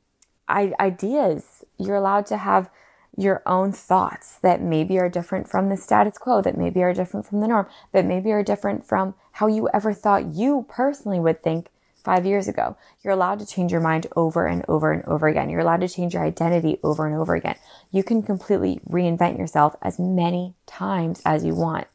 ideas. 0.49 1.65
You're 1.79 1.97
allowed 1.97 2.27
to 2.27 2.37
have 2.37 2.69
your 3.17 3.43
own 3.47 3.73
thoughts 3.73 4.39
that 4.43 4.61
maybe 4.61 4.99
are 4.99 5.09
different 5.09 5.49
from 5.49 5.69
the 5.69 5.77
status 5.77 6.19
quo, 6.19 6.43
that 6.43 6.59
maybe 6.59 6.83
are 6.83 6.93
different 6.93 7.27
from 7.27 7.41
the 7.41 7.49
norm, 7.49 7.67
that 7.93 8.05
maybe 8.05 8.33
are 8.33 8.43
different 8.43 8.87
from 8.87 9.15
how 9.35 9.47
you 9.47 9.69
ever 9.73 9.93
thought 9.93 10.35
you 10.35 10.67
personally 10.69 11.21
would 11.21 11.43
think 11.43 11.71
five 11.95 12.27
years 12.27 12.47
ago. 12.49 12.77
You're 13.03 13.15
allowed 13.15 13.39
to 13.39 13.47
change 13.47 13.73
your 13.73 13.81
mind 13.81 14.07
over 14.15 14.47
and 14.47 14.65
over 14.69 14.93
and 14.93 15.05
over 15.05 15.27
again. 15.27 15.49
You're 15.49 15.61
allowed 15.61 15.81
to 15.81 15.89
change 15.89 16.15
your 16.15 16.25
identity 16.25 16.79
over 16.83 17.07
and 17.07 17.17
over 17.17 17.35
again. 17.35 17.57
You 17.91 18.05
can 18.05 18.23
completely 18.23 18.81
reinvent 18.89 19.39
yourself 19.39 19.75
as 19.83 19.99
many 19.99 20.55
times 20.67 21.23
as 21.25 21.45
you 21.45 21.55
want. 21.55 21.87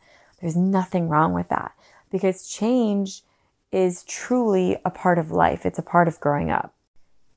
There's 0.42 0.58
nothing 0.58 1.10
wrong 1.10 1.34
with 1.34 1.50
that 1.50 1.74
because 2.12 2.48
change 2.48 3.22
is 3.72 4.04
truly 4.04 4.78
a 4.84 4.90
part 4.90 5.20
of 5.20 5.32
life. 5.32 5.66
It's 5.66 5.80
a 5.80 5.84
part 5.84 6.08
of 6.08 6.20
growing 6.20 6.50
up 6.50 6.74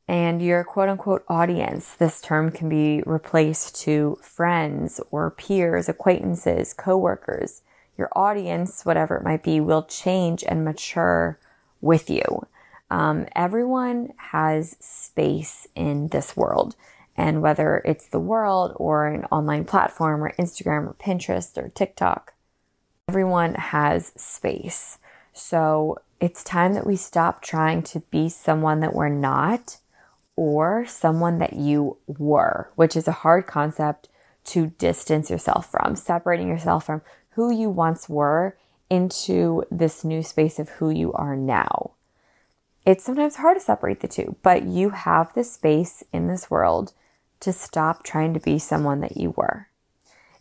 and 0.09 0.43
your 0.43 0.65
quote 0.65 0.89
unquote 0.89 1.25
audience. 1.29 1.95
This 1.95 2.21
term 2.21 2.51
can 2.51 2.69
be 2.69 3.03
replaced 3.07 3.81
to 3.83 4.19
friends 4.21 5.01
or 5.11 5.31
peers, 5.31 5.89
acquaintances, 5.89 6.75
coworkers. 6.75 7.63
Your 7.97 8.09
audience, 8.17 8.85
whatever 8.85 9.17
it 9.17 9.25
might 9.25 9.43
be, 9.43 9.61
will 9.61 9.85
change 9.85 10.45
and 10.47 10.65
mature 10.65 11.39
with 11.81 12.09
you. 12.09 12.47
Um, 12.91 13.27
everyone 13.35 14.13
has 14.17 14.77
space 14.81 15.67
in 15.75 16.09
this 16.09 16.37
world. 16.37 16.77
And 17.17 17.43
whether 17.43 17.83
it's 17.85 18.07
the 18.07 18.21
world 18.21 18.73
or 18.77 19.07
an 19.07 19.25
online 19.27 19.65
platform 19.65 20.23
or 20.23 20.33
Instagram 20.39 20.87
or 20.87 20.95
Pinterest 20.95 21.57
or 21.59 21.69
TikTok, 21.69 22.33
everyone 23.09 23.55
has 23.55 24.13
space. 24.17 24.99
So 25.33 25.99
it's 26.21 26.45
time 26.45 26.75
that 26.75 26.87
we 26.87 26.97
stop 26.97 27.43
trying 27.43 27.83
to 27.83 28.01
be 28.11 28.29
someone 28.29 28.81
that 28.81 28.95
we're 28.95 29.09
not 29.09 29.79
or 30.37 30.87
someone 30.87 31.39
that 31.39 31.53
you 31.53 31.99
were, 32.07 32.71
which 32.77 32.97
is 32.97 33.07
a 33.07 33.13
hard 33.13 33.47
concept 33.47 34.09
to 34.45 34.69
distance 34.79 35.31
yourself 35.31 35.71
from, 35.71 35.95
separating 35.95 36.49
yourself 36.49 36.87
from 36.87 37.03
who 37.35 37.53
you 37.53 37.71
once 37.71 38.09
were 38.09 38.57
into 38.91 39.65
this 39.71 40.05
new 40.05 40.23
space 40.23 40.59
of 40.59 40.69
who 40.71 40.91
you 40.91 41.13
are 41.15 41.37
now. 41.37 41.93
It's 42.85 43.05
sometimes 43.05 43.37
hard 43.37 43.57
to 43.57 43.61
separate 43.61 44.01
the 44.01 44.09
two, 44.09 44.37
but 44.43 44.65
you 44.65 44.91
have 44.91 45.33
the 45.33 45.45
space 45.45 46.03
in 46.13 46.27
this 46.27 46.51
world 46.51 46.93
to 47.41 47.53
stop 47.53 48.05
trying 48.05 48.35
to 48.35 48.41
be 48.41 48.59
someone 48.59 49.01
that 49.01 49.17
you 49.17 49.35
were. 49.37 49.69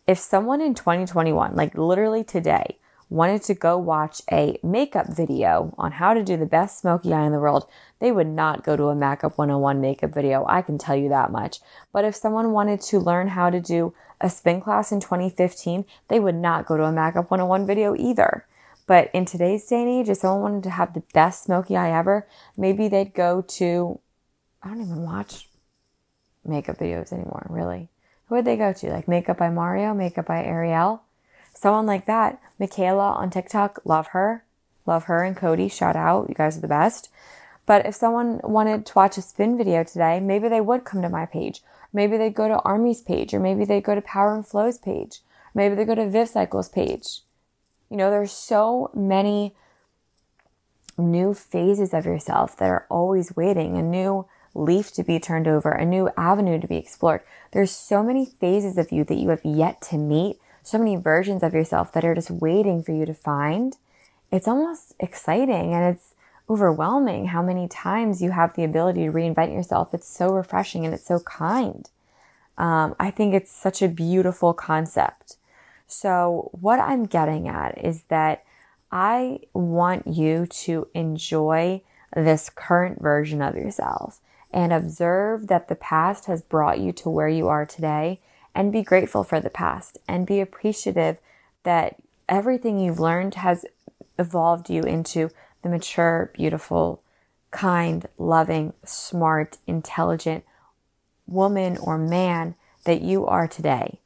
If 0.07 0.17
someone 0.17 0.59
in 0.59 0.73
2021, 0.73 1.55
like 1.55 1.77
literally 1.77 2.23
today, 2.23 2.77
wanted 3.11 3.43
to 3.43 3.53
go 3.53 3.77
watch 3.77 4.21
a 4.31 4.57
makeup 4.63 5.07
video 5.07 5.75
on 5.77 5.91
how 5.91 6.13
to 6.13 6.23
do 6.23 6.37
the 6.37 6.45
best 6.45 6.79
smoky 6.79 7.13
eye 7.13 7.25
in 7.25 7.33
the 7.33 7.39
world, 7.39 7.67
they 7.99 8.11
would 8.11 8.27
not 8.27 8.63
go 8.63 8.75
to 8.75 8.85
a 8.85 8.95
Makeup 8.95 9.37
101 9.37 9.81
makeup 9.81 10.13
video. 10.13 10.45
I 10.47 10.61
can 10.61 10.77
tell 10.77 10.95
you 10.95 11.09
that 11.09 11.31
much. 11.31 11.59
But 11.91 12.05
if 12.05 12.15
someone 12.15 12.53
wanted 12.53 12.81
to 12.81 12.99
learn 12.99 13.27
how 13.27 13.49
to 13.49 13.59
do 13.59 13.93
a 14.21 14.29
spin 14.29 14.61
class 14.61 14.91
in 14.91 14.99
2015, 14.99 15.85
they 16.07 16.19
would 16.19 16.35
not 16.35 16.65
go 16.65 16.77
to 16.77 16.83
a 16.83 16.91
Makeup 16.91 17.29
101 17.29 17.65
video 17.65 17.95
either. 17.95 18.45
But 18.87 19.09
in 19.13 19.25
today's 19.25 19.65
day 19.65 19.81
and 19.81 19.89
age, 19.89 20.09
if 20.09 20.17
someone 20.17 20.41
wanted 20.41 20.63
to 20.63 20.71
have 20.71 20.93
the 20.93 21.03
best 21.13 21.43
smoky 21.43 21.77
eye 21.77 21.97
ever, 21.97 22.27
maybe 22.57 22.87
they'd 22.87 23.13
go 23.13 23.41
to, 23.41 23.99
I 24.61 24.69
don't 24.69 24.81
even 24.81 25.03
watch 25.03 25.47
makeup 26.43 26.77
videos 26.77 27.13
anymore, 27.13 27.45
really. 27.49 27.89
Who 28.27 28.35
would 28.35 28.45
they 28.45 28.57
go 28.57 28.73
to? 28.73 28.89
Like 28.89 29.07
Makeup 29.07 29.37
by 29.37 29.49
Mario, 29.49 29.93
Makeup 29.93 30.25
by 30.25 30.43
Ariel? 30.43 31.03
Someone 31.53 31.85
like 31.85 32.05
that. 32.05 32.41
Mikayla 32.59 33.17
on 33.17 33.29
TikTok, 33.29 33.81
love 33.85 34.07
her. 34.07 34.43
Love 34.85 35.03
her 35.05 35.23
and 35.23 35.37
Cody, 35.37 35.67
shout 35.67 35.95
out. 35.95 36.27
You 36.27 36.35
guys 36.35 36.57
are 36.57 36.61
the 36.61 36.67
best. 36.67 37.09
But 37.65 37.85
if 37.85 37.95
someone 37.95 38.39
wanted 38.43 38.85
to 38.85 38.93
watch 38.95 39.17
a 39.17 39.21
spin 39.21 39.57
video 39.57 39.83
today, 39.83 40.19
maybe 40.19 40.49
they 40.49 40.61
would 40.61 40.83
come 40.83 41.01
to 41.01 41.09
my 41.09 41.25
page. 41.25 41.61
Maybe 41.93 42.17
they'd 42.17 42.33
go 42.33 42.47
to 42.47 42.61
Army's 42.61 43.01
page, 43.01 43.33
or 43.33 43.39
maybe 43.39 43.65
they'd 43.65 43.83
go 43.83 43.95
to 43.95 44.01
Power 44.01 44.33
and 44.33 44.45
Flow's 44.45 44.77
page. 44.77 45.19
Maybe 45.53 45.75
they 45.75 45.85
go 45.85 45.95
to 45.95 46.09
Viv 46.09 46.29
Cycle's 46.29 46.69
page. 46.69 47.21
You 47.89 47.97
know, 47.97 48.09
there's 48.09 48.31
so 48.31 48.89
many 48.93 49.53
new 50.97 51.33
phases 51.33 51.93
of 51.93 52.05
yourself 52.05 52.55
that 52.57 52.69
are 52.69 52.85
always 52.89 53.35
waiting, 53.35 53.77
a 53.77 53.81
new 53.81 54.25
leaf 54.53 54.91
to 54.93 55.03
be 55.03 55.19
turned 55.19 55.47
over, 55.47 55.71
a 55.71 55.85
new 55.85 56.09
avenue 56.17 56.59
to 56.59 56.67
be 56.67 56.77
explored. 56.77 57.21
There's 57.51 57.71
so 57.71 58.03
many 58.03 58.25
phases 58.25 58.77
of 58.77 58.91
you 58.91 59.03
that 59.05 59.17
you 59.17 59.29
have 59.29 59.43
yet 59.43 59.81
to 59.83 59.97
meet, 59.97 60.37
so 60.63 60.77
many 60.77 60.95
versions 60.95 61.43
of 61.43 61.53
yourself 61.53 61.91
that 61.93 62.05
are 62.05 62.15
just 62.15 62.31
waiting 62.31 62.83
for 62.83 62.91
you 62.91 63.05
to 63.05 63.13
find. 63.13 63.77
It's 64.31 64.47
almost 64.47 64.93
exciting 64.99 65.73
and 65.73 65.95
it's 65.95 66.13
overwhelming 66.49 67.27
how 67.27 67.41
many 67.41 67.67
times 67.67 68.21
you 68.21 68.31
have 68.31 68.55
the 68.55 68.63
ability 68.63 69.05
to 69.05 69.11
reinvent 69.11 69.53
yourself. 69.53 69.93
It's 69.93 70.07
so 70.07 70.33
refreshing 70.33 70.85
and 70.85 70.93
it's 70.93 71.05
so 71.05 71.19
kind. 71.19 71.89
Um, 72.57 72.95
I 72.99 73.11
think 73.11 73.33
it's 73.33 73.51
such 73.51 73.81
a 73.81 73.87
beautiful 73.87 74.53
concept. 74.53 75.37
So, 75.87 76.49
what 76.53 76.79
I'm 76.79 77.05
getting 77.05 77.47
at 77.47 77.77
is 77.83 78.03
that 78.03 78.43
I 78.91 79.39
want 79.53 80.07
you 80.07 80.45
to 80.45 80.87
enjoy 80.93 81.81
this 82.15 82.49
current 82.49 83.01
version 83.01 83.41
of 83.41 83.55
yourself 83.55 84.19
and 84.53 84.73
observe 84.73 85.47
that 85.47 85.67
the 85.67 85.75
past 85.75 86.25
has 86.25 86.41
brought 86.41 86.79
you 86.79 86.91
to 86.91 87.09
where 87.09 87.27
you 87.27 87.47
are 87.47 87.65
today 87.65 88.19
and 88.53 88.71
be 88.71 88.83
grateful 88.83 89.23
for 89.23 89.39
the 89.39 89.49
past 89.49 89.97
and 90.07 90.27
be 90.27 90.41
appreciative 90.41 91.17
that 91.63 91.95
everything 92.27 92.79
you've 92.79 92.99
learned 92.99 93.35
has 93.35 93.65
evolved 94.19 94.69
you 94.69 94.83
into 94.83 95.29
the 95.61 95.69
mature, 95.69 96.31
beautiful, 96.33 97.01
kind, 97.51 98.07
loving, 98.17 98.73
smart, 98.85 99.57
intelligent 99.67 100.43
woman 101.27 101.77
or 101.77 101.97
man 101.97 102.55
that 102.85 103.01
you 103.01 103.25
are 103.25 103.47
today. 103.47 103.99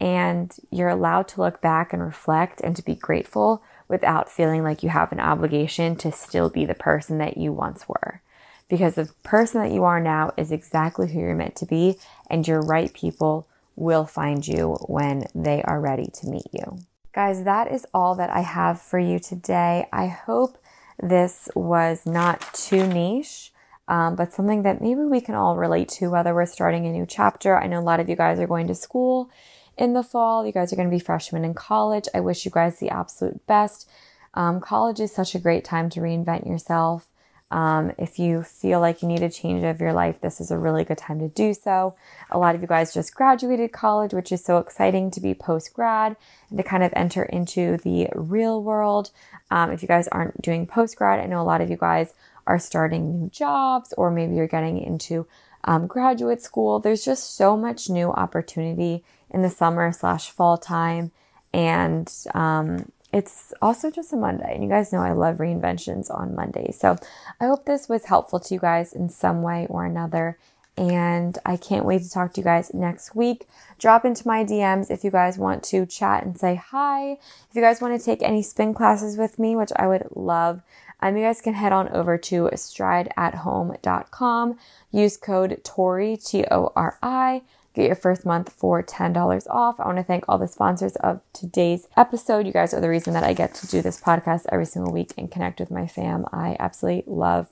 And 0.00 0.54
you're 0.70 0.88
allowed 0.88 1.28
to 1.28 1.40
look 1.40 1.60
back 1.60 1.92
and 1.92 2.02
reflect 2.02 2.60
and 2.60 2.76
to 2.76 2.84
be 2.84 2.94
grateful 2.94 3.62
without 3.88 4.30
feeling 4.30 4.62
like 4.62 4.82
you 4.82 4.90
have 4.90 5.12
an 5.12 5.20
obligation 5.20 5.96
to 5.96 6.12
still 6.12 6.48
be 6.48 6.64
the 6.64 6.74
person 6.74 7.18
that 7.18 7.36
you 7.36 7.52
once 7.52 7.88
were 7.88 8.22
because 8.68 8.94
the 8.94 9.10
person 9.22 9.62
that 9.62 9.72
you 9.72 9.84
are 9.84 10.00
now 10.00 10.32
is 10.36 10.52
exactly 10.52 11.10
who 11.10 11.20
you're 11.20 11.34
meant 11.34 11.56
to 11.56 11.66
be, 11.66 11.98
and 12.30 12.46
your 12.46 12.60
right 12.60 12.92
people 12.92 13.48
will 13.76 14.04
find 14.04 14.46
you 14.46 14.74
when 14.86 15.26
they 15.34 15.62
are 15.62 15.80
ready 15.80 16.10
to 16.12 16.28
meet 16.28 16.46
you. 16.52 16.80
Guys, 17.14 17.44
that 17.44 17.72
is 17.72 17.86
all 17.94 18.14
that 18.14 18.30
I 18.30 18.40
have 18.40 18.80
for 18.80 18.98
you 18.98 19.18
today. 19.18 19.88
I 19.92 20.06
hope 20.06 20.57
this 21.02 21.48
was 21.54 22.04
not 22.06 22.42
too 22.54 22.86
niche. 22.86 23.52
Um, 23.88 24.16
but 24.16 24.34
something 24.34 24.64
that 24.64 24.82
maybe 24.82 25.00
we 25.00 25.22
can 25.22 25.34
all 25.34 25.56
relate 25.56 25.88
to, 25.90 26.10
whether 26.10 26.34
we're 26.34 26.44
starting 26.44 26.84
a 26.84 26.92
new 26.92 27.06
chapter. 27.06 27.58
I 27.58 27.66
know 27.66 27.78
a 27.78 27.80
lot 27.80 28.00
of 28.00 28.08
you 28.10 28.16
guys 28.16 28.38
are 28.38 28.46
going 28.46 28.66
to 28.68 28.74
school 28.74 29.30
in 29.78 29.94
the 29.94 30.02
fall. 30.02 30.44
You 30.44 30.52
guys 30.52 30.72
are 30.72 30.76
going 30.76 30.90
to 30.90 30.94
be 30.94 31.02
freshmen 31.02 31.42
in 31.42 31.54
college. 31.54 32.06
I 32.14 32.20
wish 32.20 32.44
you 32.44 32.50
guys 32.50 32.78
the 32.78 32.90
absolute 32.90 33.46
best. 33.46 33.88
Um, 34.34 34.60
college 34.60 35.00
is 35.00 35.10
such 35.10 35.34
a 35.34 35.38
great 35.38 35.64
time 35.64 35.88
to 35.90 36.00
reinvent 36.00 36.46
yourself. 36.46 37.10
Um, 37.50 37.92
if 37.96 38.18
you 38.18 38.42
feel 38.42 38.80
like 38.80 39.00
you 39.00 39.08
need 39.08 39.22
a 39.22 39.30
change 39.30 39.64
of 39.64 39.80
your 39.80 39.92
life, 39.92 40.20
this 40.20 40.40
is 40.40 40.50
a 40.50 40.58
really 40.58 40.84
good 40.84 40.98
time 40.98 41.18
to 41.20 41.28
do 41.28 41.54
so. 41.54 41.94
A 42.30 42.38
lot 42.38 42.54
of 42.54 42.60
you 42.60 42.68
guys 42.68 42.92
just 42.92 43.14
graduated 43.14 43.72
college, 43.72 44.12
which 44.12 44.30
is 44.32 44.44
so 44.44 44.58
exciting 44.58 45.10
to 45.12 45.20
be 45.20 45.32
post 45.32 45.72
grad 45.72 46.16
and 46.50 46.58
to 46.58 46.62
kind 46.62 46.82
of 46.82 46.92
enter 46.94 47.22
into 47.22 47.78
the 47.78 48.08
real 48.14 48.62
world. 48.62 49.10
Um, 49.50 49.70
if 49.70 49.80
you 49.80 49.88
guys 49.88 50.08
aren't 50.08 50.42
doing 50.42 50.66
post 50.66 50.96
grad, 50.96 51.20
I 51.20 51.26
know 51.26 51.40
a 51.40 51.42
lot 51.42 51.62
of 51.62 51.70
you 51.70 51.76
guys 51.76 52.12
are 52.46 52.58
starting 52.58 53.18
new 53.18 53.30
jobs 53.30 53.94
or 53.96 54.10
maybe 54.10 54.34
you're 54.34 54.46
getting 54.46 54.80
into 54.80 55.26
um, 55.64 55.86
graduate 55.86 56.42
school. 56.42 56.78
There's 56.78 57.04
just 57.04 57.36
so 57.36 57.56
much 57.56 57.88
new 57.88 58.10
opportunity 58.10 59.04
in 59.30 59.42
the 59.42 59.50
summer 59.50 59.92
slash 59.92 60.30
fall 60.30 60.58
time. 60.58 61.12
And 61.52 62.12
um, 62.34 62.92
it's 63.12 63.54
also 63.62 63.90
just 63.90 64.12
a 64.12 64.16
Monday, 64.16 64.54
and 64.54 64.62
you 64.62 64.68
guys 64.68 64.92
know 64.92 65.00
I 65.00 65.12
love 65.12 65.38
reinventions 65.38 66.10
on 66.10 66.34
Mondays. 66.34 66.78
So 66.78 66.96
I 67.40 67.46
hope 67.46 67.64
this 67.64 67.88
was 67.88 68.04
helpful 68.04 68.38
to 68.40 68.54
you 68.54 68.60
guys 68.60 68.92
in 68.92 69.08
some 69.08 69.42
way 69.42 69.66
or 69.70 69.84
another. 69.84 70.38
And 70.76 71.36
I 71.44 71.56
can't 71.56 71.84
wait 71.84 72.02
to 72.02 72.10
talk 72.10 72.34
to 72.34 72.40
you 72.40 72.44
guys 72.44 72.72
next 72.72 73.16
week. 73.16 73.48
Drop 73.80 74.04
into 74.04 74.28
my 74.28 74.44
DMs 74.44 74.92
if 74.92 75.02
you 75.02 75.10
guys 75.10 75.36
want 75.36 75.64
to 75.64 75.86
chat 75.86 76.24
and 76.24 76.38
say 76.38 76.54
hi. 76.54 77.12
If 77.12 77.48
you 77.54 77.62
guys 77.62 77.80
want 77.80 77.98
to 77.98 78.04
take 78.04 78.22
any 78.22 78.42
spin 78.42 78.74
classes 78.74 79.16
with 79.16 79.40
me, 79.40 79.56
which 79.56 79.72
I 79.74 79.88
would 79.88 80.06
love, 80.14 80.62
um, 81.00 81.16
you 81.16 81.24
guys 81.24 81.40
can 81.40 81.54
head 81.54 81.72
on 81.72 81.88
over 81.88 82.16
to 82.18 82.50
strideathome.com. 82.52 84.58
Use 84.92 85.16
code 85.16 85.60
TORI, 85.64 86.16
T 86.16 86.44
O 86.50 86.72
R 86.76 86.98
I 87.02 87.42
Get 87.78 87.86
your 87.86 87.94
first 87.94 88.26
month 88.26 88.52
for 88.52 88.82
$10 88.82 89.46
off. 89.46 89.78
I 89.78 89.86
want 89.86 89.98
to 89.98 90.02
thank 90.02 90.24
all 90.26 90.36
the 90.36 90.48
sponsors 90.48 90.96
of 90.96 91.20
today's 91.32 91.86
episode. 91.96 92.44
You 92.44 92.52
guys 92.52 92.74
are 92.74 92.80
the 92.80 92.88
reason 92.88 93.12
that 93.12 93.22
I 93.22 93.34
get 93.34 93.54
to 93.54 93.68
do 93.68 93.80
this 93.80 94.00
podcast 94.00 94.46
every 94.50 94.66
single 94.66 94.92
week 94.92 95.12
and 95.16 95.30
connect 95.30 95.60
with 95.60 95.70
my 95.70 95.86
fam. 95.86 96.26
I 96.32 96.56
absolutely 96.58 97.04
love 97.06 97.50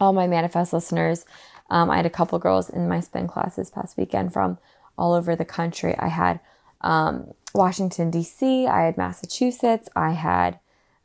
all 0.00 0.14
my 0.14 0.26
manifest 0.26 0.72
listeners. 0.72 1.26
Um, 1.68 1.90
I 1.90 1.96
had 1.98 2.06
a 2.06 2.10
couple 2.10 2.38
girls 2.38 2.70
in 2.70 2.88
my 2.88 3.00
spin 3.00 3.28
class 3.28 3.56
this 3.56 3.68
past 3.68 3.98
weekend 3.98 4.32
from 4.32 4.56
all 4.96 5.12
over 5.12 5.36
the 5.36 5.44
country. 5.44 5.94
I 5.98 6.08
had 6.08 6.40
um, 6.80 7.34
Washington, 7.52 8.10
D.C., 8.10 8.66
I 8.66 8.84
had 8.84 8.96
Massachusetts, 8.96 9.90
I 9.94 10.12
had 10.12 10.60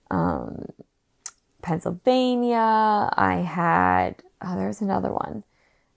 um, 0.09 0.69
Pennsylvania, 1.61 3.09
I 3.11 3.43
had, 3.45 4.23
oh, 4.41 4.55
there's 4.55 4.79
another 4.79 5.11
one 5.11 5.43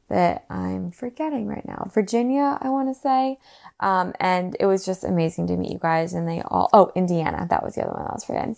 that 0.08 0.44
I'm 0.50 0.90
forgetting 0.90 1.46
right 1.46 1.66
now. 1.66 1.90
Virginia, 1.92 2.58
I 2.60 2.68
want 2.68 2.94
to 2.94 3.00
say. 3.00 3.38
Um, 3.80 4.12
and 4.20 4.56
it 4.60 4.66
was 4.66 4.84
just 4.84 5.04
amazing 5.04 5.46
to 5.48 5.56
meet 5.56 5.72
you 5.72 5.78
guys. 5.78 6.12
And 6.12 6.28
they 6.28 6.42
all, 6.42 6.68
oh, 6.72 6.92
Indiana, 6.94 7.46
that 7.50 7.62
was 7.62 7.74
the 7.74 7.82
other 7.82 7.92
one 7.92 8.06
I 8.06 8.12
was 8.12 8.24
forgetting. 8.24 8.56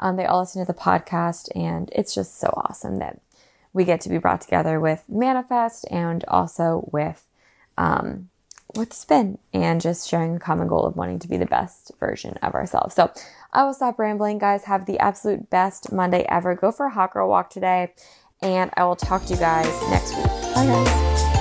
Um, 0.00 0.16
they 0.16 0.26
all 0.26 0.40
listen 0.40 0.64
to 0.64 0.72
the 0.72 0.78
podcast, 0.78 1.48
and 1.56 1.90
it's 1.92 2.14
just 2.14 2.38
so 2.38 2.48
awesome 2.48 2.98
that 2.98 3.20
we 3.72 3.84
get 3.84 4.00
to 4.02 4.08
be 4.08 4.18
brought 4.18 4.40
together 4.40 4.78
with 4.78 5.04
Manifest 5.08 5.86
and 5.90 6.24
also 6.28 6.88
with 6.92 7.28
um, 7.76 8.28
with 8.74 8.92
Spin 8.92 9.38
and 9.52 9.80
just 9.80 10.08
sharing 10.08 10.36
a 10.36 10.40
common 10.40 10.68
goal 10.68 10.84
of 10.84 10.96
wanting 10.96 11.18
to 11.20 11.28
be 11.28 11.36
the 11.36 11.46
best 11.46 11.92
version 11.98 12.34
of 12.42 12.54
ourselves. 12.54 12.94
So 12.94 13.10
I 13.52 13.64
will 13.64 13.74
stop 13.74 13.98
rambling, 13.98 14.38
guys. 14.38 14.64
Have 14.64 14.86
the 14.86 14.98
absolute 14.98 15.48
best 15.48 15.90
Monday 15.90 16.24
ever. 16.28 16.54
Go 16.54 16.70
for 16.70 16.86
a 16.86 16.90
hot 16.90 17.12
girl 17.12 17.28
walk 17.28 17.50
today 17.50 17.92
and 18.42 18.70
I 18.76 18.84
will 18.84 18.96
talk 18.96 19.24
to 19.26 19.34
you 19.34 19.38
guys 19.40 19.66
next 19.90 20.16
week. 20.16 20.26
Bye, 20.54 20.66
guys. 20.66 21.37